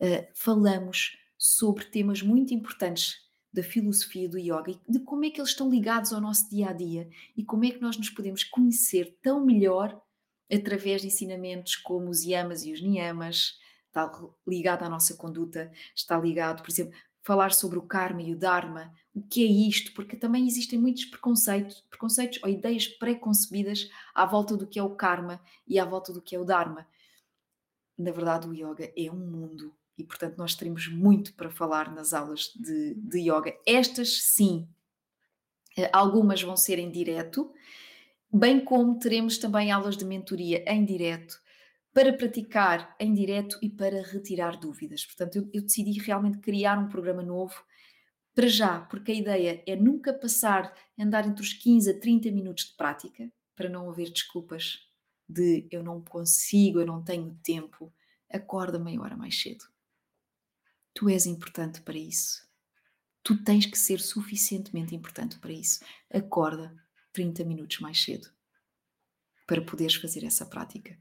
uh, 0.00 0.26
falamos 0.34 1.18
sobre 1.36 1.84
temas 1.84 2.22
muito 2.22 2.54
importantes 2.54 3.16
da 3.52 3.62
filosofia 3.62 4.30
do 4.30 4.38
yoga 4.38 4.70
e 4.70 4.80
de 4.90 5.00
como 5.00 5.26
é 5.26 5.30
que 5.30 5.38
eles 5.38 5.50
estão 5.50 5.68
ligados 5.68 6.10
ao 6.10 6.22
nosso 6.22 6.48
dia 6.48 6.70
a 6.70 6.72
dia 6.72 7.06
e 7.36 7.44
como 7.44 7.66
é 7.66 7.70
que 7.70 7.82
nós 7.82 7.98
nos 7.98 8.08
podemos 8.08 8.44
conhecer 8.44 9.18
tão 9.22 9.44
melhor 9.44 10.02
através 10.52 11.02
de 11.02 11.08
ensinamentos 11.08 11.76
como 11.76 12.08
os 12.10 12.24
yamas 12.24 12.64
e 12.64 12.72
os 12.72 12.80
niyamas, 12.80 13.58
está 13.86 14.10
ligado 14.46 14.84
à 14.84 14.88
nossa 14.88 15.16
conduta, 15.16 15.70
está 15.94 16.18
ligado, 16.18 16.62
por 16.62 16.70
exemplo, 16.70 16.94
falar 17.22 17.52
sobre 17.52 17.78
o 17.78 17.82
karma 17.82 18.22
e 18.22 18.32
o 18.32 18.38
dharma, 18.38 18.92
o 19.14 19.20
que 19.20 19.44
é 19.44 19.46
isto, 19.46 19.92
porque 19.92 20.16
também 20.16 20.46
existem 20.46 20.78
muitos 20.78 21.04
preconceitos, 21.04 21.84
preconceitos 21.90 22.42
ou 22.42 22.48
ideias 22.48 22.86
pré-concebidas 22.86 23.90
à 24.14 24.24
volta 24.24 24.56
do 24.56 24.66
que 24.66 24.78
é 24.78 24.82
o 24.82 24.94
karma 24.94 25.38
e 25.66 25.78
à 25.78 25.84
volta 25.84 26.12
do 26.12 26.22
que 26.22 26.34
é 26.34 26.38
o 26.38 26.44
dharma. 26.44 26.86
Na 27.98 28.12
verdade, 28.12 28.48
o 28.48 28.54
yoga 28.54 28.90
é 28.96 29.10
um 29.10 29.18
mundo 29.18 29.74
e, 29.98 30.04
portanto, 30.04 30.38
nós 30.38 30.54
teremos 30.54 30.88
muito 30.88 31.34
para 31.34 31.50
falar 31.50 31.92
nas 31.92 32.14
aulas 32.14 32.52
de, 32.54 32.94
de 32.94 33.18
yoga. 33.18 33.54
Estas, 33.66 34.22
sim, 34.22 34.68
eh, 35.76 35.90
algumas 35.92 36.40
vão 36.40 36.56
ser 36.56 36.78
em 36.78 36.90
direto, 36.90 37.52
bem 38.32 38.64
como 38.64 38.98
teremos 38.98 39.38
também 39.38 39.70
aulas 39.70 39.96
de 39.96 40.04
mentoria 40.04 40.64
em 40.66 40.84
direto 40.84 41.40
para 41.92 42.12
praticar 42.12 42.94
em 43.00 43.12
direto 43.12 43.58
e 43.62 43.68
para 43.68 44.02
retirar 44.02 44.58
dúvidas. 44.58 45.04
Portanto, 45.04 45.36
eu, 45.36 45.50
eu 45.52 45.62
decidi 45.62 45.98
realmente 46.00 46.38
criar 46.38 46.78
um 46.78 46.88
programa 46.88 47.22
novo 47.22 47.54
para 48.34 48.46
já, 48.46 48.80
porque 48.82 49.10
a 49.10 49.14
ideia 49.14 49.62
é 49.66 49.74
nunca 49.74 50.12
passar, 50.12 50.72
andar 50.96 51.26
entre 51.26 51.42
os 51.42 51.52
15 51.52 51.90
a 51.90 51.98
30 51.98 52.30
minutos 52.30 52.66
de 52.66 52.76
prática, 52.76 53.32
para 53.56 53.68
não 53.68 53.90
haver 53.90 54.10
desculpas 54.10 54.78
de 55.28 55.66
eu 55.70 55.82
não 55.82 56.00
consigo, 56.00 56.78
eu 56.78 56.86
não 56.86 57.02
tenho 57.02 57.36
tempo, 57.42 57.92
acorda 58.32 58.78
meia 58.78 59.00
hora 59.00 59.16
mais 59.16 59.40
cedo. 59.40 59.64
Tu 60.94 61.08
és 61.08 61.26
importante 61.26 61.80
para 61.80 61.98
isso. 61.98 62.46
Tu 63.24 63.42
tens 63.42 63.66
que 63.66 63.76
ser 63.76 64.00
suficientemente 64.00 64.94
importante 64.94 65.38
para 65.38 65.52
isso. 65.52 65.80
Acorda 66.08 66.72
30 67.12 67.44
minutos 67.44 67.80
mais 67.80 68.02
cedo 68.02 68.28
para 69.46 69.62
poderes 69.62 69.94
fazer 69.94 70.24
essa 70.24 70.44
prática. 70.44 70.98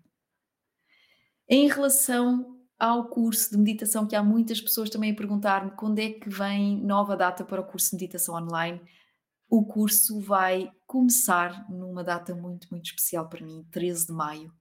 Em 1.50 1.68
relação 1.68 2.58
ao 2.80 3.10
curso 3.10 3.52
de 3.52 3.58
meditação, 3.58 4.08
que 4.08 4.16
há 4.16 4.24
muitas 4.24 4.62
pessoas 4.62 4.90
também 4.90 5.12
a 5.12 5.16
perguntar-me 5.16 5.72
quando 5.72 6.00
é 6.00 6.12
que 6.12 6.30
vem 6.30 6.80
nova 6.82 7.16
data 7.16 7.44
para 7.44 7.62
o 7.62 7.66
curso 7.66 7.90
de 7.90 7.96
meditação 7.96 8.36
online. 8.36 8.82
O 9.50 9.66
curso 9.66 10.20
vai 10.20 10.72
começar 10.86 11.70
numa 11.70 12.04
data 12.04 12.36
muito, 12.36 12.68
muito 12.70 12.86
especial 12.86 13.28
para 13.28 13.44
mim, 13.44 13.66
13 13.72 14.08
de 14.08 14.14
maio. 14.14 14.54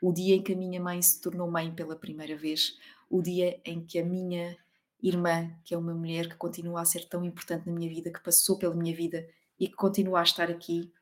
O 0.00 0.12
dia 0.12 0.36
em 0.36 0.42
que 0.42 0.52
a 0.52 0.56
minha 0.56 0.80
mãe 0.80 1.00
se 1.02 1.20
tornou 1.20 1.50
mãe 1.50 1.74
pela 1.74 1.96
primeira 1.96 2.36
vez, 2.36 2.76
o 3.10 3.20
dia 3.20 3.60
em 3.64 3.84
que 3.84 3.98
a 3.98 4.04
minha 4.04 4.56
irmã, 5.02 5.50
que 5.64 5.74
é 5.74 5.78
uma 5.78 5.94
mulher 5.94 6.28
que 6.28 6.36
continua 6.36 6.80
a 6.80 6.84
ser 6.84 7.08
tão 7.08 7.24
importante 7.24 7.66
na 7.66 7.72
minha 7.72 7.88
vida, 7.88 8.12
que 8.12 8.22
passou 8.22 8.56
pela 8.58 8.74
minha 8.74 8.94
vida 8.94 9.26
e 9.58 9.68
que 9.68 9.74
continua 9.74 10.20
a 10.20 10.24
estar 10.24 10.50
aqui, 10.50 10.92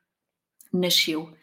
nasceu 0.71 1.35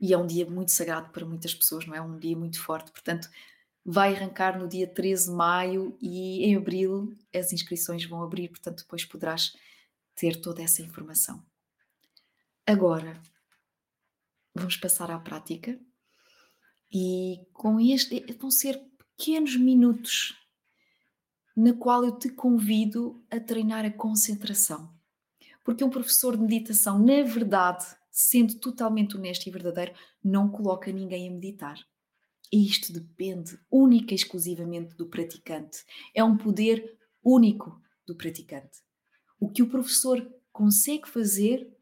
e 0.00 0.12
é 0.12 0.18
um 0.18 0.26
dia 0.26 0.48
muito 0.48 0.72
sagrado 0.72 1.10
para 1.10 1.24
muitas 1.24 1.54
pessoas, 1.54 1.86
não 1.86 1.94
é? 1.94 2.00
Um 2.00 2.18
dia 2.18 2.36
muito 2.36 2.60
forte. 2.60 2.90
Portanto, 2.90 3.28
vai 3.84 4.14
arrancar 4.14 4.58
no 4.58 4.68
dia 4.68 4.86
13 4.86 5.30
de 5.30 5.36
maio 5.36 5.96
e 6.00 6.44
em 6.44 6.56
abril 6.56 7.16
as 7.34 7.52
inscrições 7.52 8.04
vão 8.04 8.22
abrir, 8.22 8.48
portanto, 8.48 8.78
depois 8.78 9.04
poderás 9.04 9.56
ter 10.14 10.40
toda 10.40 10.62
essa 10.62 10.82
informação. 10.82 11.44
Agora, 12.66 13.20
vamos 14.54 14.76
passar 14.76 15.10
à 15.10 15.18
prática 15.18 15.78
e 16.92 17.46
com 17.52 17.80
este 17.80 18.24
vão 18.38 18.50
ser 18.50 18.80
pequenos 19.16 19.56
minutos 19.56 20.38
na 21.56 21.72
qual 21.74 22.04
eu 22.04 22.18
te 22.18 22.28
convido 22.28 23.24
a 23.30 23.38
treinar 23.38 23.84
a 23.84 23.90
concentração. 23.90 24.93
Porque 25.64 25.82
um 25.82 25.90
professor 25.90 26.36
de 26.36 26.42
meditação, 26.42 26.98
na 26.98 27.22
verdade, 27.22 27.84
sendo 28.10 28.54
totalmente 28.56 29.16
honesto 29.16 29.46
e 29.46 29.50
verdadeiro, 29.50 29.94
não 30.22 30.48
coloca 30.48 30.92
ninguém 30.92 31.28
a 31.28 31.32
meditar. 31.32 31.78
E 32.52 32.64
isto 32.64 32.92
depende 32.92 33.58
única 33.70 34.12
e 34.12 34.16
exclusivamente 34.16 34.94
do 34.94 35.08
praticante. 35.08 35.84
É 36.14 36.22
um 36.22 36.36
poder 36.36 36.96
único 37.22 37.82
do 38.06 38.14
praticante. 38.14 38.78
O 39.40 39.50
que 39.50 39.62
o 39.62 39.68
professor 39.68 40.24
consegue 40.52 41.08
fazer 41.08 41.74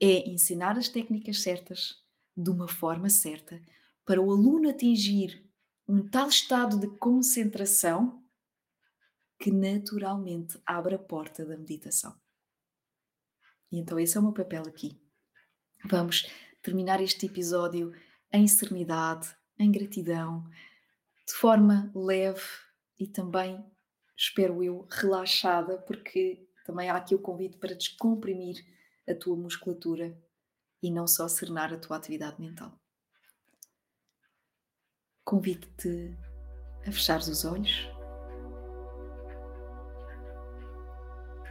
é 0.00 0.28
ensinar 0.28 0.78
as 0.78 0.88
técnicas 0.88 1.42
certas, 1.42 1.96
de 2.36 2.50
uma 2.50 2.68
forma 2.68 3.08
certa, 3.08 3.60
para 4.04 4.20
o 4.20 4.30
aluno 4.30 4.68
atingir 4.68 5.44
um 5.88 6.08
tal 6.08 6.28
estado 6.28 6.78
de 6.78 6.88
concentração 6.98 8.22
que 9.38 9.50
naturalmente 9.50 10.60
abre 10.64 10.94
a 10.94 10.98
porta 10.98 11.44
da 11.44 11.56
meditação. 11.56 12.21
E 13.72 13.78
então 13.78 13.98
esse 13.98 14.16
é 14.16 14.20
o 14.20 14.22
meu 14.22 14.32
papel 14.32 14.62
aqui. 14.66 15.00
Vamos 15.86 16.30
terminar 16.60 17.00
este 17.00 17.26
episódio 17.26 17.92
em 18.30 18.46
serenidade, 18.46 19.34
em 19.58 19.72
gratidão, 19.72 20.44
de 21.26 21.32
forma 21.32 21.90
leve 21.94 22.42
e 22.98 23.06
também, 23.06 23.64
espero 24.16 24.62
eu, 24.62 24.86
relaxada, 24.90 25.78
porque 25.78 26.46
também 26.66 26.90
há 26.90 26.96
aqui 26.96 27.14
o 27.14 27.18
convite 27.18 27.56
para 27.56 27.74
descomprimir 27.74 28.64
a 29.08 29.14
tua 29.14 29.36
musculatura 29.36 30.16
e 30.82 30.90
não 30.90 31.06
só 31.06 31.26
serenar 31.26 31.72
a 31.72 31.78
tua 31.78 31.96
atividade 31.96 32.40
mental. 32.40 32.78
Convido-te 35.24 36.16
a 36.86 36.92
fechares 36.92 37.28
os 37.28 37.44
olhos. 37.44 37.88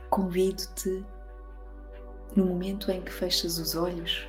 Convido-te 0.10 1.06
no 2.36 2.46
momento 2.46 2.90
em 2.92 3.02
que 3.02 3.12
fechas 3.12 3.58
os 3.58 3.76
olhos, 3.76 4.28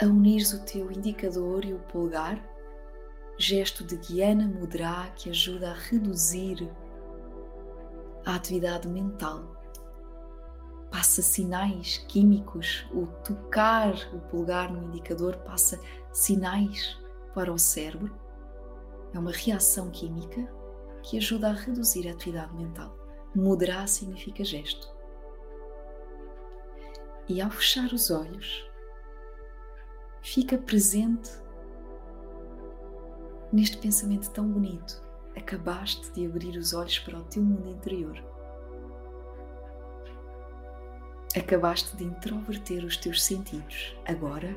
a 0.00 0.06
unires 0.06 0.52
o 0.52 0.64
teu 0.64 0.90
indicador 0.90 1.64
e 1.64 1.74
o 1.74 1.78
polegar, 1.80 2.42
gesto 3.36 3.84
de 3.84 3.96
Guiana 3.96 4.46
Mudra 4.46 5.12
que 5.16 5.30
ajuda 5.30 5.70
a 5.70 5.74
reduzir 5.74 6.70
a 8.24 8.34
atividade 8.34 8.88
mental. 8.88 9.56
Passa 10.90 11.20
sinais 11.20 11.98
químicos, 12.08 12.86
o 12.92 13.06
tocar 13.22 13.92
o 14.12 14.20
polegar 14.30 14.72
no 14.72 14.84
indicador 14.84 15.36
passa 15.38 15.78
sinais 16.12 16.96
para 17.34 17.52
o 17.52 17.58
cérebro. 17.58 18.14
É 19.12 19.18
uma 19.18 19.32
reação 19.32 19.90
química 19.90 20.48
que 21.02 21.18
ajuda 21.18 21.50
a 21.50 21.52
reduzir 21.52 22.08
a 22.08 22.12
atividade 22.12 22.54
mental. 22.54 23.07
Mudra 23.34 23.86
significa 23.86 24.42
gesto. 24.42 24.88
E 27.28 27.42
ao 27.42 27.50
fechar 27.50 27.92
os 27.92 28.10
olhos, 28.10 28.66
fica 30.22 30.56
presente 30.56 31.30
neste 33.52 33.76
pensamento 33.76 34.30
tão 34.30 34.48
bonito. 34.48 35.02
Acabaste 35.36 36.10
de 36.12 36.26
abrir 36.26 36.56
os 36.56 36.72
olhos 36.72 36.98
para 37.00 37.18
o 37.18 37.24
teu 37.24 37.42
mundo 37.42 37.68
interior. 37.68 38.24
Acabaste 41.36 41.94
de 41.96 42.04
introverter 42.04 42.82
os 42.82 42.96
teus 42.96 43.22
sentidos. 43.22 43.94
Agora, 44.06 44.56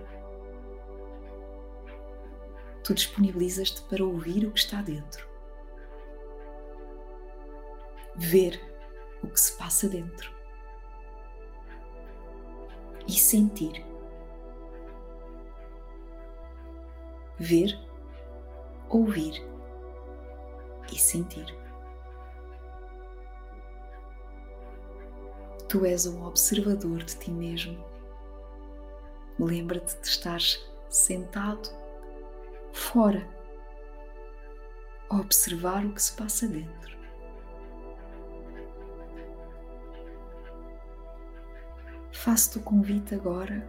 tu 2.83 2.93
disponibilizas-te 2.93 3.81
para 3.83 4.03
ouvir 4.03 4.45
o 4.45 4.51
que 4.51 4.59
está 4.59 4.81
dentro 4.81 5.30
ver 8.21 8.61
o 9.23 9.27
que 9.27 9.39
se 9.39 9.57
passa 9.57 9.89
dentro 9.89 10.31
e 13.07 13.13
sentir. 13.13 13.83
Ver, 17.39 17.75
ouvir 18.89 19.43
e 20.93 20.99
sentir. 20.99 21.45
Tu 25.67 25.85
és 25.85 26.05
um 26.05 26.23
observador 26.23 27.03
de 27.03 27.17
ti 27.17 27.31
mesmo. 27.31 27.83
Lembra-te 29.39 29.99
de 29.99 30.07
estar 30.07 30.39
sentado 30.89 31.69
fora, 32.71 33.27
a 35.09 35.15
observar 35.15 35.85
o 35.85 35.93
que 35.93 36.03
se 36.03 36.15
passa 36.15 36.47
dentro. 36.47 37.00
Faço-te 42.23 42.59
o 42.59 42.61
convite 42.61 43.15
agora 43.15 43.67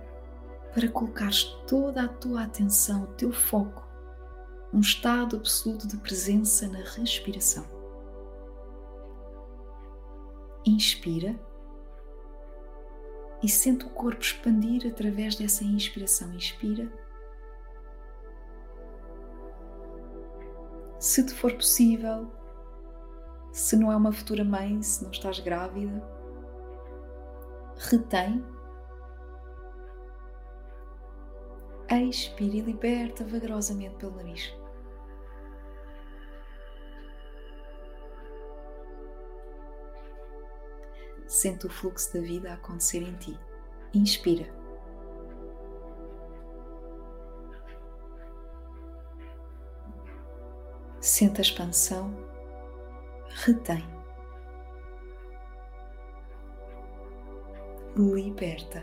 para 0.74 0.88
colocares 0.88 1.44
toda 1.66 2.04
a 2.04 2.08
tua 2.08 2.42
atenção, 2.42 3.04
o 3.04 3.14
teu 3.14 3.32
foco, 3.32 3.86
num 4.70 4.80
estado 4.80 5.36
absoluto 5.36 5.86
de 5.86 5.96
presença 5.96 6.68
na 6.68 6.78
respiração. 6.78 7.64
Inspira 10.66 11.34
e 13.42 13.48
sente 13.48 13.86
o 13.86 13.90
corpo 13.90 14.20
expandir 14.20 14.86
através 14.86 15.34
dessa 15.34 15.64
inspiração. 15.64 16.32
Inspira. 16.34 16.92
Se 20.98 21.24
te 21.24 21.32
for 21.32 21.52
possível, 21.54 22.30
se 23.50 23.76
não 23.76 23.90
é 23.90 23.96
uma 23.96 24.12
futura 24.12 24.44
mãe, 24.44 24.80
se 24.82 25.02
não 25.02 25.10
estás 25.10 25.40
grávida, 25.40 26.11
retém. 27.90 28.44
Expira 32.08 32.56
e 32.56 32.60
liberta 32.60 33.24
vagarosamente 33.24 33.94
pelo 33.96 34.16
nariz. 34.16 34.54
Sente 41.26 41.66
o 41.66 41.70
fluxo 41.70 42.12
da 42.12 42.20
vida 42.20 42.50
a 42.50 42.54
acontecer 42.54 43.02
em 43.02 43.14
ti. 43.14 43.38
Inspira. 43.94 44.46
Sente 51.00 51.38
a 51.38 51.42
expansão. 51.42 52.14
Retém. 53.28 54.01
Liberta. 57.94 58.82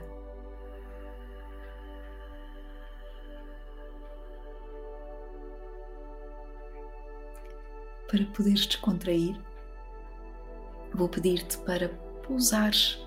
Para 8.07 8.23
poderes 8.35 8.67
descontrair, 8.67 9.35
vou 10.93 11.09
pedir-te 11.09 11.57
para 11.59 11.89
pousares 12.27 13.03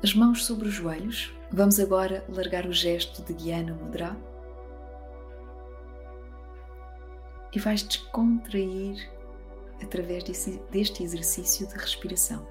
as 0.00 0.14
mãos 0.14 0.46
sobre 0.46 0.68
os 0.68 0.74
joelhos. 0.74 1.34
Vamos 1.50 1.80
agora 1.80 2.24
largar 2.28 2.66
o 2.66 2.72
gesto 2.72 3.20
de 3.24 3.32
Guiana 3.32 3.74
Mudra 3.74 4.16
e 7.52 7.58
vais 7.58 7.82
descontrair 7.82 9.10
através 9.82 10.22
desse, 10.22 10.60
deste 10.70 11.02
exercício 11.02 11.66
de 11.66 11.74
respiração. 11.74 12.46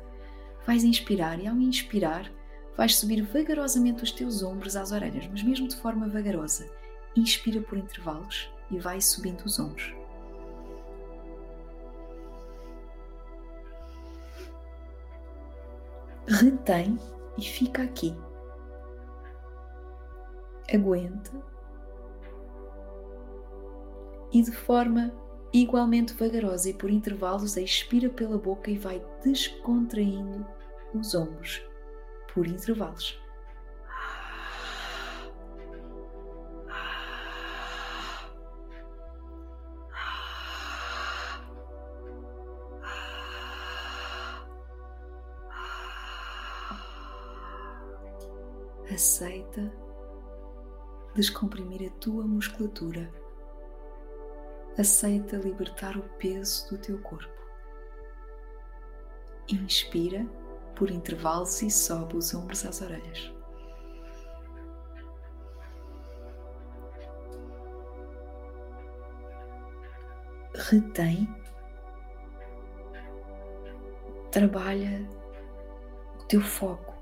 Vais 0.66 0.84
inspirar 0.84 1.40
e 1.40 1.48
ao 1.48 1.56
inspirar 1.56 2.30
vais 2.78 2.96
subir 2.96 3.24
vagarosamente 3.24 4.04
os 4.04 4.12
teus 4.12 4.44
ombros 4.44 4.76
às 4.76 4.92
orelhas, 4.92 5.28
mas 5.28 5.42
mesmo 5.42 5.68
de 5.68 5.76
forma 5.76 6.08
vagarosa. 6.08 6.70
Inspira 7.16 7.60
por 7.60 7.78
intervalos 7.78 8.50
e 8.70 8.78
vai 8.78 9.02
subindo 9.02 9.42
os 9.42 9.60
ombros. 9.60 9.94
retém 16.30 17.00
e 17.38 17.42
fica 17.42 17.84
aqui. 17.84 18.16
Aguenta 20.72 21.32
e 24.34 24.42
de 24.42 24.52
forma 24.52 25.14
igualmente 25.54 26.14
vagarosa 26.14 26.70
e 26.70 26.74
por 26.74 26.92
intervalos 26.92 27.56
expira 27.56 28.10
pela 28.10 28.38
boca 28.38 28.70
e 28.70 28.78
vai 28.78 29.02
descontraindo 29.24 30.46
os 30.94 31.16
ombros 31.16 31.62
por 32.38 32.46
intervalos. 32.46 33.20
aceita 48.94 49.72
descomprimir 51.16 51.88
a 51.88 51.92
tua 52.00 52.26
musculatura. 52.26 53.12
Aceita 54.78 55.38
libertar 55.38 55.98
o 55.98 56.04
peso 56.18 56.70
do 56.70 56.78
teu 56.78 57.00
corpo. 57.00 57.42
Inspira 59.50 60.26
por 60.78 60.92
intervalos 60.92 61.62
e 61.62 61.72
sobe 61.72 62.18
os 62.18 62.34
ombros 62.34 62.66
às 62.66 62.82
orelhas. 62.82 63.34
Retém. 70.56 71.28
Trabalha 74.32 75.08
o 76.20 76.24
teu 76.26 76.42
foco. 76.42 76.96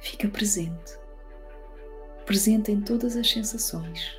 Fica 0.00 0.28
presente 0.28 1.02
presente 2.24 2.72
em 2.72 2.80
todas 2.80 3.16
as 3.16 3.30
sensações. 3.30 4.18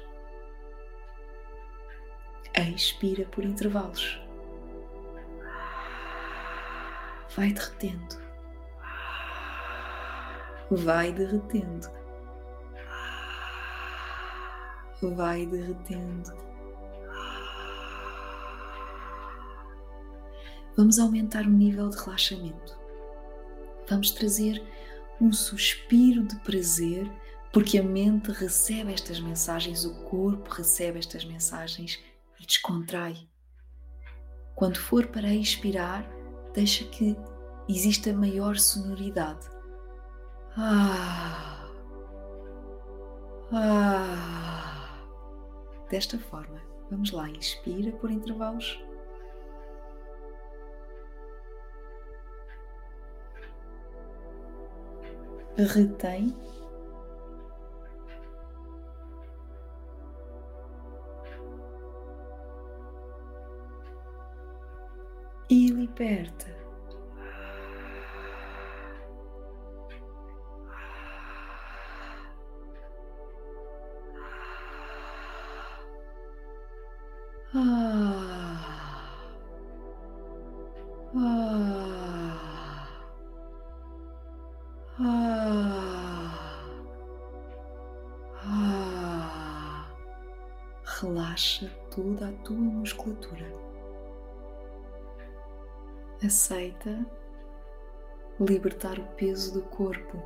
Expira 2.75 3.25
por 3.25 3.43
intervalos. 3.43 4.19
Vai 7.35 7.51
derretendo. 7.51 8.22
Vai 10.75 11.13
derretendo. 11.13 11.87
Vai 15.15 15.45
derretendo. 15.45 16.33
Vamos 20.75 20.97
aumentar 20.97 21.45
o 21.45 21.49
nível 21.51 21.89
de 21.89 21.97
relaxamento. 21.97 22.75
Vamos 23.87 24.09
trazer 24.11 24.63
um 25.21 25.31
suspiro 25.31 26.23
de 26.23 26.35
prazer 26.37 27.07
porque 27.51 27.77
a 27.77 27.83
mente 27.83 28.31
recebe 28.31 28.91
estas 28.91 29.19
mensagens, 29.19 29.85
o 29.85 29.93
corpo 30.05 30.49
recebe 30.49 30.97
estas 30.97 31.23
mensagens 31.23 31.99
e 32.39 32.45
descontrai. 32.47 33.27
Quando 34.55 34.79
for 34.79 35.05
para 35.05 35.31
expirar, 35.31 36.09
deixa 36.55 36.83
que 36.85 37.15
exista 37.69 38.11
maior 38.11 38.57
sonoridade. 38.57 39.52
Ah, 40.55 41.67
ah. 43.51 44.99
Desta 45.89 46.17
forma, 46.19 46.61
vamos 46.89 47.11
lá, 47.11 47.29
inspira 47.29 47.91
por 47.93 48.11
intervalos. 48.11 48.79
Retém 55.57 56.33
e 65.49 65.67
liberta. 65.67 66.52
Relaxa 91.33 91.67
toda 91.89 92.29
a 92.29 92.31
tua 92.43 92.55
musculatura 92.55 93.51
aceita 96.23 97.03
libertar 98.39 98.99
o 98.99 99.07
peso 99.15 99.51
do 99.51 99.63
corpo. 99.63 100.21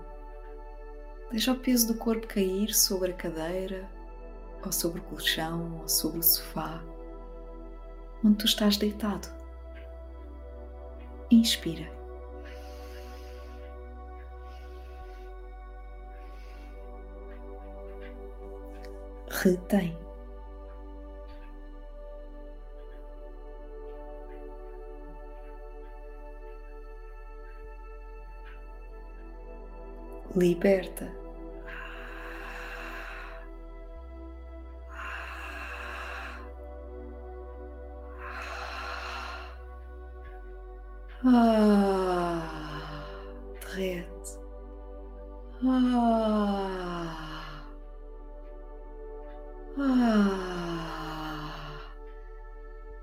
Deixa 1.31 1.53
o 1.53 1.59
peso 1.59 1.87
do 1.87 1.97
corpo 1.97 2.27
cair 2.27 2.73
sobre 2.73 3.11
a 3.11 3.13
cadeira, 3.13 3.89
ou 4.65 4.69
sobre 4.69 4.99
o 4.99 5.03
colchão, 5.03 5.79
ou 5.79 5.87
sobre 5.87 6.19
o 6.19 6.23
sofá, 6.23 6.83
onde 8.21 8.39
tu 8.39 8.45
estás 8.45 8.75
deitado. 8.75 9.29
Inspira. 11.31 11.89
Retém. 19.29 20.06
liberta. 30.37 31.11
Ah, 41.23 43.03
derrete. 43.59 44.39
Ah, 45.63 46.47
ah, 49.77 50.77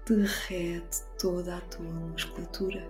derrete 0.07 1.05
toda 1.19 1.57
a 1.57 1.61
tua 1.63 1.85
musculatura. 1.85 2.83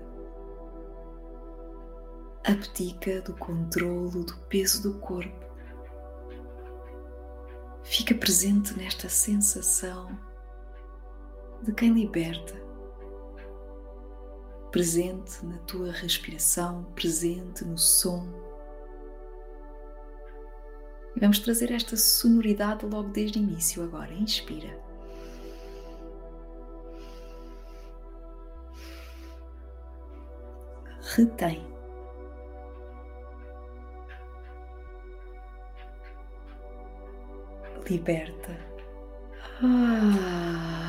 Abdica 2.45 3.23
do 3.23 3.35
controlo 3.35 4.25
do 4.25 4.37
peso 4.49 4.83
do 4.83 4.99
corpo. 5.01 5.45
Fica 7.83 8.15
presente 8.15 8.77
nesta 8.77 9.09
sensação 9.09 10.19
de 11.63 11.73
quem 11.73 11.93
liberta. 11.93 12.55
Presente 14.71 15.45
na 15.45 15.59
tua 15.59 15.91
respiração, 15.93 16.85
presente 16.95 17.65
no 17.65 17.79
som 17.79 18.45
e 21.17 21.21
vamos 21.21 21.39
trazer 21.39 21.71
esta 21.71 21.97
sonoridade 21.97 22.85
logo 22.85 23.09
desde 23.11 23.39
o 23.39 23.43
início 23.43 23.83
agora. 23.85 24.13
Inspira. 24.13 24.77
Retém. 31.15 31.74
Liberta. 37.87 38.57
Ah. 39.63 40.84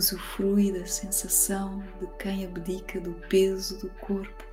Usufrui 0.00 0.72
da 0.72 0.86
sensação 0.86 1.84
de 2.00 2.06
quem 2.18 2.46
abdica 2.46 2.98
do 2.98 3.12
peso 3.28 3.78
do 3.80 3.90
corpo. 4.00 4.44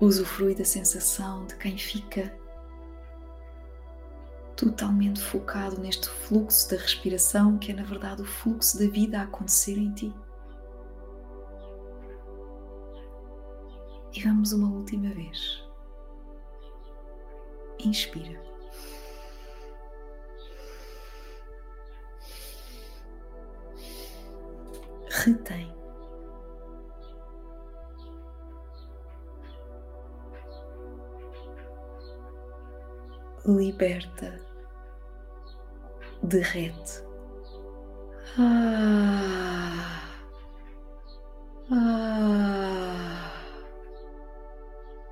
Usufrui 0.00 0.56
da 0.56 0.64
sensação 0.64 1.46
de 1.46 1.54
quem 1.58 1.78
fica 1.78 2.36
totalmente 4.56 5.22
focado 5.22 5.80
neste 5.80 6.08
fluxo 6.08 6.68
da 6.68 6.78
respiração, 6.78 7.56
que 7.58 7.70
é 7.70 7.74
na 7.76 7.84
verdade 7.84 8.22
o 8.22 8.26
fluxo 8.26 8.80
da 8.80 8.90
vida 8.90 9.20
a 9.20 9.22
acontecer 9.22 9.78
em 9.78 9.92
ti. 9.92 10.12
E 14.12 14.20
vamos 14.20 14.52
uma 14.52 14.68
última 14.68 15.14
vez. 15.14 15.62
Inspira. 17.78 18.51
Retém. 25.24 25.72
Liberta 33.46 34.40
derrete. 36.24 37.04
Ah, 38.36 40.02
ah, 41.70 43.32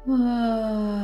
ah, 0.09 0.99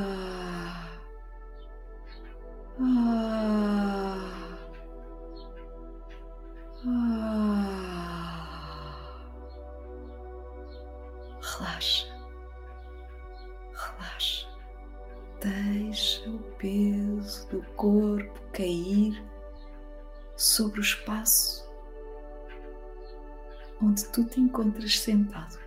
onde 23.96 24.04
tu 24.08 24.24
te 24.24 24.38
encontras 24.38 24.98
sentado. 24.98 25.58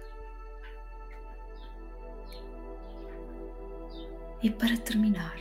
E 4.44 4.52
para 4.52 4.78
terminar, 4.78 5.36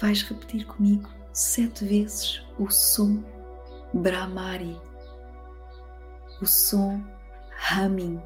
vais 0.00 0.22
repetir 0.22 0.64
comigo 0.66 1.08
sete 1.32 1.84
vezes 1.84 2.42
o 2.58 2.70
som 2.70 3.22
Brahmari, 3.92 4.80
o 6.40 6.46
som 6.46 7.04
humming. 7.70 8.20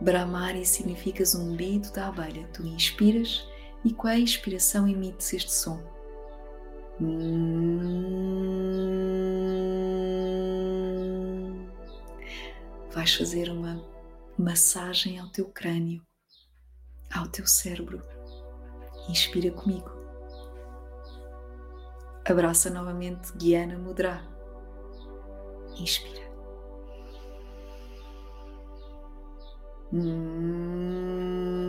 Brahmari 0.00 0.64
significa 0.64 1.24
zumbido 1.24 1.90
da 1.92 2.06
abelha. 2.06 2.48
Tu 2.54 2.64
inspiras 2.64 3.44
e 3.84 3.92
com 3.92 4.06
a 4.06 4.16
expiração 4.16 4.86
emites 4.86 5.32
este 5.32 5.52
som. 5.52 5.82
Vais 12.98 13.14
fazer 13.14 13.48
uma 13.48 13.80
massagem 14.36 15.20
ao 15.20 15.28
teu 15.28 15.44
crânio, 15.44 16.02
ao 17.14 17.28
teu 17.28 17.46
cérebro. 17.46 18.02
Inspira 19.08 19.52
comigo. 19.52 19.88
Abraça 22.28 22.68
novamente 22.68 23.32
Guiana 23.36 23.78
Mudra. 23.78 24.20
Inspira. 25.78 26.28
Hum. 29.92 31.67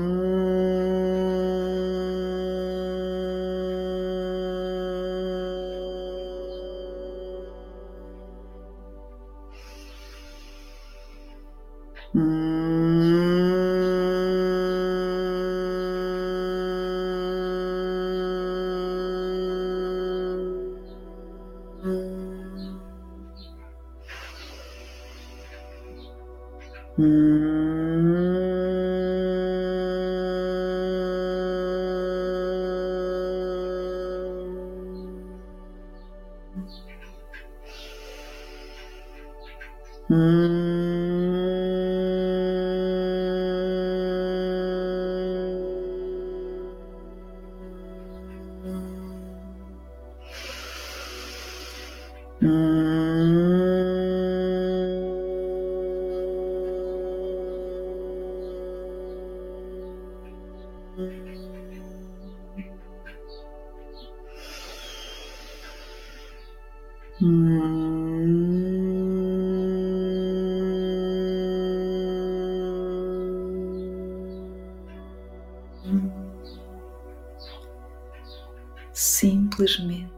Simplesmente 79.66 80.12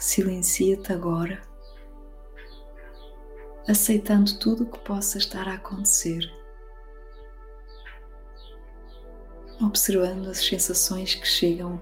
Silencia-te 0.00 0.92
agora, 0.92 1.42
aceitando 3.68 4.38
tudo 4.38 4.62
o 4.62 4.70
que 4.70 4.78
possa 4.78 5.18
estar 5.18 5.46
a 5.48 5.54
acontecer, 5.54 6.22
observando 9.60 10.28
as 10.28 10.38
sensações 10.38 11.16
que 11.16 11.26
chegam 11.26 11.80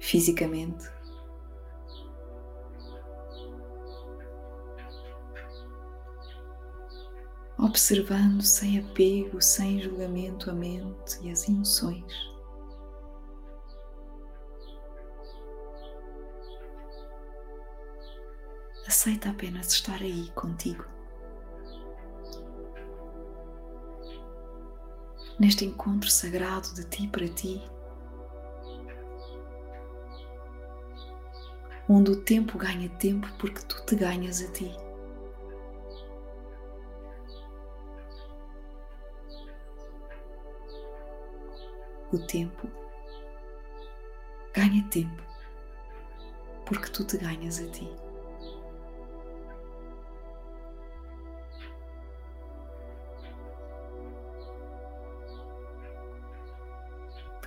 fisicamente. 0.00 0.97
Observando 7.90 8.42
sem 8.42 8.78
apego, 8.78 9.40
sem 9.40 9.80
julgamento 9.80 10.50
a 10.50 10.52
mente 10.52 11.18
e 11.22 11.30
as 11.30 11.48
emoções. 11.48 12.04
Aceita 18.86 19.30
apenas 19.30 19.72
estar 19.72 20.02
aí 20.02 20.28
contigo. 20.32 20.84
Neste 25.40 25.64
encontro 25.64 26.10
sagrado 26.10 26.74
de 26.74 26.84
ti 26.84 27.08
para 27.08 27.26
ti, 27.26 27.58
onde 31.88 32.10
o 32.10 32.22
tempo 32.22 32.58
ganha 32.58 32.90
tempo 32.98 33.26
porque 33.38 33.62
tu 33.62 33.82
te 33.86 33.96
ganhas 33.96 34.42
a 34.42 34.52
ti. 34.52 34.87
O 42.12 42.18
tempo 42.18 42.68
ganha 44.54 44.82
tempo 44.90 45.22
porque 46.64 46.90
tu 46.90 47.04
te 47.04 47.18
ganhas 47.18 47.60
a 47.60 47.66
ti. 47.70 47.88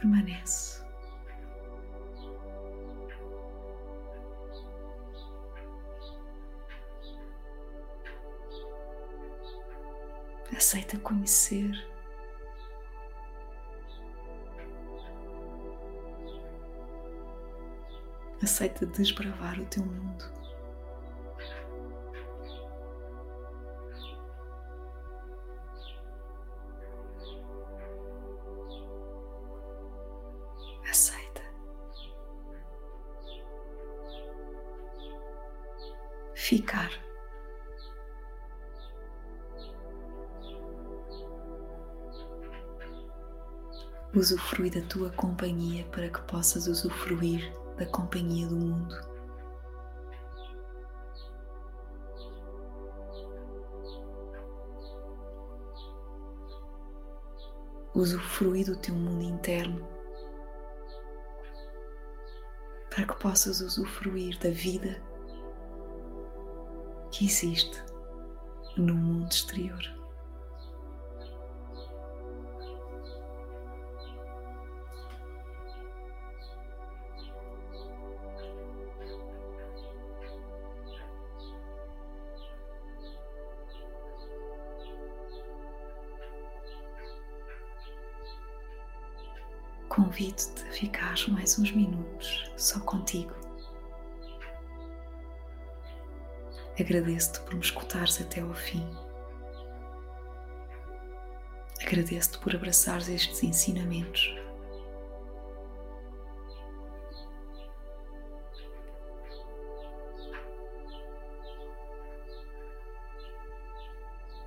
permanece. 0.01 0.81
Aceita 10.55 10.99
conhecer. 10.99 11.90
Aceita 18.41 18.85
desbravar 18.85 19.59
o 19.59 19.65
teu 19.65 19.85
mundo. 19.85 20.41
ficar. 36.51 36.91
Usufrui 44.13 44.69
da 44.69 44.81
tua 44.81 45.09
companhia 45.11 45.85
para 45.85 46.09
que 46.09 46.21
possas 46.23 46.67
usufruir 46.67 47.60
da 47.81 47.87
companhia 47.87 48.47
do 48.47 48.55
mundo. 48.55 49.11
Usufrui 57.95 58.63
do 58.63 58.75
teu 58.75 58.93
mundo 58.93 59.23
interno 59.23 59.87
para 62.91 63.07
que 63.07 63.15
possas 63.15 63.61
usufruir 63.61 64.37
da 64.37 64.51
vida 64.51 65.01
que 67.11 67.25
existe 67.25 67.83
no 68.77 68.93
mundo 68.93 69.25
exterior. 69.25 70.00
Convido-te 90.21 90.67
a 90.67 90.71
ficar 90.71 91.15
mais 91.29 91.57
uns 91.57 91.71
minutos 91.71 92.51
só 92.55 92.79
contigo. 92.81 93.33
Agradeço-te 96.79 97.39
por 97.41 97.55
me 97.55 97.61
escutares 97.61 98.21
até 98.21 98.41
ao 98.41 98.53
fim. 98.53 98.87
Agradeço-te 101.81 102.37
por 102.37 102.55
abraçares 102.55 103.09
estes 103.09 103.41
ensinamentos. 103.41 104.35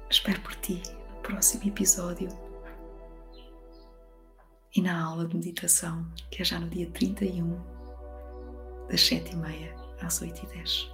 Espero 0.09 0.41
por 0.43 0.55
ti 0.55 0.81
no 1.11 1.21
próximo 1.21 1.65
episódio 1.65 2.54
e 4.75 4.83
na 4.83 5.05
aula 5.05 5.27
de 5.27 5.37
meditação, 5.37 6.05
que 6.31 6.43
é 6.43 6.45
já 6.45 6.59
no 6.59 6.69
dia 6.69 6.91
31, 6.91 7.57
das 8.89 9.01
7h30 9.01 9.73
às 10.01 10.21
8h10. 10.21 10.91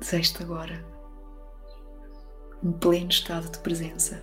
Desejo-te 0.00 0.42
agora 0.42 0.84
um 2.62 2.72
pleno 2.72 3.10
estado 3.10 3.50
de 3.50 3.58
presença, 3.58 4.22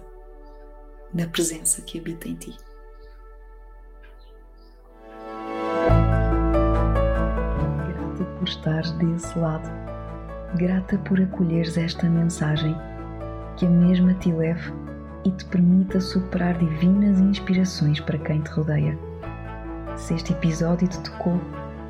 na 1.14 1.28
presença 1.28 1.82
que 1.82 2.00
habita 2.00 2.28
em 2.28 2.36
ti. 2.36 2.58
Grata 7.88 8.26
por 8.38 8.48
estares 8.48 8.91
desse 8.93 9.38
lado, 9.38 9.70
grata 10.58 10.98
por 11.00 11.22
acolheres 11.22 11.78
esta 11.78 12.10
mensagem, 12.10 12.76
que 13.56 13.66
a 13.66 13.70
mesma 13.70 14.14
te 14.16 14.32
leve 14.32 14.74
e 15.24 15.32
te 15.32 15.45
permita 15.45 15.99
superar 15.99 16.58
divinas 16.58 17.20
inspirações 17.20 17.99
para 17.99 18.18
quem 18.18 18.41
te 18.41 18.51
rodeia. 18.51 18.97
Se 19.95 20.14
este 20.14 20.34
episódio 20.34 20.88
te 20.88 20.99
tocou, 20.99 21.39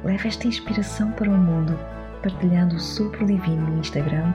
leva 0.04 0.28
esta 0.28 0.48
inspiração 0.48 1.12
para 1.12 1.30
o 1.30 1.38
mundo 1.38 1.78
partilhando 2.26 2.76
o 2.76 2.80
sopro 2.80 3.24
divino 3.24 3.68
no 3.68 3.78
Instagram, 3.78 4.34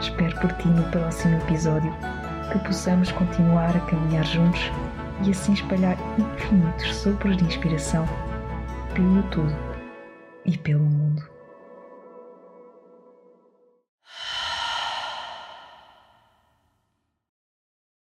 Espero 0.00 0.40
por 0.40 0.52
ti 0.54 0.66
no 0.66 0.82
próximo 0.90 1.36
episódio 1.36 1.94
que 2.50 2.58
possamos 2.66 3.12
continuar 3.12 3.76
a 3.76 3.80
caminhar 3.82 4.26
juntos 4.26 4.72
e 5.24 5.30
assim 5.30 5.52
espalhar 5.52 5.96
infinitos 6.18 6.96
sopros 6.96 7.36
de 7.36 7.44
inspiração 7.44 8.04
pelo 8.92 9.22
todo 9.30 9.54
e 10.44 10.58
pelo 10.58 10.82
mundo. 10.82 11.31